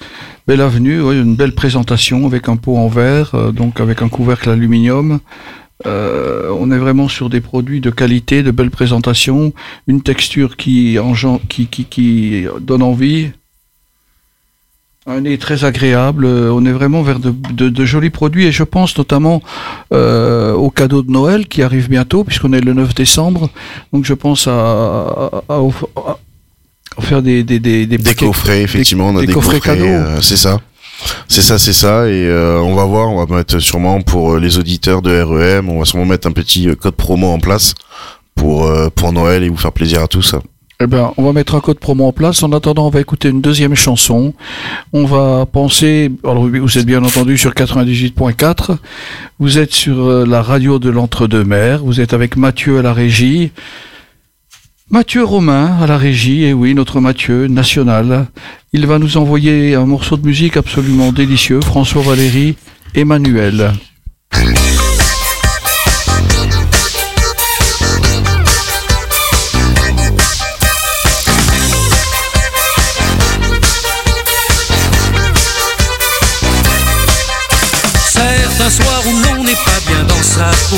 Belle 0.48 0.62
avenue, 0.62 1.02
ouais, 1.02 1.18
une 1.18 1.36
belle 1.36 1.54
présentation 1.54 2.26
avec 2.26 2.50
un 2.50 2.58
pot 2.58 2.76
en 2.76 2.88
verre, 2.88 3.36
euh, 3.36 3.52
donc 3.52 3.80
avec 3.80 4.02
un 4.02 4.10
couvercle 4.10 4.50
aluminium. 4.50 5.20
Euh, 5.86 6.50
on 6.58 6.72
est 6.72 6.78
vraiment 6.78 7.08
sur 7.08 7.30
des 7.30 7.42
produits 7.42 7.82
de 7.82 7.90
qualité, 7.90 8.42
de 8.44 8.52
belle 8.52 8.72
présentation, 8.72 9.54
une 9.88 10.02
texture 10.02 10.56
qui, 10.58 10.98
qui, 11.50 11.68
qui, 11.68 11.86
qui 11.86 12.46
donne 12.62 12.82
envie, 12.84 13.32
un 15.06 15.20
nez 15.22 15.38
très 15.38 15.66
agréable. 15.66 16.26
Euh, 16.26 16.50
On 16.54 16.66
est 16.66 16.72
vraiment 16.72 17.02
vers 17.02 17.20
de, 17.20 17.32
de- 17.52 17.68
de 17.70 17.86
jolis 17.86 18.10
produits 18.10 18.46
et 18.46 18.52
je 18.54 18.64
pense 18.64 18.98
notamment 18.98 19.42
euh, 19.94 20.54
au 20.54 20.70
cadeau 20.70 21.02
de 21.02 21.12
Noël 21.12 21.48
qui 21.48 21.62
arrive 21.62 21.90
bientôt 21.90 22.24
puisqu'on 22.24 22.54
est 22.54 22.62
le 22.62 22.74
9 22.74 22.96
décembre. 22.96 23.50
Donc 23.92 24.06
je 24.06 24.14
pense 24.14 24.48
à, 24.48 25.30
à, 25.50 25.60
faire 27.02 27.22
des, 27.22 27.44
des, 27.44 27.60
des, 27.60 27.86
des 27.86 27.98
Des 27.98 28.04
paquets- 28.04 28.26
coffrets, 28.28 28.62
effectivement, 28.62 29.08
on 29.10 29.18
a 29.18 29.22
des 29.22 29.28
des, 29.28 29.34
coffrets 29.34 29.60
cadeaux. 29.60 29.84
euh, 29.86 30.22
c'est 30.22 30.38
ça. 30.38 30.62
C'est 31.28 31.42
ça, 31.42 31.58
c'est 31.58 31.74
ça. 31.74 32.08
Et 32.08 32.28
euh, 32.28 32.60
on 32.60 32.76
va 32.76 32.86
voir, 32.86 33.10
on 33.10 33.24
va 33.24 33.36
mettre 33.36 33.60
sûrement 33.60 34.02
pour 34.02 34.34
euh, 34.34 34.40
les 34.40 34.58
auditeurs 34.58 35.02
de 35.02 35.22
REM, 35.22 35.70
on 35.70 35.80
va 35.80 35.86
sûrement 35.86 36.06
mettre 36.06 36.28
un 36.28 36.32
petit 36.32 36.70
euh, 36.70 36.76
code 36.76 36.96
promo 36.96 37.28
en 37.28 37.40
place 37.40 37.74
pour, 38.36 38.72
pour 38.96 39.14
Noël 39.14 39.44
et 39.44 39.50
vous 39.50 39.58
faire 39.58 39.72
plaisir 39.72 40.02
à 40.02 40.08
tous. 40.08 40.36
Eh 40.80 40.88
ben, 40.88 41.14
on 41.18 41.24
va 41.24 41.34
mettre 41.34 41.56
un 41.56 41.60
code 41.60 41.78
promo 41.80 42.08
en 42.08 42.12
place. 42.12 42.42
En 42.42 42.52
attendant, 42.52 42.88
on 42.88 42.90
va 42.90 43.00
écouter 43.00 43.30
une 43.30 43.42
deuxième 43.42 43.76
chanson. 43.76 44.34
On 44.92 45.06
va 45.06 45.46
penser. 45.46 46.12
Alors, 46.24 46.48
vous 46.48 46.78
êtes 46.78 46.86
bien 46.86 47.04
entendu 47.04 47.38
sur 47.38 47.52
98.4. 47.52 48.78
Vous 49.40 49.60
êtes 49.60 49.72
sur 49.72 50.26
la 50.26 50.42
radio 50.42 50.80
de 50.80 50.90
l'Entre-deux-Mers. 50.90 51.84
Vous 51.84 52.02
êtes 52.02 52.14
avec 52.14 52.38
Mathieu 52.38 52.80
à 52.80 52.82
la 52.82 52.92
régie. 52.92 53.52
Mathieu 54.90 55.24
Romain 55.24 55.78
à 55.82 55.88
la 55.88 55.98
régie. 55.98 56.44
Et 56.44 56.54
oui, 56.54 56.76
notre 56.76 57.00
Mathieu 57.00 57.48
national. 57.48 58.28
Il 58.74 58.86
va 58.86 59.00
nous 59.00 59.18
envoyer 59.18 59.76
un 59.76 59.86
morceau 59.86 60.18
de 60.18 60.26
musique 60.26 60.58
absolument 60.58 61.12
délicieux. 61.12 61.62
François 61.62 62.02
Valéry, 62.02 62.56
Emmanuel. 62.94 63.72
Certains 78.06 78.70
soirs 78.70 79.04
où 79.08 79.36
l'on 79.36 79.44
n'est 79.44 79.52
pas 79.54 79.80
bien 79.88 80.04
dans 80.08 80.22
sa 80.22 80.52
peau, 80.70 80.78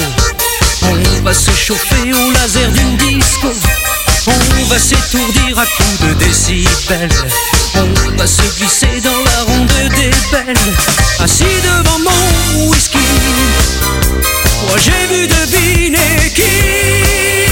on 0.84 1.24
va 1.24 1.34
se 1.34 1.52
chauffer 1.52 2.14
au 2.14 2.32
laser 2.32 2.72
d'une 2.72 2.98
disco. 2.98 3.50
On 4.28 4.64
va 4.66 4.80
s'étourdir 4.80 5.60
à 5.60 5.66
coups 5.66 6.00
de 6.08 6.14
décibels. 6.14 7.10
On 7.76 8.18
va 8.18 8.26
se 8.26 8.42
glisser 8.58 9.02
dans 9.02 9.24
la 9.24 9.44
ronde 9.44 9.68
des 9.96 10.12
belles. 10.32 10.58
Assis 11.20 11.44
devant 11.64 12.00
mon 12.00 12.70
whisky, 12.70 12.98
moi 14.68 14.78
j'ai 14.78 15.08
vu 15.14 15.28
deviner 15.28 16.32
qui. 16.34 17.45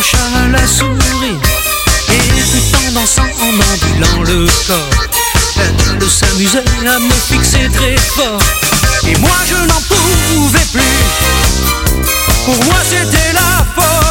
Au 0.00 0.02
chat 0.02 0.18
à 0.18 0.48
la 0.48 0.66
souris. 0.66 1.38
Et 2.08 2.18
tout 2.50 2.76
en 2.76 2.92
dansant, 2.92 3.22
en 3.22 3.52
ambulant 3.72 4.22
le 4.22 4.46
corps. 4.66 5.04
Elle 5.56 6.10
s'amusait 6.10 6.64
à 6.88 6.98
me 6.98 7.12
fixer 7.12 7.68
très 7.72 7.96
fort. 7.96 8.42
Et 9.06 9.16
moi 9.18 9.36
je 9.46 9.54
n'en 9.54 9.82
pouvais 9.90 10.66
plus. 10.72 11.04
Pour 12.44 12.64
moi 12.64 12.76
c'était 12.88 13.32
la 13.32 13.66
folie. 13.74 14.09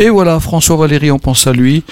Et 0.00 0.08
voilà, 0.08 0.40
François 0.40 0.76
Valéry, 0.76 1.10
on 1.10 1.18
pense 1.18 1.46
à 1.46 1.52
lui. 1.52 1.84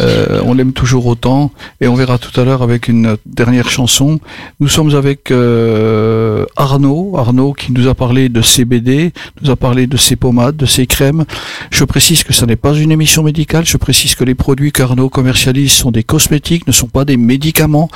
Euh, 0.00 0.42
on 0.44 0.52
l'aime 0.52 0.72
toujours 0.72 1.06
autant. 1.06 1.52
Et 1.80 1.86
on 1.86 1.94
verra 1.94 2.18
tout 2.18 2.40
à 2.40 2.42
l'heure 2.42 2.60
avec 2.60 2.88
une 2.88 3.16
dernière 3.24 3.70
chanson. 3.70 4.18
Nous 4.58 4.66
sommes 4.66 4.92
avec 4.96 5.30
euh, 5.30 6.44
Arnaud. 6.56 7.16
Arnaud 7.16 7.52
qui 7.52 7.70
nous 7.70 7.86
a 7.86 7.94
parlé 7.94 8.28
de 8.28 8.42
ses 8.42 8.64
BD, 8.64 9.12
nous 9.42 9.50
a 9.52 9.54
parlé 9.54 9.86
de 9.86 9.96
ses 9.96 10.16
pommades, 10.16 10.56
de 10.56 10.66
ses 10.66 10.88
crèmes. 10.88 11.24
Je 11.70 11.84
précise 11.84 12.24
que 12.24 12.32
ça 12.32 12.46
n'est 12.46 12.56
pas 12.56 12.74
une 12.74 12.90
émission 12.90 13.22
médicale. 13.22 13.64
Je 13.64 13.76
précise 13.76 14.16
que 14.16 14.24
les 14.24 14.34
produits 14.34 14.72
qu'Arnaud 14.72 15.08
commercialise 15.08 15.70
sont 15.70 15.92
des 15.92 16.02
cosmétiques, 16.02 16.66
ne 16.66 16.72
sont 16.72 16.88
pas 16.88 17.04
des 17.04 17.16
médicaments. 17.16 17.88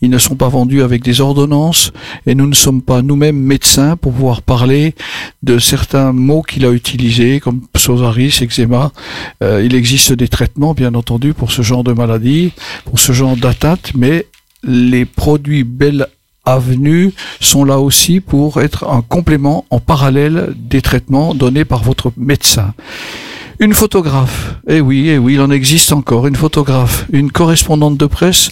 Ils 0.00 0.10
ne 0.10 0.18
sont 0.18 0.34
pas 0.34 0.48
vendus 0.48 0.82
avec 0.82 1.04
des 1.04 1.20
ordonnances. 1.20 1.92
Et 2.26 2.34
nous 2.34 2.48
ne 2.48 2.54
sommes 2.56 2.82
pas 2.82 3.02
nous-mêmes 3.02 3.38
médecins 3.38 3.94
pour 3.94 4.14
pouvoir 4.14 4.42
parler 4.42 4.96
de 5.44 5.60
certains 5.60 6.10
mots 6.10 6.42
qu'il 6.42 6.66
a 6.66 6.72
utilisés, 6.72 7.38
comme 7.38 7.60
psoriasis, 7.72 8.42
eczéma. 8.42 8.90
Euh, 9.42 9.62
il 9.64 9.74
existe 9.74 10.12
des 10.12 10.28
traitements, 10.28 10.74
bien 10.74 10.94
entendu, 10.94 11.34
pour 11.34 11.52
ce 11.52 11.62
genre 11.62 11.84
de 11.84 11.92
maladie, 11.92 12.52
pour 12.84 12.98
ce 12.98 13.12
genre 13.12 13.36
d'atteinte, 13.36 13.92
mais 13.94 14.26
les 14.62 15.04
produits 15.04 15.64
Belle 15.64 16.06
Avenue 16.44 17.12
sont 17.40 17.64
là 17.64 17.78
aussi 17.78 18.20
pour 18.20 18.60
être 18.60 18.84
un 18.88 19.00
complément 19.00 19.64
en 19.70 19.78
parallèle 19.78 20.54
des 20.56 20.82
traitements 20.82 21.34
donnés 21.34 21.64
par 21.64 21.84
votre 21.84 22.12
médecin. 22.16 22.74
Une 23.62 23.74
photographe, 23.74 24.56
eh 24.68 24.80
oui, 24.80 25.08
eh 25.08 25.18
oui, 25.18 25.34
il 25.34 25.40
en 25.40 25.52
existe 25.52 25.92
encore, 25.92 26.26
une 26.26 26.34
photographe, 26.34 27.06
une 27.12 27.30
correspondante 27.30 27.96
de 27.96 28.06
presse 28.06 28.50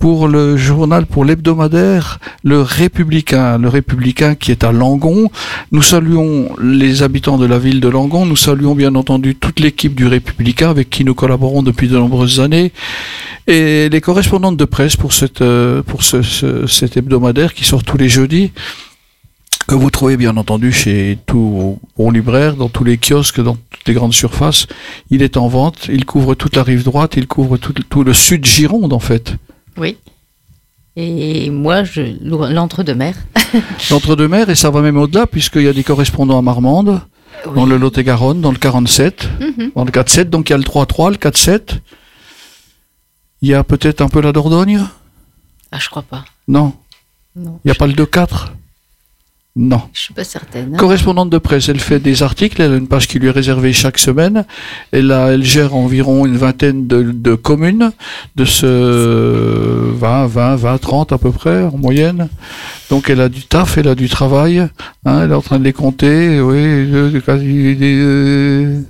pour 0.00 0.26
le 0.26 0.56
journal, 0.56 1.06
pour 1.06 1.24
l'hebdomadaire, 1.24 2.18
le 2.42 2.60
Républicain, 2.60 3.56
le 3.58 3.68
Républicain 3.68 4.34
qui 4.34 4.50
est 4.50 4.64
à 4.64 4.72
Langon. 4.72 5.30
Nous 5.70 5.82
saluons 5.82 6.48
les 6.60 7.04
habitants 7.04 7.38
de 7.38 7.46
la 7.46 7.60
ville 7.60 7.78
de 7.78 7.88
Langon, 7.88 8.26
nous 8.26 8.34
saluons 8.34 8.74
bien 8.74 8.96
entendu 8.96 9.36
toute 9.36 9.60
l'équipe 9.60 9.94
du 9.94 10.08
Républicain 10.08 10.70
avec 10.70 10.90
qui 10.90 11.04
nous 11.04 11.14
collaborons 11.14 11.62
depuis 11.62 11.86
de 11.86 11.96
nombreuses 11.96 12.40
années. 12.40 12.72
Et 13.46 13.88
les 13.88 14.00
correspondantes 14.00 14.56
de 14.56 14.64
presse 14.64 14.96
pour 14.96 15.12
cette, 15.12 15.40
euh, 15.40 15.84
pour 15.84 16.02
ce, 16.02 16.20
ce- 16.22 16.66
cet 16.66 16.96
hebdomadaire 16.96 17.54
qui 17.54 17.64
sort 17.64 17.84
tous 17.84 17.96
les 17.96 18.08
jeudis 18.08 18.50
que 19.68 19.74
vous 19.74 19.90
trouvez 19.90 20.16
bien 20.16 20.36
entendu 20.38 20.72
chez 20.72 21.18
tout 21.26 21.78
bon 21.96 22.10
libraire, 22.10 22.56
dans 22.56 22.70
tous 22.70 22.84
les 22.84 22.96
kiosques, 22.98 23.40
dans 23.42 23.56
toutes 23.70 23.86
les 23.86 23.92
grandes 23.92 24.14
surfaces. 24.14 24.66
Il 25.10 25.22
est 25.22 25.36
en 25.36 25.46
vente, 25.46 25.88
il 25.92 26.06
couvre 26.06 26.34
toute 26.34 26.56
la 26.56 26.62
rive 26.62 26.84
droite, 26.84 27.14
il 27.16 27.26
couvre 27.26 27.58
tout, 27.58 27.74
tout 27.74 28.02
le 28.02 28.14
sud 28.14 28.46
Gironde 28.46 28.94
en 28.94 28.98
fait. 28.98 29.34
Oui. 29.76 29.98
Et 30.96 31.50
moi, 31.50 31.84
je 31.84 32.00
l'entre-deux-mer. 32.22 33.14
L'entre-deux-mer, 33.90 34.48
et 34.50 34.54
ça 34.56 34.70
va 34.70 34.80
même 34.80 34.96
au-delà, 34.96 35.26
puisqu'il 35.26 35.62
y 35.62 35.68
a 35.68 35.72
des 35.74 35.84
correspondants 35.84 36.38
à 36.38 36.42
Marmande, 36.42 37.02
dans 37.54 37.66
le 37.66 37.76
Lot-et-Garonne, 37.76 38.40
dans 38.40 38.50
le 38.50 38.58
47, 38.58 39.28
Mhm. 39.38 39.70
dans 39.76 39.84
le 39.84 39.92
4-7, 39.92 40.28
donc 40.30 40.48
il 40.48 40.52
y 40.52 40.54
a 40.54 40.58
le 40.58 40.64
3-3, 40.64 41.10
le 41.10 41.16
4-7. 41.18 41.78
Il 43.42 43.48
y 43.50 43.54
a 43.54 43.62
peut-être 43.62 44.00
un 44.00 44.08
peu 44.08 44.20
la 44.20 44.32
Dordogne? 44.32 44.82
Ah, 45.70 45.78
je 45.78 45.88
crois 45.88 46.02
pas. 46.02 46.24
Non? 46.48 46.72
Non. 47.36 47.60
Il 47.64 47.68
n'y 47.68 47.70
a 47.70 47.74
pas 47.76 47.86
le 47.86 47.92
2-4 47.92 48.52
Non. 49.56 49.82
Je 49.92 50.00
suis 50.02 50.14
pas 50.14 50.22
certaine. 50.22 50.74
hein. 50.74 50.76
Correspondante 50.76 51.30
de 51.30 51.38
presse, 51.38 51.68
elle 51.68 51.80
fait 51.80 51.98
des 51.98 52.22
articles, 52.22 52.62
elle 52.62 52.72
a 52.74 52.76
une 52.76 52.86
page 52.86 53.08
qui 53.08 53.18
lui 53.18 53.26
est 53.26 53.32
réservée 53.32 53.72
chaque 53.72 53.98
semaine. 53.98 54.44
Elle, 54.92 55.10
a, 55.10 55.32
elle 55.32 55.42
gère 55.42 55.74
environ 55.74 56.26
une 56.26 56.36
vingtaine 56.36 56.86
de, 56.86 57.02
de 57.02 57.34
communes, 57.34 57.90
de 58.36 58.44
ce 58.44 58.66
20, 59.96 60.26
20, 60.28 60.54
20, 60.56 60.78
30 60.78 61.12
à 61.12 61.18
peu 61.18 61.32
près 61.32 61.64
en 61.64 61.76
moyenne. 61.76 62.28
Donc 62.88 63.10
elle 63.10 63.20
a 63.20 63.28
du 63.28 63.42
taf, 63.42 63.78
elle 63.78 63.88
a 63.88 63.96
du 63.96 64.08
travail. 64.08 64.60
Hein, 65.04 65.22
elle 65.24 65.32
est 65.32 65.34
en 65.34 65.42
train 65.42 65.58
de 65.58 65.64
les 65.64 65.72
compter. 65.72 66.40
Oui, 66.40 67.20
quasi, 67.26 67.76
euh, 67.80 68.80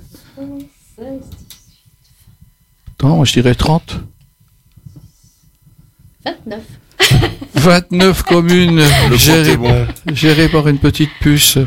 Attends, 2.91 3.15
moi 3.15 3.25
je 3.25 3.33
dirais 3.33 3.55
30. 3.55 4.01
29. 6.25 6.61
29 7.55 8.23
communes 8.23 8.81
gérées 9.15 9.57
bon. 9.57 9.87
par 10.51 10.67
une 10.67 10.77
petite 10.77 11.11
puce. 11.19 11.57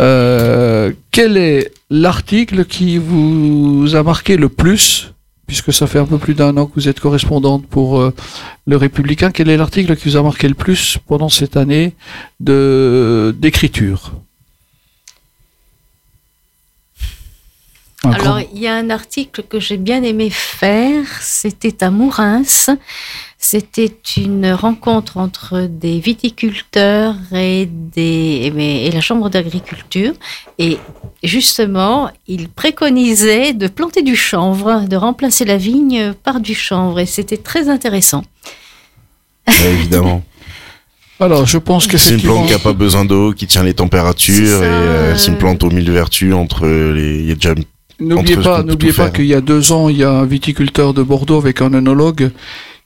Euh, 0.00 0.92
quel 1.10 1.36
est 1.36 1.72
l'article 1.90 2.64
qui 2.64 2.98
vous 2.98 3.94
a 3.94 4.02
marqué 4.02 4.36
le 4.36 4.48
plus, 4.48 5.12
puisque 5.46 5.72
ça 5.72 5.86
fait 5.86 5.98
un 5.98 6.06
peu 6.06 6.18
plus 6.18 6.34
d'un 6.34 6.56
an 6.56 6.66
que 6.66 6.74
vous 6.76 6.88
êtes 6.88 7.00
correspondante 7.00 7.66
pour 7.66 8.00
euh, 8.00 8.14
le 8.66 8.76
Républicain, 8.76 9.30
quel 9.30 9.48
est 9.48 9.56
l'article 9.56 9.96
qui 9.96 10.08
vous 10.08 10.16
a 10.16 10.22
marqué 10.22 10.48
le 10.48 10.54
plus 10.54 10.98
pendant 11.06 11.28
cette 11.28 11.56
année 11.56 11.94
de 12.40 13.34
d'écriture? 13.38 14.12
Alors, 18.04 18.40
il 18.54 18.60
y 18.60 18.68
a 18.68 18.74
un 18.74 18.90
article 18.90 19.42
que 19.42 19.58
j'ai 19.58 19.76
bien 19.76 20.02
aimé 20.04 20.30
faire, 20.30 21.04
c'était 21.20 21.82
à 21.82 21.90
Mourins. 21.90 22.42
C'était 23.40 23.96
une 24.16 24.50
rencontre 24.50 25.16
entre 25.16 25.68
des 25.70 26.00
viticulteurs 26.00 27.14
et, 27.32 27.68
des, 27.70 28.52
mais- 28.54 28.84
et 28.86 28.90
la 28.90 29.00
Chambre 29.00 29.30
d'agriculture. 29.30 30.12
Et 30.58 30.78
justement, 31.22 32.10
ils 32.26 32.48
préconisaient 32.48 33.52
de 33.52 33.68
planter 33.68 34.02
du 34.02 34.16
chanvre, 34.16 34.88
de 34.88 34.96
remplacer 34.96 35.44
la 35.44 35.56
vigne 35.56 36.14
par 36.24 36.40
du 36.40 36.54
chanvre. 36.54 36.98
Et 36.98 37.06
c'était 37.06 37.36
très 37.36 37.68
intéressant. 37.68 38.24
Ouais, 39.46 39.72
évidemment. 39.72 40.24
Alors, 41.20 41.46
je 41.46 41.58
pense 41.58 41.86
que 41.86 41.96
C'est 41.96 42.14
une 42.14 42.22
plante 42.22 42.48
qui 42.48 42.54
a 42.54 42.58
pas 42.58 42.72
besoin 42.72 43.04
d'eau, 43.04 43.32
qui 43.32 43.46
tient 43.46 43.62
les 43.64 43.74
températures, 43.74 44.62
et 44.62 44.66
euh, 44.66 45.16
c'est 45.16 45.28
une 45.28 45.34
euh. 45.34 45.38
plante 45.38 45.64
aux 45.64 45.70
mille 45.70 45.90
vertus 45.90 46.34
entre 46.34 46.66
les. 46.66 47.20
Il 47.20 47.26
y 47.26 47.32
a 47.32 47.34
déjà 47.34 47.54
n'oubliez 48.00 48.36
pas, 48.36 48.62
n'oubliez 48.62 48.92
pas 48.92 49.10
qu'il 49.10 49.26
y 49.26 49.34
a 49.34 49.40
deux 49.40 49.72
ans, 49.72 49.88
il 49.88 49.96
y 49.96 50.04
a 50.04 50.10
un 50.10 50.24
viticulteur 50.24 50.94
de 50.94 51.02
Bordeaux 51.02 51.38
avec 51.38 51.60
un 51.60 51.74
œnologue 51.74 52.30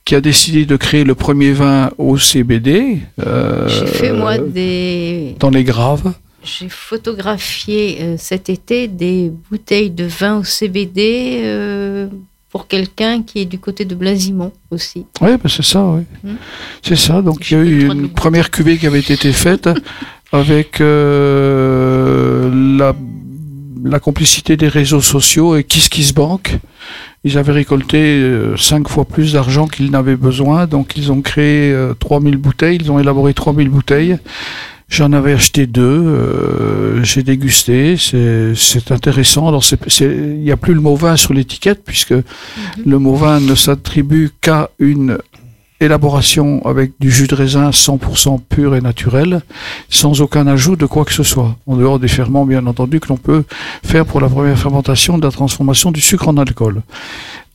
qui 0.05 0.15
a 0.15 0.21
décidé 0.21 0.65
de 0.65 0.75
créer 0.75 1.03
le 1.03 1.15
premier 1.15 1.51
vin 1.53 1.89
au 1.97 2.17
CBD. 2.17 2.99
euh, 3.25 3.67
J'ai 3.69 3.85
fait, 3.87 4.11
moi, 4.13 4.37
des. 4.37 5.35
dans 5.39 5.49
les 5.49 5.63
graves. 5.63 6.13
J'ai 6.43 6.67
photographié 6.67 7.97
euh, 8.01 8.15
cet 8.17 8.49
été 8.49 8.89
des 8.89 9.31
bouteilles 9.49 9.89
de 9.91 10.03
vin 10.03 10.39
au 10.39 10.43
CBD 10.43 11.39
euh, 11.43 12.07
pour 12.49 12.67
quelqu'un 12.67 13.23
qui 13.23 13.39
est 13.39 13.45
du 13.45 13.59
côté 13.59 13.85
de 13.85 13.95
Blasimont 13.95 14.51
aussi. 14.69 15.05
Oui, 15.21 15.31
ben 15.41 15.47
c'est 15.49 15.63
ça, 15.63 15.81
oui. 15.85 16.01
Hmm. 16.21 16.35
C'est 16.81 16.97
ça. 16.97 17.21
Donc 17.21 17.49
il 17.49 17.57
y 17.57 17.61
a 17.61 17.63
eu 17.63 17.85
une 17.89 18.09
première 18.09 18.51
cuvée 18.51 18.77
qui 18.77 18.87
avait 18.87 18.99
été 18.99 19.31
faite 19.31 19.69
avec 20.33 20.81
euh, 20.81 22.77
la, 22.77 22.93
la 23.83 23.99
complicité 23.99 24.57
des 24.57 24.67
réseaux 24.67 25.01
sociaux 25.01 25.55
et 25.55 25.63
KissKissBank. 25.63 26.59
Ils 27.23 27.37
avaient 27.37 27.53
récolté 27.53 27.97
euh, 27.97 28.57
cinq 28.57 28.89
fois 28.89 29.05
plus 29.05 29.33
d'argent 29.33 29.67
qu'ils 29.67 29.91
n'avaient 29.91 30.15
besoin, 30.15 30.67
donc 30.67 30.97
ils 30.97 31.11
ont 31.11 31.21
créé 31.21 31.71
euh, 31.71 31.93
3000 31.93 32.37
bouteilles, 32.37 32.77
ils 32.81 32.91
ont 32.91 32.99
élaboré 32.99 33.33
3000 33.33 33.69
bouteilles. 33.69 34.17
J'en 34.89 35.11
avais 35.13 35.33
acheté 35.33 35.65
deux, 35.65 35.81
euh, 35.81 37.03
j'ai 37.03 37.23
dégusté, 37.23 37.95
c'est 37.97 38.91
intéressant. 38.91 39.47
Alors 39.47 39.63
il 40.01 40.41
n'y 40.41 40.51
a 40.51 40.57
plus 40.57 40.73
le 40.73 40.81
mot 40.81 40.95
vin 40.95 41.15
sur 41.15 41.33
l'étiquette 41.33 41.83
puisque 41.83 42.13
le 42.85 42.99
mot 42.99 43.15
vin 43.15 43.39
ne 43.39 43.55
s'attribue 43.55 44.31
qu'à 44.41 44.69
une 44.79 45.17
élaboration 45.83 46.61
avec 46.65 46.91
du 46.99 47.11
jus 47.11 47.27
de 47.27 47.35
raisin 47.35 47.69
100% 47.69 48.39
pur 48.49 48.75
et 48.75 48.81
naturel, 48.81 49.41
sans 49.89 50.21
aucun 50.21 50.47
ajout 50.47 50.75
de 50.75 50.85
quoi 50.85 51.05
que 51.05 51.13
ce 51.13 51.23
soit, 51.23 51.55
en 51.67 51.75
dehors 51.75 51.99
des 51.99 52.07
ferments 52.07 52.45
bien 52.45 52.65
entendu 52.67 52.99
que 52.99 53.07
l'on 53.09 53.17
peut 53.17 53.43
faire 53.85 54.05
pour 54.05 54.19
la 54.21 54.29
première 54.29 54.57
fermentation 54.57 55.17
de 55.17 55.23
la 55.25 55.31
transformation 55.31 55.91
du 55.91 56.01
sucre 56.01 56.27
en 56.27 56.37
alcool. 56.37 56.81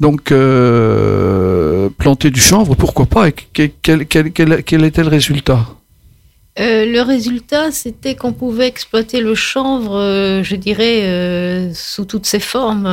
Donc 0.00 0.30
euh, 0.32 1.88
planter 1.98 2.30
du 2.30 2.40
chanvre, 2.40 2.74
pourquoi 2.74 3.06
pas 3.06 3.28
Et 3.28 3.34
quel, 3.52 4.06
quel- 4.06 4.84
était 4.84 5.02
le 5.02 5.08
résultat? 5.08 5.66
Euh, 6.60 6.84
le 6.86 7.02
résultat, 7.02 7.70
c'était 7.70 8.14
qu'on 8.16 8.32
pouvait 8.32 8.66
exploiter 8.66 9.20
le 9.20 9.34
chanvre, 9.34 9.96
euh, 9.96 10.42
je 10.42 10.56
dirais, 10.56 11.70
sous 11.74 12.04
toutes 12.04 12.26
ses 12.26 12.40
formes. 12.40 12.86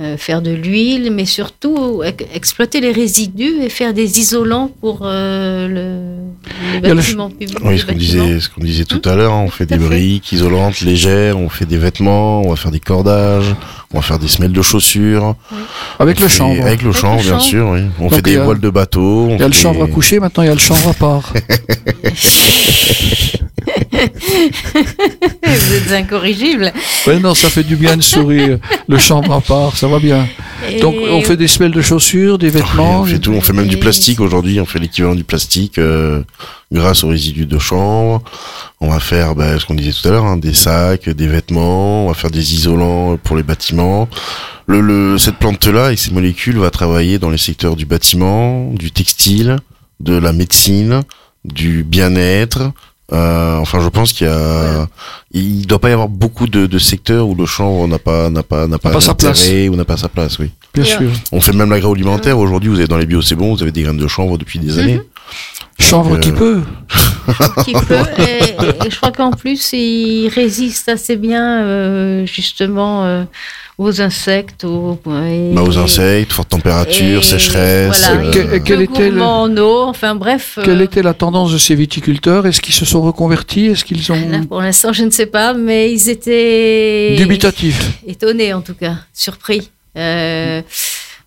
Euh, 0.00 0.16
faire 0.16 0.42
de 0.42 0.50
l'huile, 0.50 1.10
mais 1.12 1.24
surtout 1.24 2.02
ex- 2.04 2.24
exploiter 2.34 2.80
les 2.80 2.90
résidus 2.92 3.62
et 3.62 3.68
faire 3.68 3.94
des 3.94 4.18
isolants 4.20 4.70
pour 4.80 5.00
euh, 5.04 5.68
le. 5.68 6.14
Oui, 7.62 7.78
ce 7.78 7.86
qu'on 7.86 7.94
disait, 7.94 8.40
ce 8.40 8.48
qu'on 8.48 8.60
disait 8.64 8.84
tout 8.84 9.00
à 9.04 9.14
l'heure, 9.14 9.32
hein, 9.32 9.42
on 9.46 9.50
fait 9.50 9.66
Tout 9.66 9.74
des 9.74 9.80
fait. 9.80 9.86
briques 9.86 10.32
isolantes 10.32 10.80
légères, 10.80 11.38
on 11.38 11.48
fait 11.48 11.64
des 11.66 11.78
vêtements, 11.78 12.42
on 12.42 12.50
va 12.50 12.56
faire 12.56 12.70
des 12.72 12.80
cordages, 12.80 13.54
on 13.94 13.98
va 14.00 14.02
faire 14.02 14.18
des 14.18 14.26
semelles 14.28 14.52
de 14.52 14.60
chaussures. 14.62 15.36
Avec 16.00 16.18
le 16.20 16.26
fait- 16.28 16.38
chanvre. 16.38 16.60
Avec 16.66 16.82
le 16.82 16.88
Avec 16.90 17.00
chanvre, 17.00 17.16
le 17.18 17.22
bien 17.22 17.30
chanvre. 17.38 17.42
sûr, 17.44 17.68
oui. 17.68 17.80
On 18.00 18.04
Donc, 18.08 18.14
fait 18.16 18.22
des 18.22 18.36
a- 18.36 18.42
voiles 18.44 18.58
de 18.60 18.70
bateau. 18.70 19.28
Il 19.30 19.38
y 19.38 19.42
a 19.42 19.46
le 19.46 19.54
chanvre 19.54 19.84
à 19.84 19.86
coucher, 19.86 20.18
maintenant 20.18 20.42
il 20.42 20.46
y 20.46 20.50
a 20.50 20.54
le 20.54 20.58
chanvre 20.58 20.88
à 20.90 20.94
part. 20.94 21.32
Vous 25.44 25.74
êtes 25.74 25.92
incorrigibles. 25.92 26.72
ouais, 27.06 27.18
non, 27.20 27.34
ça 27.34 27.48
fait 27.48 27.62
du 27.62 27.76
bien 27.76 27.96
de 27.96 28.02
sourire. 28.02 28.58
Le 28.88 28.98
chanvre 28.98 29.32
à 29.32 29.40
part, 29.40 29.76
ça 29.76 29.86
va 29.88 29.98
bien. 29.98 30.26
Et- 30.70 30.80
Donc 30.80 30.96
on 31.10 31.20
fait 31.22 31.36
des 31.36 31.48
semelles 31.48 31.72
de 31.72 31.80
chaussures, 31.82 32.38
des 32.38 32.50
vêtements. 32.50 33.00
on 33.02 33.04
fait 33.04 33.18
tout, 33.18 33.32
on 33.32 33.40
fait 33.40 33.52
même 33.52 33.66
du 33.68 33.76
plastique 33.78 34.20
aujourd'hui, 34.20 34.60
on 34.60 34.66
fait 34.66 34.78
l'équivalent 34.78 35.14
du 35.14 35.24
plastique 35.24 35.78
euh, 35.78 36.22
grâce 36.74 37.04
aux 37.04 37.08
résidus 37.08 37.46
de 37.46 37.58
chanvre. 37.58 38.22
On 38.80 38.88
va 38.90 39.00
faire 39.00 39.34
bah, 39.34 39.58
ce 39.58 39.64
qu'on 39.64 39.74
disait 39.74 39.92
tout 39.92 40.08
à 40.08 40.10
l'heure, 40.10 40.24
hein, 40.26 40.36
des 40.36 40.52
sacs, 40.52 41.08
des 41.08 41.26
vêtements, 41.28 42.04
on 42.04 42.08
va 42.08 42.14
faire 42.14 42.30
des 42.30 42.54
isolants 42.54 43.16
pour 43.22 43.36
les 43.36 43.42
bâtiments. 43.42 44.08
Le, 44.66 44.80
le, 44.80 45.16
cette 45.18 45.36
plante-là 45.36 45.92
et 45.92 45.96
ces 45.96 46.10
molécules 46.10 46.58
va 46.58 46.70
travailler 46.70 47.18
dans 47.18 47.30
les 47.30 47.38
secteurs 47.38 47.76
du 47.76 47.86
bâtiment, 47.86 48.70
du 48.72 48.90
textile, 48.90 49.56
de 50.00 50.16
la 50.16 50.32
médecine, 50.32 51.02
du 51.44 51.84
bien-être. 51.84 52.72
Euh, 53.12 53.58
enfin, 53.58 53.80
je 53.80 53.88
pense 53.90 54.12
qu'il 54.14 54.26
y 54.26 54.30
a, 54.30 54.34
Voilà. 54.36 54.86
il 55.32 55.66
doit 55.66 55.78
pas 55.78 55.90
y 55.90 55.92
avoir 55.92 56.08
beaucoup 56.08 56.46
de, 56.46 56.66
de 56.66 56.78
secteurs 56.78 57.28
où 57.28 57.34
le 57.34 57.44
chanvre 57.44 57.86
n'a 57.86 57.98
pas 57.98 58.30
n'a 58.30 58.42
pas 58.42 58.66
n'a 58.66 58.78
pas, 58.78 58.90
pas 58.90 59.00
sa 59.02 59.12
d'intérêt 59.12 59.68
ou 59.68 59.76
n'a 59.76 59.84
pas 59.84 59.98
sa 59.98 60.08
place. 60.08 60.38
Oui. 60.38 60.50
Bien 60.72 60.84
sûr. 60.84 61.10
On 61.30 61.40
fait 61.40 61.52
même 61.52 61.70
l'agroalimentaire. 61.70 62.38
Aujourd'hui, 62.38 62.70
vous 62.70 62.80
êtes 62.80 62.88
dans 62.88 62.96
les 62.96 63.06
bio, 63.06 63.20
c'est 63.20 63.36
bon, 63.36 63.54
vous 63.54 63.62
avez 63.62 63.70
des 63.72 63.82
graines 63.82 63.98
de 63.98 64.08
chanvre 64.08 64.38
depuis 64.38 64.58
des 64.58 64.78
années. 64.78 65.00
Chanvre 65.78 66.14
Euh, 66.14 66.18
qui 66.20 66.32
peut. 66.32 66.62
qui 67.64 67.72
peut. 67.72 67.96
Et, 68.18 68.86
et 68.86 68.90
je 68.90 68.96
crois 68.96 69.10
qu'en 69.12 69.30
plus, 69.32 69.72
il 69.72 70.28
résiste 70.28 70.88
assez 70.88 71.16
bien, 71.16 71.62
euh, 71.62 72.26
justement, 72.26 73.04
euh, 73.04 73.24
aux 73.78 74.00
insectes. 74.00 74.64
Aux, 74.64 74.98
et- 75.06 75.52
Bah, 75.52 75.62
aux 75.62 75.76
insectes, 75.78 76.32
forte 76.32 76.50
température, 76.50 77.20
et 77.20 77.22
sécheresse. 77.22 78.06
Voilà, 78.06 78.22
euh, 78.22 78.30
Que- 78.30 78.58
quel 78.58 78.82
était 78.82 79.10
le- 79.10 79.20
en 79.22 79.54
eau. 79.56 79.82
Enfin 79.88 80.14
bref. 80.14 80.58
Quelle 80.64 80.80
euh, 80.80 80.84
était 80.84 81.02
la 81.02 81.14
tendance 81.14 81.52
de 81.52 81.58
ces 81.58 81.74
viticulteurs? 81.74 82.46
Est-ce 82.46 82.60
qu'ils 82.60 82.74
se 82.74 82.84
sont 82.84 83.02
reconvertis? 83.02 83.66
Est-ce 83.66 83.84
qu'ils 83.84 84.02
là, 84.08 84.14
ont 84.40 84.44
pour 84.46 84.60
l'instant, 84.60 84.92
je 84.92 85.02
ne 85.04 85.10
sais 85.10 85.26
pas, 85.26 85.54
mais 85.54 85.90
ils 85.92 86.08
étaient 86.08 87.14
dubitatifs 87.16 87.98
étonnés 88.06 88.52
en 88.52 88.60
tout 88.60 88.74
cas, 88.74 88.94
surpris. 89.12 89.70
Euh, 89.96 90.62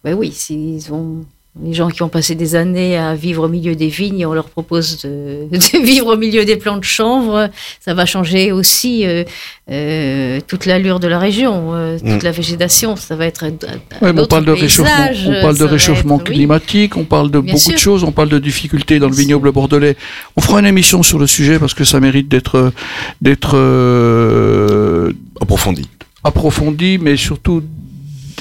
ben 0.03 0.13
oui, 0.13 0.31
s'ils 0.31 0.91
ont 0.93 1.25
les 1.63 1.73
gens 1.73 1.89
qui 1.89 2.03
ont 2.03 2.09
passé 2.09 2.35
des 2.35 2.55
années 2.55 2.97
à 2.97 3.15
vivre 3.15 3.45
au 3.45 3.47
milieu 3.47 3.75
des 3.75 3.87
vignes, 3.87 4.25
on 4.25 4.33
leur 4.33 4.49
propose 4.49 5.01
de, 5.03 5.47
de 5.51 5.83
vivre 5.85 6.13
au 6.13 6.17
milieu 6.17 6.45
des 6.45 6.55
plants 6.57 6.77
de 6.77 6.83
chanvre. 6.83 7.49
Ça 7.79 7.93
va 7.93 8.05
changer 8.05 8.51
aussi 8.51 9.05
euh, 9.05 9.23
euh, 9.71 10.39
toute 10.47 10.65
l'allure 10.65 10.99
de 10.99 11.07
la 11.07 11.19
région, 11.19 11.73
euh, 11.73 11.97
toute 11.97 12.07
Mm. 12.07 12.23
la 12.23 12.31
végétation. 12.31 12.95
Ça 12.95 13.15
va 13.15 13.25
être 13.25 13.45
Ouais, 13.45 14.11
on 14.15 14.25
parle 14.27 14.45
de 14.45 14.51
réchauffement, 14.51 15.09
on 15.27 15.41
parle 15.41 15.57
de 15.57 15.63
réchauffement 15.63 16.15
être- 16.19 16.29
oui. 16.29 16.35
climatique, 16.35 16.97
on 16.97 17.03
parle 17.05 17.31
de 17.31 17.39
Bien 17.39 17.53
beaucoup 17.53 17.71
de 17.71 17.77
choses, 17.77 18.03
on 18.03 18.11
parle 18.11 18.29
de 18.29 18.39
difficultés 18.39 18.99
dans 18.99 19.07
le 19.07 19.13
sûr. 19.13 19.21
vignoble 19.21 19.51
bordelais. 19.51 19.95
On 20.35 20.41
fera 20.41 20.59
une 20.59 20.65
émission 20.65 21.03
sur 21.03 21.19
le 21.19 21.27
sujet 21.27 21.59
parce 21.59 21.73
que 21.73 21.83
ça 21.83 21.99
mérite 21.99 22.27
d'être 22.27 22.71
d'être 23.21 23.55
euh, 23.55 25.11
approfondi. 25.41 25.87
approfondi, 26.23 26.97
mais 26.97 27.15
surtout 27.17 27.63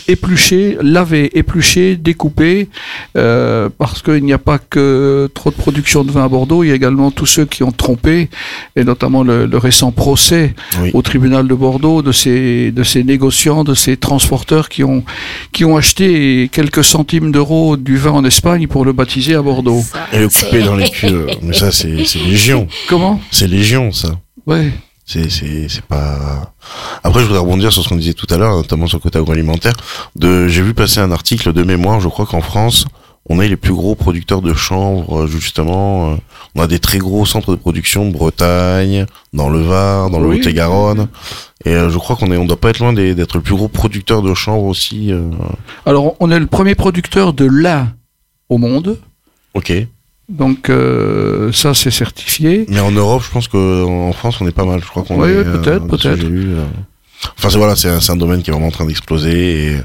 épluché, 0.09 0.77
lavé, 0.83 1.31
épluché, 1.39 1.97
découpé, 1.97 2.69
euh, 3.17 3.69
parce 3.79 4.03
qu'il 4.03 4.25
n'y 4.25 4.33
a 4.33 4.39
pas 4.39 4.59
que 4.59 5.29
trop 5.35 5.51
de 5.51 5.57
production 5.57 6.05
de 6.05 6.11
vin 6.11 6.25
à 6.25 6.29
Bordeaux, 6.29 6.63
il 6.65 6.69
y 6.69 6.73
a 6.73 6.75
également 6.75 7.11
tous 7.11 7.27
ceux 7.27 7.45
qui 7.45 7.63
ont 7.63 7.73
trompé, 7.73 8.29
et 8.77 8.85
notamment 8.85 9.23
le, 9.23 9.47
le 9.47 9.59
récent 9.59 9.93
procès 9.93 10.55
Oui. 10.81 10.91
au 10.95 11.03
tribunal 11.03 11.49
de 11.49 11.55
Bordeaux 11.55 12.03
de 12.03 12.13
ces, 12.13 12.71
de 12.71 12.83
ces 12.83 13.05
négociants, 13.05 13.65
de 13.65 13.75
ces 13.75 13.97
transporteurs 13.97 14.69
qui 14.69 14.85
ont, 14.85 15.05
qui 15.53 15.65
ont 15.65 15.77
acheté 15.77 16.49
quelques 16.53 16.85
centimes 16.85 17.33
d'euros 17.33 17.77
du 17.77 17.97
vin 17.97 18.13
en 18.13 18.25
Espagne 18.25 18.67
pour 18.67 18.85
le 18.85 18.93
baptiser 18.93 19.35
à 19.35 19.43
Bordeaux. 19.43 19.83
Ça, 19.83 20.07
Et 20.13 20.19
le 20.19 20.29
couper 20.29 20.63
dans 20.63 20.77
les 20.77 20.89
culs. 20.91 21.27
Mais 21.43 21.53
ça, 21.55 21.73
c'est 21.73 22.05
c'est 22.05 22.19
légion. 22.21 22.69
Comment? 22.89 23.21
C'est 23.31 23.47
légion, 23.49 23.91
ça. 23.93 24.19
Ouais. 24.47 24.71
C'est 25.09 25.31
c'est 25.31 25.69
c'est 25.69 25.85
pas. 25.85 26.53
Après, 27.05 27.21
je 27.21 27.27
voudrais 27.27 27.39
rebondir 27.41 27.73
sur 27.73 27.83
ce 27.85 27.89
qu'on 27.89 27.95
disait 27.97 28.13
tout 28.15 28.27
à 28.31 28.37
l'heure, 28.39 28.57
notamment 28.57 28.89
sur 28.89 28.99
le 28.99 29.03
côté 29.03 29.19
agroalimentaire. 29.19 29.75
De, 30.17 30.49
j'ai 30.49 30.63
vu 30.63 30.75
passer 30.75 30.99
un 30.99 31.13
article 31.13 31.53
de 31.53 31.63
mémoire. 31.63 32.01
Je 32.01 32.09
crois 32.09 32.27
qu'en 32.27 32.41
France, 32.41 32.87
on 33.29 33.41
est 33.41 33.47
les 33.49 33.57
plus 33.57 33.73
gros 33.73 33.95
producteurs 33.95 34.43
de 34.43 34.53
chanvre. 34.53 35.23
euh, 35.23 35.27
Justement, 35.29 36.11
euh, 36.11 36.17
on 36.57 36.61
a 36.61 36.67
des 36.67 36.81
très 36.81 36.99
gros 36.99 37.25
centres 37.25 37.53
de 37.53 37.57
production, 37.57 38.09
Bretagne, 38.11 39.07
dans 39.33 39.49
le 39.49 39.61
Var, 39.61 40.11
dans 40.11 40.19
le 40.19 40.27
Oui. 40.27 40.39
Lot-et-Garonne. 40.39 41.07
Et 41.65 41.71
euh, 41.75 41.89
je 41.89 41.99
crois 41.99 42.17
qu'on 42.17 42.33
est, 42.33 42.37
on 42.37 42.45
doit 42.45 42.61
pas 42.61 42.71
être 42.71 42.81
loin 42.81 42.93
d'être 42.93 43.37
le 43.37 43.43
plus 43.43 43.55
gros 43.55 43.69
producteur 43.69 44.23
de 44.23 44.35
chanvre 44.35 44.65
aussi. 44.65 45.13
Alors, 45.85 46.17
on 46.19 46.33
est 46.33 46.39
le 46.41 46.47
premier 46.49 46.75
producteur 46.75 47.33
de 47.33 47.45
lin 47.45 47.93
au 48.49 48.59
monde. 48.59 48.99
Ok. 49.55 49.73
Donc 50.29 50.71
euh, 50.71 51.53
ça 51.53 51.73
c'est 51.75 51.91
certifié. 51.91 52.67
Mais 52.69 52.81
en 52.81 52.91
Europe, 52.91 53.23
je 53.25 53.31
pense 53.31 53.49
qu'en 53.49 54.13
France, 54.13 54.41
on 54.41 54.47
est 54.47 54.53
pas 54.53 54.65
mal. 54.65 54.81
Je 54.83 54.89
crois 54.89 55.03
qu'on 55.05 55.21
Oui, 55.23 55.31
est. 55.31 55.45
peut-être, 55.45 55.87
que 55.87 55.97
peut-être. 55.97 56.25
euh. 56.25 56.65
Enfin, 57.39 57.49
c'est 57.49 57.59
voilà, 57.59 57.75
c'est 57.77 57.89
un, 58.11 58.17
domaine 58.17 58.43
qui 58.43 58.51
est 58.51 58.53
vraiment 58.53 58.69
en 58.69 58.73
train 58.73 58.85
d'exploser 58.85 59.67
et 59.73 59.77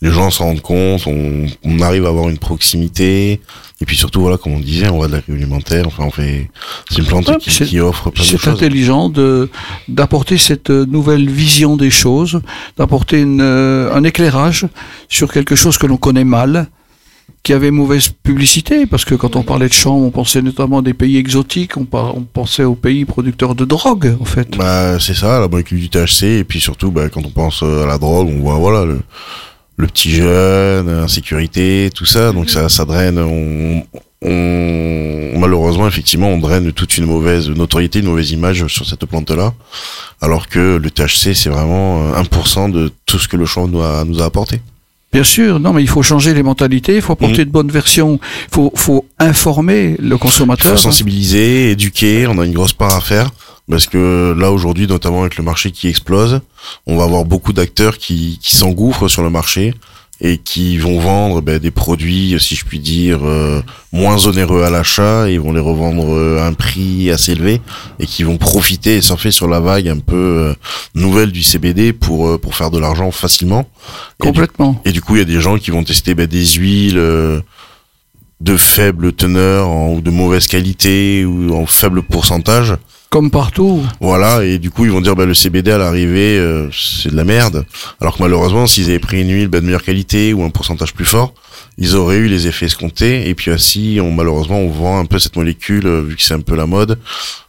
les 0.00 0.10
gens 0.10 0.30
s'en 0.30 0.44
rendent 0.46 0.62
compte. 0.62 1.06
On, 1.06 1.46
on 1.64 1.80
arrive 1.80 2.06
à 2.06 2.08
avoir 2.08 2.28
une 2.28 2.38
proximité. 2.38 3.40
Et 3.80 3.84
puis 3.84 3.96
surtout, 3.96 4.20
voilà, 4.22 4.38
comme 4.38 4.54
on 4.54 4.60
disait, 4.60 4.88
on 4.88 4.98
va 4.98 5.06
de 5.06 5.12
l'agroalimentaire. 5.12 5.86
Enfin, 5.86 6.04
on 6.06 6.10
fait. 6.10 6.50
C'est 6.90 6.98
une 6.98 7.04
plante 7.06 7.28
Ouais, 7.28 7.36
qui, 7.38 7.78
offre 7.78 8.10
plein 8.10 8.24
de 8.24 8.28
C'est 8.28 8.48
intelligent 8.48 9.08
de 9.08 9.50
d'apporter 9.86 10.38
cette 10.38 10.70
euh, 10.70 10.86
nouvelle 10.86 11.28
vision 11.30 11.76
des 11.76 11.90
choses, 11.90 12.40
d'apporter 12.76 13.22
euh, 13.24 13.92
un 13.94 14.02
éclairage 14.04 14.66
sur 15.08 15.30
quelque 15.32 15.54
chose 15.54 15.76
que 15.78 15.86
l'on 15.86 15.96
connaît 15.98 16.24
mal, 16.24 16.68
qui 17.48 17.54
avait 17.54 17.70
mauvaise 17.70 18.08
publicité, 18.08 18.84
parce 18.84 19.06
que 19.06 19.14
quand 19.14 19.34
on 19.34 19.42
parlait 19.42 19.68
de 19.68 19.72
chambre, 19.72 20.04
on 20.04 20.10
pensait 20.10 20.42
notamment 20.42 20.82
des 20.82 20.92
pays 20.92 21.16
exotiques, 21.16 21.78
on, 21.78 21.86
pensait 21.86 22.64
aux 22.64 22.74
pays 22.74 23.06
producteurs 23.06 23.54
de 23.54 23.64
drogue, 23.64 24.14
en 24.20 24.26
fait. 24.26 24.54
Bah, 24.58 25.00
c'est 25.00 25.14
ça, 25.14 25.40
la 25.40 25.48
molécule 25.48 25.80
du 25.80 25.88
THC, 25.88 26.24
et 26.24 26.44
puis 26.44 26.60
surtout, 26.60 26.90
bah, 26.90 27.08
quand 27.08 27.24
on 27.24 27.30
pense 27.30 27.62
euh, 27.62 27.84
à 27.84 27.86
la 27.86 27.96
drogue, 27.96 28.28
on 28.28 28.40
voit, 28.40 28.56
voilà, 28.56 28.84
le, 28.84 29.86
petit 29.86 30.10
jeune, 30.10 30.90
insécurité, 30.90 31.88
tout 31.94 32.04
ça, 32.04 32.32
donc 32.32 32.50
ça, 32.50 32.68
ça 32.68 32.84
draine, 32.84 33.18
on, 33.18 33.82
malheureusement, 35.38 35.88
effectivement, 35.88 36.28
on 36.28 36.36
draine 36.36 36.70
toute 36.72 36.98
une 36.98 37.06
mauvaise 37.06 37.48
notoriété, 37.48 38.00
une 38.00 38.08
mauvaise 38.08 38.30
image 38.30 38.66
sur 38.66 38.84
cette 38.84 39.06
plante-là, 39.06 39.54
alors 40.20 40.48
que 40.48 40.76
le 40.76 40.90
THC, 40.90 41.32
c'est 41.32 41.48
vraiment 41.48 42.12
euh, 42.12 42.22
1% 42.22 42.70
de 42.70 42.92
tout 43.06 43.18
ce 43.18 43.26
que 43.26 43.38
le 43.38 43.46
a, 43.46 44.04
nous 44.04 44.20
a 44.20 44.26
apporté. 44.26 44.60
Bien 45.12 45.24
sûr, 45.24 45.58
non, 45.58 45.72
mais 45.72 45.82
il 45.82 45.88
faut 45.88 46.02
changer 46.02 46.34
les 46.34 46.42
mentalités, 46.42 46.96
il 46.96 47.02
faut 47.02 47.14
apporter 47.14 47.38
Mhm. 47.38 47.44
de 47.44 47.50
bonnes 47.50 47.70
versions, 47.70 48.20
il 48.22 48.54
faut, 48.54 48.70
faut 48.74 49.06
informer 49.18 49.96
le 49.98 50.04
Il 50.04 50.10
faut 50.12 50.18
consommateur. 50.18 50.72
hein. 50.74 50.76
sensibiliser, 50.76 51.70
éduquer, 51.70 52.26
on 52.26 52.38
a 52.38 52.44
une 52.44 52.52
grosse 52.52 52.74
part 52.74 52.94
à 52.94 53.00
faire. 53.00 53.30
Parce 53.70 53.86
que 53.86 54.34
là 54.38 54.50
aujourd'hui, 54.50 54.86
notamment 54.86 55.20
avec 55.22 55.36
le 55.36 55.44
marché 55.44 55.70
qui 55.70 55.88
explose, 55.88 56.40
on 56.86 56.96
va 56.96 57.04
avoir 57.04 57.24
beaucoup 57.26 57.52
d'acteurs 57.52 57.98
qui, 57.98 58.38
qui 58.42 58.56
s'engouffrent 58.56 59.08
sur 59.08 59.22
le 59.22 59.28
marché 59.30 59.74
et 60.20 60.38
qui 60.38 60.78
vont 60.78 60.98
vendre 60.98 61.40
ben, 61.42 61.58
des 61.60 61.70
produits, 61.70 62.34
si 62.40 62.56
je 62.56 62.64
puis 62.64 62.80
dire, 62.80 63.20
euh, 63.22 63.62
moins 63.92 64.26
onéreux 64.26 64.64
à 64.64 64.70
l'achat, 64.70 65.28
et 65.28 65.34
ils 65.34 65.40
vont 65.40 65.52
les 65.52 65.60
revendre 65.60 66.12
euh, 66.12 66.40
à 66.40 66.46
un 66.46 66.54
prix 66.54 67.10
assez 67.12 67.32
élevé 67.32 67.60
et 68.00 68.06
qui 68.06 68.24
vont 68.24 68.36
profiter 68.36 68.96
et 68.96 69.00
surfer 69.00 69.30
sur 69.30 69.46
la 69.46 69.60
vague 69.60 69.88
un 69.88 69.98
peu 70.00 70.16
euh, 70.16 70.54
nouvelle 70.96 71.30
du 71.30 71.44
CBD 71.44 71.92
pour 71.92 72.26
euh, 72.28 72.36
pour 72.38 72.56
faire 72.56 72.70
de 72.72 72.78
l'argent 72.80 73.10
facilement. 73.12 73.60
Et 73.60 73.64
du 73.64 74.32
Complètement. 74.32 74.82
et 74.84 74.90
du 74.90 75.00
coup, 75.00 75.14
il 75.14 75.18
y 75.20 75.22
a 75.22 75.24
des 75.24 75.40
gens 75.40 75.56
qui 75.56 75.70
vont 75.70 75.84
tester 75.84 76.14
bah, 76.16 76.26
des 76.26 76.44
huiles 76.46 76.98
euh, 76.98 77.40
de 78.40 78.56
faible 78.56 79.12
teneur 79.12 79.68
en- 79.68 79.92
ou 79.94 80.00
de 80.00 80.10
mauvaise 80.10 80.46
qualité 80.48 81.24
ou 81.24 81.54
en 81.54 81.66
faible 81.66 82.02
pourcentage. 82.02 82.74
Comme 83.10 83.30
partout. 83.30 83.82
Voilà, 84.00 84.44
et 84.44 84.58
du 84.58 84.70
coup, 84.70 84.84
ils 84.84 84.90
vont 84.90 85.00
dire 85.00 85.16
bah, 85.16 85.24
le 85.24 85.32
CBD 85.32 85.70
à 85.70 85.78
l'arrivée, 85.78 86.38
euh, 86.38 86.68
c'est 86.72 87.10
de 87.10 87.16
la 87.16 87.24
merde. 87.24 87.64
Alors 88.02 88.18
que 88.18 88.22
malheureusement, 88.22 88.66
s'ils 88.66 88.90
avaient 88.90 88.98
pris 88.98 89.22
une 89.22 89.30
huile 89.30 89.48
bah, 89.48 89.60
de 89.60 89.64
meilleure 89.64 89.82
qualité 89.82 90.34
ou 90.34 90.42
un 90.42 90.50
pourcentage 90.50 90.92
plus 90.92 91.06
fort, 91.06 91.32
ils 91.78 91.96
auraient 91.96 92.18
eu 92.18 92.28
les 92.28 92.48
effets 92.48 92.66
escomptés. 92.66 93.30
Et 93.30 93.34
puis 93.34 93.50
ainsi, 93.50 93.98
on, 94.02 94.12
malheureusement, 94.12 94.58
on 94.58 94.68
vend 94.68 94.98
un 94.98 95.06
peu 95.06 95.18
cette 95.18 95.36
molécule, 95.36 95.86
euh, 95.86 96.02
vu 96.02 96.16
que 96.16 96.22
c'est 96.22 96.34
un 96.34 96.40
peu 96.40 96.54
la 96.54 96.66
mode, 96.66 96.98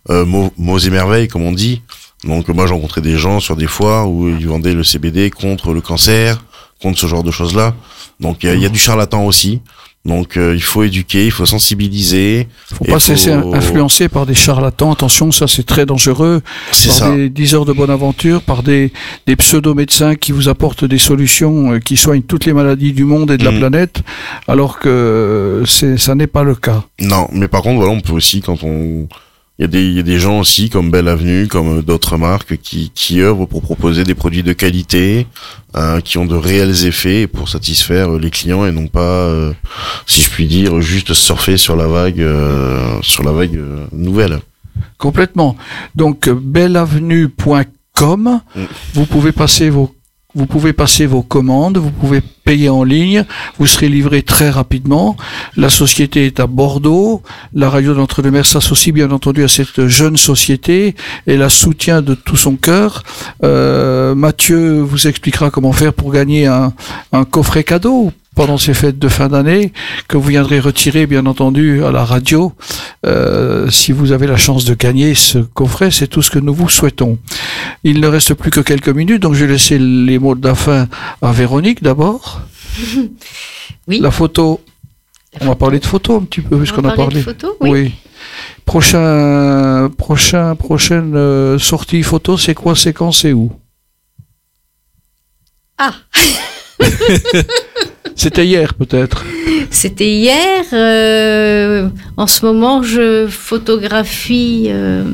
euh, 0.09 0.25
mots, 0.25 0.79
et 0.79 0.89
merveilles, 0.89 1.27
comme 1.27 1.43
on 1.43 1.51
dit. 1.51 1.81
Donc 2.23 2.47
moi, 2.47 2.65
j'ai 2.65 2.73
rencontré 2.73 3.01
des 3.01 3.17
gens 3.17 3.41
sur 3.41 3.57
des 3.57 3.67
foires 3.67 4.09
où 4.09 4.29
ils 4.29 4.47
vendaient 4.47 4.73
le 4.73 4.85
CBD 4.85 5.29
contre 5.29 5.73
le 5.73 5.81
cancer, 5.81 6.41
contre 6.81 6.99
ce 6.99 7.07
genre 7.07 7.23
de 7.23 7.31
choses-là. 7.31 7.75
Donc 8.21 8.43
il 8.43 8.59
y, 8.59 8.65
a 8.65 8.69
du 8.69 8.79
charlatan 8.79 9.25
aussi. 9.25 9.61
Donc 10.05 10.37
euh, 10.37 10.55
il 10.55 10.61
faut 10.63 10.83
éduquer, 10.83 11.25
il 11.25 11.31
faut 11.31 11.45
sensibiliser. 11.45 12.47
Faut 12.73 12.85
Et 12.85 12.91
pas 12.91 12.99
se 12.99 13.11
laisser 13.11 13.37
faut- 13.39 13.53
influencer 13.53 14.07
par 14.07 14.25
des 14.25 14.33
charlatans. 14.33 14.91
Attention, 14.91 15.31
ça 15.31 15.47
c'est 15.47 15.65
très 15.65 15.85
dangereux. 15.85 16.41
C'est 16.71 16.87
par 16.87 16.97
ça. 16.97 17.15
des 17.15 17.29
diseurs 17.29 17.65
de 17.65 17.73
bonne 17.73 17.89
aventure, 17.89 18.41
par 18.41 18.63
des, 18.63 18.91
des 19.27 19.35
pseudo-médecins 19.35 20.15
qui 20.15 20.31
vous 20.31 20.47
apportent 20.47 20.85
des 20.85 20.97
solutions 20.97 21.73
euh, 21.73 21.79
qui 21.79 21.97
soignent 21.97 22.21
toutes 22.21 22.45
les 22.45 22.53
maladies 22.53 22.93
du 22.93 23.03
monde 23.03 23.29
et 23.31 23.37
de 23.37 23.43
la 23.43 23.51
Mhm. 23.51 23.59
planète, 23.59 24.01
alors 24.47 24.79
que 24.79 25.63
c'est, 25.67 25.97
ça 25.97 26.15
n'est 26.15 26.27
pas 26.27 26.43
le 26.43 26.55
cas. 26.55 26.83
Non, 27.01 27.27
mais 27.33 27.47
par 27.49 27.61
contre, 27.61 27.75
voilà, 27.77 27.91
on 27.91 27.99
peut 28.01 28.13
aussi, 28.13 28.41
quand 28.41 28.63
on... 28.63 29.07
Il 29.57 29.63
y, 29.63 29.65
a 29.65 29.67
des, 29.67 29.83
il 29.85 29.93
y 29.93 29.99
a 29.99 30.03
des 30.03 30.19
gens 30.19 30.39
aussi, 30.39 30.69
comme 30.69 30.89
Belle 30.89 31.09
Avenue, 31.09 31.47
comme 31.49 31.79
euh, 31.79 31.81
d'autres 31.81 32.15
marques, 32.15 32.55
qui, 32.61 32.93
qui 32.95 33.19
œuvrent 33.19 33.45
pour 33.45 33.61
proposer 33.61 34.05
des 34.05 34.15
produits 34.15 34.41
de 34.43 34.53
qualité, 34.53 35.27
euh, 35.75 35.99
qui 36.01 36.17
ont 36.17 36.25
de 36.25 36.35
réels 36.35 36.85
effets 36.85 37.27
pour 37.27 37.49
satisfaire 37.49 38.09
les 38.11 38.29
clients 38.31 38.65
et 38.65 38.71
non 38.71 38.87
pas, 38.87 39.27
euh, 39.27 39.53
si 40.05 40.21
je 40.21 40.29
puis 40.29 40.47
dire, 40.47 40.81
juste 40.81 41.13
surfer 41.13 41.57
sur 41.57 41.75
la 41.75 41.87
vague, 41.87 42.21
euh, 42.21 42.97
sur 43.01 43.23
la 43.23 43.31
vague 43.31 43.55
euh, 43.55 43.85
nouvelle. 43.91 44.39
Complètement. 44.97 45.55
Donc, 45.95 46.29
belleavenue.com, 46.29 48.41
Mm. 48.55 48.61
vous 48.93 49.05
pouvez 49.05 49.33
passer 49.33 49.69
vos 49.69 49.93
vous 50.39 50.45
pouvez 50.45 50.71
passer 50.71 51.05
vos 51.05 51.21
commandes, 51.21 51.77
vous 51.77 51.91
pouvez 51.91 52.21
payer 52.21 52.69
en 52.69 52.85
ligne, 52.85 53.25
vous 53.57 53.67
serez 53.67 53.89
livré 53.89 54.21
très 54.21 54.49
rapidement. 54.49 55.17
La 55.57 55.69
société 55.69 56.27
est 56.27 56.39
à 56.39 56.47
Bordeaux. 56.47 57.21
La 57.53 57.69
radio 57.69 57.91
de 57.91 57.97
l'Entre-deux-Mers 57.97 58.45
s'associe 58.45 58.93
bien 58.93 59.11
entendu 59.11 59.43
à 59.43 59.49
cette 59.49 59.87
jeune 59.87 60.15
société 60.15 60.95
et 61.27 61.35
la 61.35 61.49
soutient 61.49 62.01
de 62.01 62.13
tout 62.13 62.37
son 62.37 62.55
cœur. 62.55 63.03
Euh, 63.43 64.15
Mathieu 64.15 64.79
vous 64.79 65.07
expliquera 65.07 65.51
comment 65.51 65.73
faire 65.73 65.93
pour 65.93 66.13
gagner 66.13 66.47
un 66.47 67.25
coffret 67.29 67.65
cadeau 67.65 68.13
pendant 68.39 68.57
ces 68.57 68.73
fêtes 68.73 68.97
de 68.97 69.09
fin 69.09 69.27
d'année 69.27 69.73
que 70.07 70.15
vous 70.15 70.29
viendrez 70.29 70.61
retirer 70.61 71.05
bien 71.07 71.25
entendu 71.25 71.83
à 71.83 71.91
la 71.91 72.05
radio. 72.05 72.53
Euh, 73.05 73.69
si 73.69 73.91
vous 73.91 74.13
avez 74.13 74.27
la 74.27 74.37
chance 74.37 74.63
de 74.63 74.75
gagner 74.75 75.13
ce 75.13 75.39
coffret, 75.39 75.91
c'est 75.91 76.07
tout 76.07 76.21
ce 76.21 76.31
que 76.31 76.39
nous 76.39 76.53
vous 76.53 76.69
souhaitons. 76.69 77.19
Il 77.83 77.99
ne 77.99 78.07
reste 78.07 78.33
plus 78.35 78.49
que 78.49 78.61
quelques 78.61 78.87
minutes, 78.87 79.21
donc 79.21 79.33
je 79.33 79.43
vais 79.43 79.51
laisser 79.51 79.77
les 79.77 80.19
mots 80.19 80.35
de 80.35 80.47
la 80.47 80.55
fin 80.55 80.87
à 81.21 81.33
Véronique 81.33 81.83
d'abord. 81.83 82.41
Oui. 83.87 83.99
La 83.99 84.11
photo, 84.11 84.61
La 85.33 85.39
on 85.41 85.45
va 85.45 85.51
photo. 85.51 85.59
parler 85.59 85.79
de 85.79 85.85
photo 85.85 86.15
un 86.15 86.21
petit 86.21 86.41
peu, 86.41 86.55
On 86.55 86.59
puisqu'on 86.59 86.85
a 86.87 86.93
parlé. 86.95 87.17
de 87.17 87.21
photos, 87.23 87.51
oui. 87.59 87.91
Prochain, 88.63 89.89
prochain, 89.97 90.55
prochaine 90.55 91.13
euh, 91.15 91.57
sortie 91.59 92.03
photo, 92.03 92.37
c'est 92.37 92.53
quoi, 92.53 92.75
c'est 92.75 92.93
quand, 92.93 93.11
c'est 93.11 93.33
où? 93.33 93.51
Ah, 95.77 95.93
C'était 98.19 98.45
hier 98.45 98.73
peut-être. 98.73 99.23
c'était 99.71 100.09
hier. 100.09 100.65
euh, 100.73 101.87
en 102.17 102.27
ce 102.27 102.45
moment, 102.45 102.83
je 102.83 103.27
photographie 103.27 104.65
euh, 104.69 105.05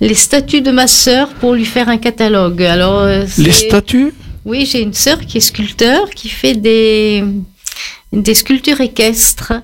les 0.00 0.14
statues 0.14 0.60
de 0.60 0.70
ma 0.70 0.86
sœur 0.86 1.28
pour 1.40 1.54
lui 1.54 1.64
faire 1.64 1.88
un 1.88 1.96
catalogue. 1.96 2.62
Alors, 2.62 2.98
euh, 3.00 3.24
Les 3.38 3.50
statues? 3.52 4.12
Oui, 4.44 4.68
j'ai 4.70 4.82
une 4.82 4.92
sœur 4.92 5.20
qui 5.20 5.38
est 5.38 5.40
sculpteur, 5.40 6.10
qui 6.10 6.28
fait 6.28 6.52
des, 6.54 7.24
des 8.12 8.34
sculptures 8.34 8.80
équestres. 8.82 9.54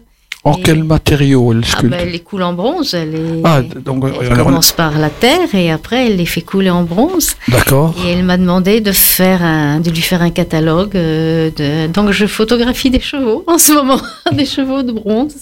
En 0.43 0.55
Et- 0.55 0.63
quel 0.63 0.85
matériau 0.85 1.53
elle 1.53 1.61
Ah, 1.65 1.69
sculpte 1.71 1.91
ben, 1.95 2.01
elle 2.03 2.13
les 2.13 2.21
coule 2.21 2.43
en 2.43 2.55
bronze. 2.55 2.95
Elle, 2.95 3.15
est- 3.15 3.41
Ah, 3.45 3.61
donc 3.63 4.05
elle 4.23 4.37
commence 4.39 4.73
par 4.73 4.99
la 4.99 5.11
terre 5.11 5.55
et 5.55 5.71
après 5.71 6.07
elle 6.07 6.17
les 6.17 6.25
fait 6.25 6.41
couler 6.41 6.71
en 6.71 6.83
bronze. 6.85 7.35
d'accord. 7.49 7.95
Et 8.03 8.13
elle 8.13 8.25
m'a 8.25 8.39
demandé 8.39 8.81
de 8.81 8.91
faire 8.93 9.43
un, 9.43 9.81
de 9.81 9.91
lui 9.91 10.01
faire 10.01 10.23
un 10.23 10.31
catalogue. 10.31 10.97
euh, 10.97 11.51
de... 11.55 11.93
Donc 11.93 12.13
je 12.13 12.25
photographie 12.27 12.89
des 12.89 13.01
chevaux 13.01 13.45
en 13.49 13.59
ce 13.59 13.73
moment, 13.73 14.01
des 14.33 14.47
chevaux 14.47 14.83
de 14.83 14.93
bronze. 14.93 15.35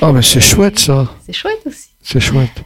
Ah 0.00 0.12
mais 0.12 0.22
c'est 0.22 0.40
chouette 0.40 0.78
ça, 0.78 1.08
C'est 1.26 1.32
chouette 1.32 1.62
aussi. 1.66 1.88
c'est 2.02 2.20
chouette. 2.20 2.62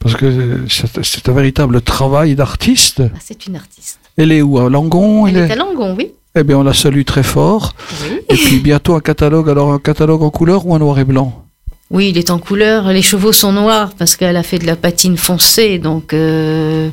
Parce 0.00 0.16
que 0.16 0.64
c'est 0.68 1.04
c'est 1.04 1.28
un 1.28 1.32
véritable 1.32 1.80
travail 1.82 2.34
d'artiste. 2.34 3.00
Ah, 3.14 3.18
c'est 3.24 3.46
une 3.46 3.54
artiste. 3.54 4.00
Elle 4.16 4.32
est 4.32 4.42
où? 4.42 4.58
À 4.58 4.68
Langon? 4.68 5.28
Elle 5.28 5.36
elle 5.36 5.42
est 5.44 5.48
est- 5.50 5.52
à 5.52 5.54
Langon, 5.56 5.94
oui. 5.96 6.10
Eh 6.34 6.44
bien, 6.44 6.58
on 6.58 6.62
la 6.62 6.72
salue 6.74 7.02
très 7.04 7.22
fort. 7.22 7.74
Oui. 8.04 8.20
Et 8.28 8.34
puis 8.34 8.58
bientôt 8.58 8.94
un 8.94 9.00
catalogue. 9.00 9.50
Alors 9.50 9.72
un 9.72 9.78
catalogue 9.78 10.22
en 10.22 10.30
couleur 10.30 10.66
ou 10.66 10.74
en 10.74 10.78
noir 10.78 10.98
et 10.98 11.04
blanc? 11.04 11.44
Oui, 11.90 12.08
il 12.08 12.16
est 12.16 12.30
en 12.30 12.38
couleur. 12.38 12.88
Les 12.88 13.02
chevaux 13.02 13.32
sont 13.32 13.52
noirs 13.52 13.90
parce 13.98 14.16
qu'elle 14.16 14.36
a 14.38 14.42
fait 14.42 14.58
de 14.58 14.66
la 14.66 14.76
patine 14.76 15.18
foncée, 15.18 15.78
donc 15.78 16.14
euh, 16.14 16.88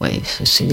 ouais, 0.00 0.20
c'est 0.44 0.66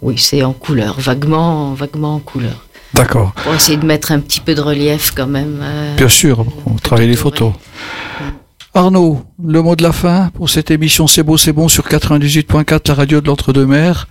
oui, 0.00 0.14
c'est 0.16 0.42
en 0.42 0.52
couleur, 0.54 0.98
vaguement, 0.98 1.74
vaguement 1.74 2.14
en 2.14 2.18
couleur. 2.20 2.64
D'accord. 2.94 3.32
Pour 3.42 3.52
essayer 3.54 3.76
de 3.76 3.84
mettre 3.84 4.10
un 4.12 4.20
petit 4.20 4.40
peu 4.40 4.54
de 4.54 4.62
relief 4.62 5.12
quand 5.14 5.26
même. 5.26 5.58
euh, 5.60 5.96
Bien 5.96 6.08
sûr, 6.08 6.46
on 6.64 6.76
travaille 6.76 7.08
les 7.08 7.16
photos, 7.16 7.52
photos. 7.52 8.32
Arnaud, 8.72 9.20
le 9.44 9.60
mot 9.60 9.76
de 9.76 9.82
la 9.82 9.92
fin 9.92 10.30
pour 10.34 10.48
cette 10.48 10.70
émission 10.70 11.06
C'est 11.06 11.22
beau, 11.22 11.36
c'est 11.36 11.52
bon 11.52 11.68
sur 11.68 11.86
98.4, 11.88 12.88
la 12.88 12.94
radio 12.94 13.20
de 13.20 13.26
l'Entre-deux-Mers. 13.26 14.08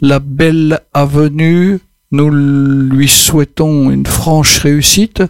La 0.00 0.18
belle 0.18 0.80
avenue, 0.92 1.78
nous 2.10 2.30
lui 2.30 3.06
souhaitons 3.08 3.90
une 3.90 4.06
franche 4.06 4.58
réussite. 4.58 5.22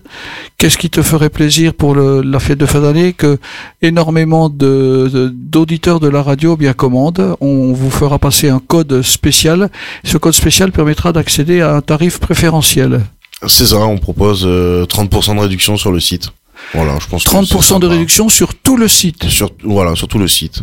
Qu'est-ce 0.59 0.79
qui 0.79 0.91
te 0.91 1.03
ferait 1.03 1.29
plaisir 1.31 1.75
pour 1.75 1.97
la 1.97 2.39
fête 2.39 2.59
de 2.59 2.67
fin 2.67 2.81
d'année 2.81 3.13
que 3.13 3.39
énormément 3.83 4.49
de- 4.49 5.11
de- 5.13 5.29
d'auditeurs 5.35 5.99
de, 6.01 6.09
la 6.09 6.23
radio 6.23 6.57
bien 6.57 6.73
commandent 6.75 7.37
On 7.41 7.73
vous 7.73 7.91
fera 7.91 8.19
passer 8.19 8.49
un 8.49 8.61
code 8.61 9.03
spécial. 9.03 9.71
Ce 10.05 10.19
code 10.19 10.35
spécial 10.35 10.71
permettra 10.73 11.13
d'accéder 11.13 11.61
à 11.61 11.75
un 11.75 11.81
tarif 11.81 12.19
préférentiel. 12.21 13.01
C'est 13.47 13.67
ça, 13.67 13.79
on 13.79 13.99
propose 13.99 14.43
euh, 14.47 14.85
30% 14.87 15.37
de 15.37 15.41
réduction 15.41 15.77
sur 15.77 15.93
le 15.93 16.01
site. 16.01 16.31
Voilà, 16.75 16.99
je 17.01 17.07
pense 17.07 17.25
que 17.25 17.31
30% 17.31 17.63
c'est 17.63 17.79
de 17.79 17.87
réduction 17.87 18.29
sur 18.29 18.55
tout 18.55 18.77
le 18.77 18.89
site. 18.89 19.25
Sur, 19.29 19.51
voilà, 19.65 19.95
sur 19.95 20.07
tout 20.07 20.19
le 20.19 20.29
site. 20.29 20.63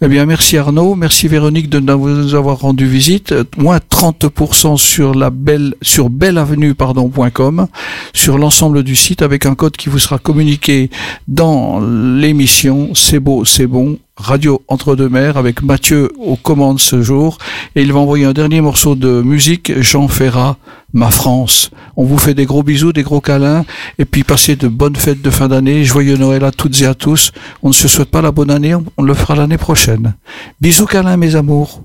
Eh 0.00 0.08
bien, 0.08 0.24
merci 0.24 0.56
Arnaud, 0.56 0.94
merci 0.94 1.26
Véronique 1.28 1.68
de 1.68 1.80
nous 1.80 2.34
avoir 2.34 2.60
rendu 2.60 2.86
visite. 2.86 3.34
Moins 3.56 3.78
30% 3.78 4.76
sur 4.76 5.14
la 5.14 5.30
belle, 5.30 5.74
sur 5.82 6.10
belleavenue, 6.10 6.74
pardon, 6.74 7.08
point 7.08 7.30
.com, 7.30 7.66
sur 8.12 8.38
l'ensemble 8.38 8.82
du 8.82 8.94
site 8.94 9.22
avec 9.22 9.46
un 9.46 9.54
code 9.54 9.76
qui 9.76 9.88
vous 9.88 9.98
sera 9.98 10.18
communiqué 10.18 10.90
dans 11.26 11.80
l'émission 11.80 12.90
C'est 12.94 13.20
beau, 13.20 13.44
c'est 13.44 13.66
bon 13.66 13.98
Radio 14.16 14.62
Entre-deux-Mers 14.68 15.36
avec 15.36 15.62
Mathieu 15.62 16.10
aux 16.18 16.36
commandes 16.36 16.80
ce 16.80 17.02
jour. 17.02 17.38
Et 17.74 17.82
il 17.82 17.92
va 17.92 18.00
envoyer 18.00 18.24
un 18.24 18.32
dernier 18.32 18.60
morceau 18.60 18.94
de 18.94 19.22
musique, 19.22 19.72
Jean 19.80 20.08
Ferrat, 20.08 20.56
Ma 20.92 21.10
France. 21.10 21.70
On 21.96 22.04
vous 22.04 22.18
fait 22.18 22.34
des 22.34 22.44
gros 22.44 22.62
bisous, 22.62 22.92
des 22.92 23.02
gros 23.02 23.20
câlins, 23.20 23.64
et 23.98 24.04
puis 24.04 24.24
passez 24.24 24.56
de 24.56 24.68
bonnes 24.68 24.96
fêtes 24.96 25.22
de 25.22 25.30
fin 25.30 25.48
d'année. 25.48 25.84
Joyeux 25.84 26.16
Noël 26.16 26.44
à 26.44 26.50
toutes 26.50 26.80
et 26.82 26.86
à 26.86 26.94
tous. 26.94 27.32
On 27.62 27.68
ne 27.68 27.74
se 27.74 27.88
souhaite 27.88 28.10
pas 28.10 28.22
la 28.22 28.32
bonne 28.32 28.50
année, 28.50 28.74
on 28.74 29.02
le 29.02 29.14
fera 29.14 29.34
l'année 29.34 29.58
prochaine. 29.58 30.14
Bisous 30.60 30.86
câlins 30.86 31.16
mes 31.16 31.34
amours. 31.34 31.82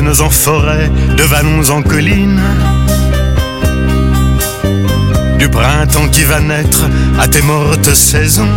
En 0.00 0.30
forêt, 0.30 0.90
de 1.18 1.22
vallons 1.22 1.68
en 1.68 1.82
collines, 1.82 2.40
du 5.38 5.48
printemps 5.50 6.08
qui 6.08 6.24
va 6.24 6.40
naître 6.40 6.88
à 7.20 7.28
tes 7.28 7.42
mortes 7.42 7.94
saisons, 7.94 8.48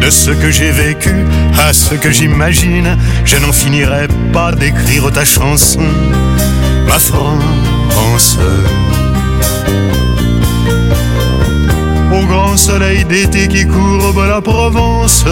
de 0.00 0.10
ce 0.10 0.30
que 0.30 0.50
j'ai 0.50 0.70
vécu 0.70 1.12
à 1.58 1.72
ce 1.72 1.94
que 1.94 2.12
j'imagine, 2.12 2.96
je 3.24 3.36
n'en 3.38 3.52
finirai 3.52 4.06
pas 4.32 4.52
d'écrire 4.52 5.10
ta 5.10 5.24
chanson, 5.24 5.82
ma 6.86 7.00
France. 7.00 8.38
Au 12.12 12.26
grand 12.26 12.56
soleil 12.56 13.04
d'été 13.04 13.48
qui 13.48 13.66
courbe 13.66 14.24
la 14.28 14.40
Provence 14.40 15.24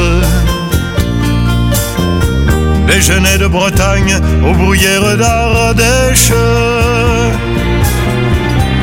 les 2.89 3.01
genêts 3.03 3.39
de 3.39 3.47
Bretagne 3.47 4.18
aux 4.45 4.55
bruyères 4.55 5.16
d'Ardèche. 5.16 6.32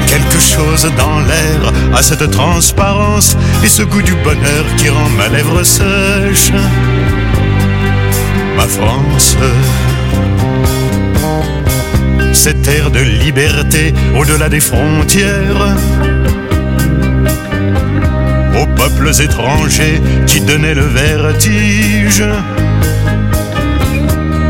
Quelque 0.08 0.39
chose 0.39 0.89
dans 0.95 1.20
l'air 1.22 1.74
a 1.93 2.01
cette 2.01 2.30
transparence 2.32 3.36
et 3.64 3.68
ce 3.68 3.82
goût 3.84 4.01
du 4.01 4.14
bonheur 4.16 4.66
qui 4.78 4.89
rend 4.89 5.10
ma 5.18 5.28
lèvre 5.28 5.64
sèche. 5.64 6.51
Ma 8.56 8.68
France, 8.68 9.36
cette 12.32 12.68
air 12.68 12.91
de 12.91 12.99
liberté 12.99 13.93
au-delà 14.18 14.49
des 14.49 14.60
frontières. 14.60 15.76
Aux 18.62 18.68
peuples 18.68 19.12
étrangers 19.22 20.01
qui 20.28 20.39
donnaient 20.41 20.76
le 20.76 20.86
vertige 20.86 22.24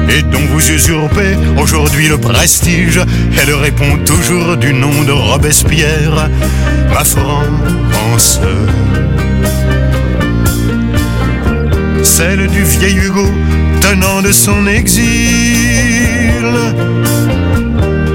et 0.09 0.21
dont 0.23 0.45
vous 0.51 0.71
usurpez 0.71 1.37
aujourd'hui 1.57 2.07
le 2.07 2.17
prestige. 2.17 2.99
Elle 3.41 3.53
répond 3.53 3.97
toujours 4.05 4.57
du 4.57 4.73
nom 4.73 5.03
de 5.03 5.11
Robespierre, 5.11 6.29
ma 6.93 7.03
France. 7.03 8.39
Celle 12.03 12.47
du 12.47 12.63
vieil 12.63 12.95
Hugo 12.97 13.27
tenant 13.81 14.21
de 14.21 14.31
son 14.31 14.67
exil. 14.67 15.05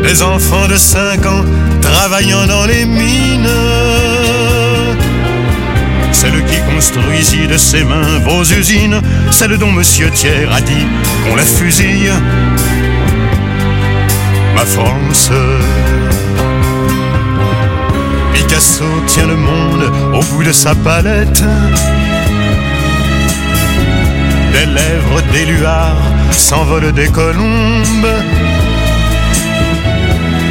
Des 0.03 0.23
enfants 0.23 0.67
de 0.69 0.77
5 0.77 1.27
ans 1.27 1.45
travaillant 1.81 2.47
dans 2.47 2.67
les 2.67 2.85
mines 2.85 3.49
celle 6.21 6.45
qui 6.45 6.61
construisit 6.75 7.47
de 7.47 7.57
ses 7.57 7.83
mains 7.83 8.19
vos 8.27 8.43
usines, 8.43 9.01
celle 9.31 9.57
dont 9.57 9.73
Monsieur 9.73 10.11
Thiers 10.11 10.47
a 10.53 10.61
dit 10.61 10.87
qu'on 11.25 11.35
la 11.35 11.43
fusille. 11.43 12.13
Ma 14.55 14.67
France. 14.67 15.31
Picasso 18.35 18.85
tient 19.07 19.29
le 19.29 19.37
monde 19.37 19.91
au 20.13 20.23
bout 20.35 20.45
de 20.45 20.53
sa 20.53 20.75
palette. 20.75 21.43
Des 24.53 24.67
lèvres 24.67 25.23
d'éluard 25.33 25.97
s'envolent 26.33 26.93
des 26.93 27.09
colombes. 27.09 28.13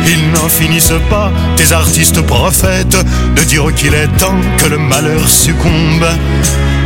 Ils 0.08 0.32
n'en 0.32 0.50
finissent 0.50 0.93
pas, 1.10 1.32
tes 1.56 1.72
artistes 1.74 2.22
prophètes, 2.22 2.97
de 3.36 3.43
dire 3.43 3.74
qu'il 3.76 3.93
est 3.93 4.08
temps 4.18 4.39
que 4.58 4.68
le 4.68 4.78
malheur 4.78 5.28
succombe. 5.28 6.08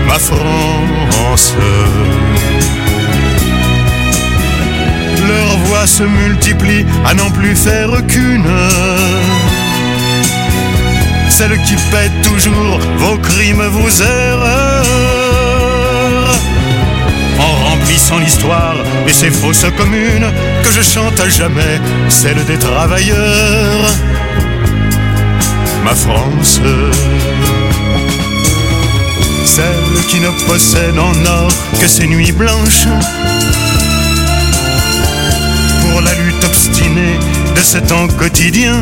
Ma 0.08 0.20
France. 0.20 1.54
Leurs 5.28 5.58
voix 5.66 5.88
se 5.88 6.04
multiplient 6.04 6.86
à 7.06 7.14
n'en 7.14 7.30
plus 7.30 7.56
faire 7.56 8.06
qu'une. 8.08 8.50
Celle 11.30 11.58
qui 11.64 11.76
pète 11.92 12.22
toujours 12.22 12.80
vos 12.98 13.18
crimes, 13.18 13.64
vos 13.64 13.90
erreurs 13.90 14.84
en 17.40 17.70
remplissant 17.70 18.20
l'histoire 18.20 18.76
et 19.08 19.14
ses 19.14 19.32
fausses 19.32 19.66
communes 19.78 20.32
que 20.64 20.72
je 20.72 20.82
chante 20.82 21.20
à 21.20 21.30
jamais, 21.30 21.80
celle 22.10 22.44
des 22.46 22.58
travailleurs. 22.58 23.86
Ma 25.84 25.94
France, 25.94 26.60
celle 29.46 30.06
qui 30.08 30.20
ne 30.20 30.30
possède 30.48 30.98
en 30.98 31.14
or 31.26 31.52
que 31.80 31.88
ses 31.88 32.08
nuits 32.08 32.32
blanches. 32.32 32.88
Pour 35.82 36.02
la 36.02 36.14
lutte 36.16 36.44
obstinée 36.44 37.20
de 37.56 37.62
ce 37.62 37.78
temps 37.78 38.08
quotidien 38.08 38.82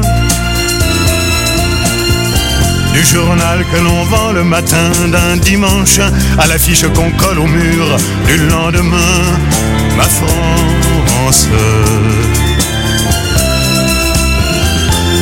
du 2.93 3.03
journal 3.05 3.65
que 3.71 3.77
l'on 3.77 4.03
vend 4.03 4.31
le 4.33 4.43
matin 4.43 4.91
d'un 5.07 5.37
dimanche 5.37 5.99
à 6.37 6.45
l'affiche 6.47 6.85
qu'on 6.93 7.09
colle 7.11 7.39
au 7.39 7.47
mur 7.47 7.85
du 8.27 8.37
lendemain, 8.47 9.23
ma 9.97 10.03
France. 10.03 10.80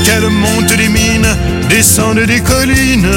Qu'elle 0.03 0.29
monte 0.29 0.75
des 0.75 0.89
mines, 0.89 1.27
descende 1.69 2.19
des 2.19 2.41
collines. 2.41 3.07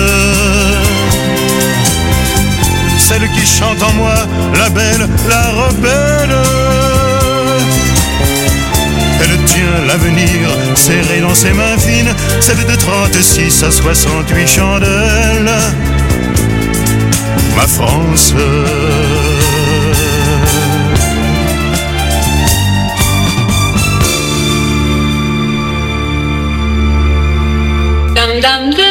Celle 2.98 3.28
qui 3.30 3.46
chante 3.46 3.82
en 3.82 3.92
moi, 3.94 4.14
la 4.58 4.68
belle, 4.68 5.08
la 5.28 5.50
rebelle. 5.50 6.36
Elle 9.22 9.38
tient 9.46 9.86
l'avenir 9.86 10.50
serré 10.74 11.20
dans 11.20 11.34
ses 11.34 11.52
mains 11.52 11.78
fines, 11.78 12.14
celle 12.40 12.64
de 12.66 12.76
36 12.76 13.62
à 13.62 13.70
68 13.70 14.48
chandelles. 14.48 15.50
Ma 17.56 17.66
France. 17.66 18.34
gündemde 28.42 28.81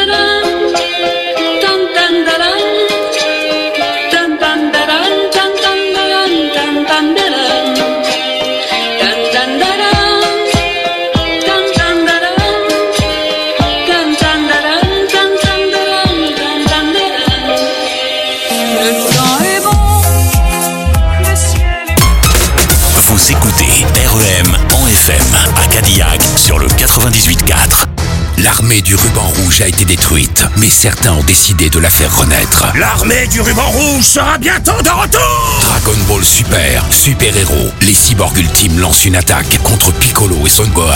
L'armée 28.52 28.82
du 28.82 28.94
ruban 28.94 29.22
rouge 29.22 29.62
a 29.62 29.66
été 29.66 29.86
détruite, 29.86 30.44
mais 30.58 30.68
certains 30.68 31.12
ont 31.12 31.22
décidé 31.22 31.70
de 31.70 31.78
la 31.78 31.88
faire 31.88 32.14
renaître. 32.14 32.66
L'armée 32.74 33.26
du 33.28 33.40
ruban 33.40 33.66
rouge 33.66 34.04
sera 34.04 34.36
bientôt 34.36 34.76
de 34.84 34.90
retour 34.90 35.58
Dragon 35.62 35.98
Ball 36.06 36.22
Super, 36.22 36.84
super 36.90 37.34
héros, 37.34 37.70
les 37.80 37.94
cyborgs 37.94 38.36
ultimes 38.36 38.78
lancent 38.78 39.06
une 39.06 39.16
attaque 39.16 39.58
contre 39.62 39.90
Piccolo 39.94 40.36
et 40.46 40.50
Son 40.50 40.66
Gohan. 40.66 40.92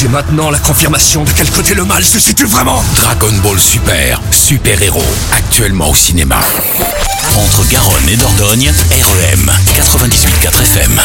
J'ai 0.00 0.08
maintenant 0.08 0.50
la 0.50 0.58
confirmation 0.58 1.22
de 1.22 1.30
quel 1.30 1.48
côté 1.48 1.74
le 1.74 1.84
mal 1.84 2.04
se 2.04 2.18
situe 2.18 2.46
vraiment 2.46 2.82
Dragon 2.96 3.32
Ball 3.40 3.60
Super, 3.60 4.20
super 4.32 4.82
héros, 4.82 5.14
actuellement 5.30 5.90
au 5.90 5.94
cinéma. 5.94 6.40
Entre 7.36 7.68
Garonne 7.68 8.08
et 8.08 8.16
Dordogne, 8.16 8.72
REM 8.90 9.52
98.4 9.76 10.60
FM. 10.60 11.00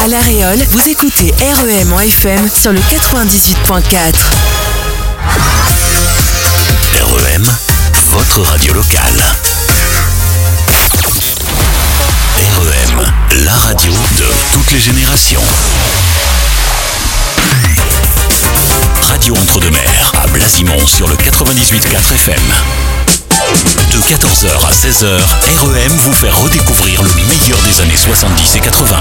À 0.00 0.08
La 0.08 0.20
Réole, 0.20 0.58
vous 0.70 0.88
écoutez 0.88 1.32
REM 1.40 1.92
en 1.92 2.00
FM 2.00 2.48
sur 2.48 2.72
le 2.72 2.80
98.4. 2.80 4.14
REM, 7.00 7.44
votre 8.10 8.40
radio 8.40 8.74
locale. 8.74 9.22
REM, 12.58 13.12
la 13.44 13.54
radio 13.54 13.92
de 13.92 14.26
toutes 14.52 14.72
les 14.72 14.80
générations. 14.80 15.42
Radio 19.02 19.34
Entre-deux-Mers 19.36 20.12
à 20.22 20.26
Blasimont 20.28 20.86
sur 20.86 21.06
le 21.06 21.14
98.4 21.14 22.14
FM. 22.14 22.42
De 23.92 23.98
14h 23.98 24.48
à 24.66 24.72
16h, 24.72 25.20
REM 25.60 25.92
vous 25.98 26.12
fait 26.12 26.30
redécouvrir 26.30 27.02
le 27.02 27.10
meilleur 27.14 27.58
des 27.62 27.80
années 27.82 27.96
70 27.96 28.56
et 28.56 28.60
80. 28.60 28.96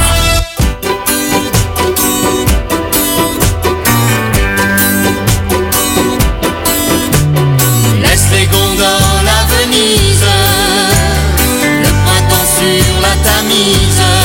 knees 13.52 14.21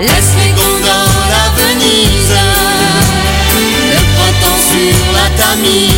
Laisse 0.00 0.34
les 0.42 0.52
gonds 0.52 0.80
dans 0.80 1.10
la 1.28 1.44
Venise, 1.56 2.34
le 3.90 4.00
printemps 4.16 4.62
sur 4.70 4.96
la 5.12 5.28
Tamise. 5.36 5.89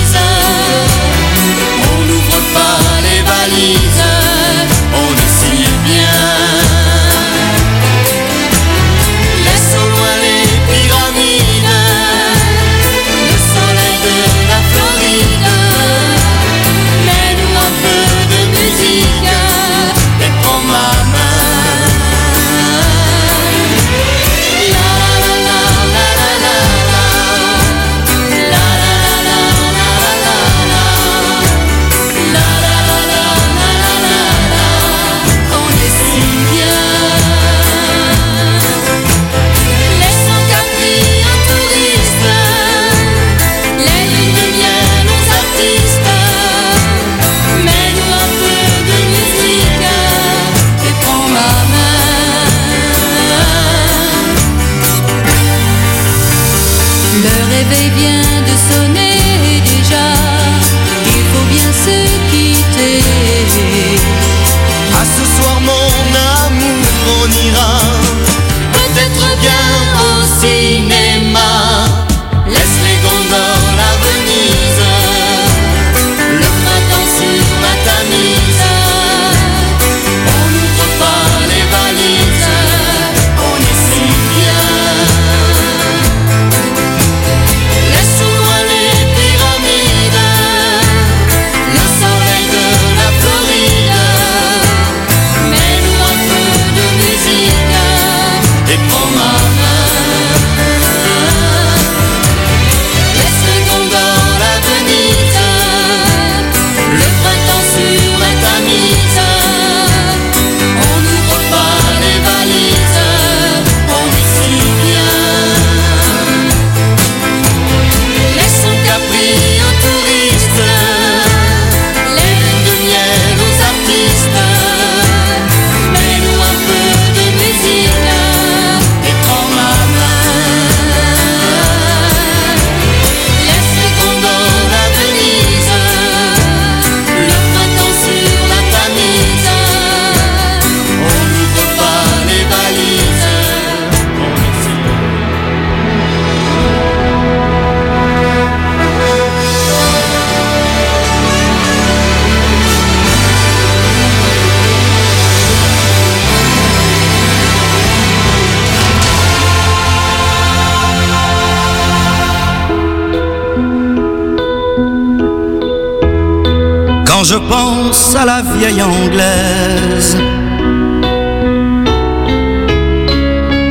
la 168.35 168.43
vieille 168.57 168.83
anglaise 168.83 170.17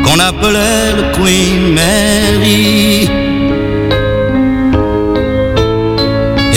qu'on 0.03 0.19
appelait 0.19 0.89
le 0.97 1.03
Queen 1.15 1.61
Mary. 1.79 3.09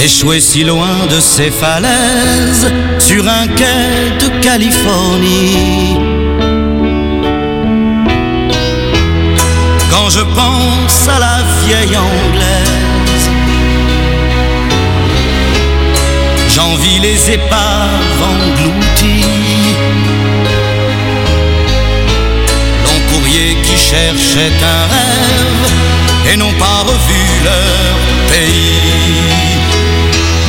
Échoué 0.04 0.40
si 0.40 0.64
loin 0.64 0.96
de 1.14 1.18
ses 1.18 1.50
falaises, 1.50 2.66
sur 2.98 3.22
un 3.26 3.46
quai 3.58 3.90
de 4.22 4.28
Californie. 4.42 5.96
Quand 9.90 10.08
je 10.16 10.24
pense 10.38 11.08
à 11.16 11.18
la 11.26 11.36
vieille 11.62 11.96
anglaise, 11.96 12.73
les 17.00 17.30
épaves 17.30 18.20
englouties. 18.32 19.24
Long 22.84 23.00
courrier 23.10 23.56
qui 23.62 23.76
cherchait 23.76 24.52
un 24.62 24.82
rêve 24.92 26.32
et 26.32 26.36
n'ont 26.36 26.52
pas 26.52 26.80
revu 26.90 27.22
leur 27.48 27.94
pays. 28.28 29.24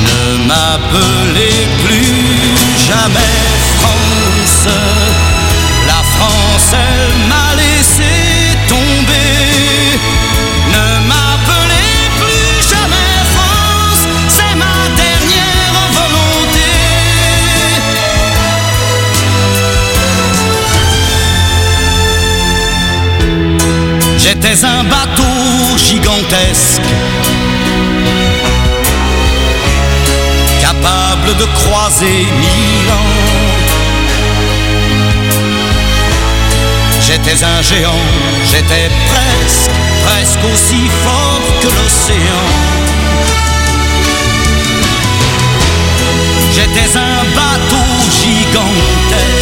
Ne 0.08 0.48
m'appelez 0.48 1.68
plus 1.86 2.16
jamais 2.88 3.36
France. 3.80 4.68
La 5.88 6.02
France, 6.16 6.70
elle 6.74 7.28
m'a 7.30 7.45
capable 30.62 31.38
de 31.38 31.46
croiser 31.46 32.26
mille 32.44 32.92
ans. 32.92 33.14
J'étais 37.02 37.44
un 37.44 37.62
géant, 37.62 38.06
j'étais 38.52 38.90
presque, 39.12 39.72
presque 40.06 40.44
aussi 40.54 40.90
fort 41.04 41.42
que 41.62 41.68
l'océan. 41.68 42.46
J'étais 46.54 46.98
un 46.98 47.24
bateau 47.36 47.86
gigantesque. 48.22 49.35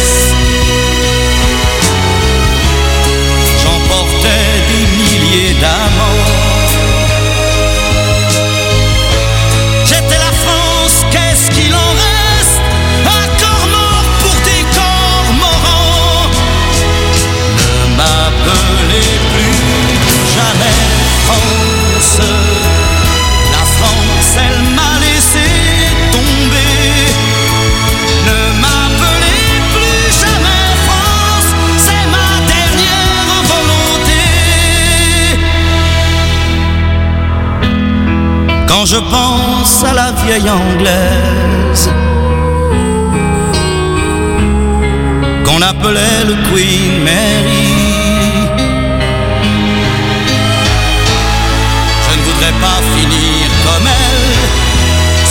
quand 38.84 38.90
je 38.90 38.96
pense 38.96 39.84
à 39.84 39.94
la 39.94 40.12
vieille 40.24 40.50
anglaise 40.50 41.90
qu'on 45.44 45.62
appelait 45.62 46.24
le 46.26 46.34
Queen 46.48 47.02
Mary. 47.02 47.72
Je 52.04 52.18
ne 52.18 52.22
voudrais 52.24 52.52
pas 52.60 52.80
finir 52.94 53.48
comme 53.64 53.86
elle 53.86 54.48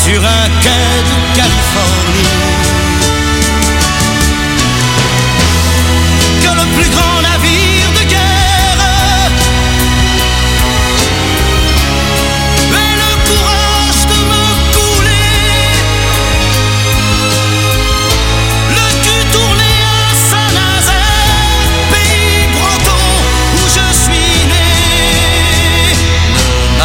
sur 0.04 0.22
un 0.22 0.48
quai 0.64 0.88
de 1.10 1.16
Californie. 1.38 2.30
Que 6.42 6.52
le 6.60 6.66
plus 6.76 6.90
grand 6.90 7.33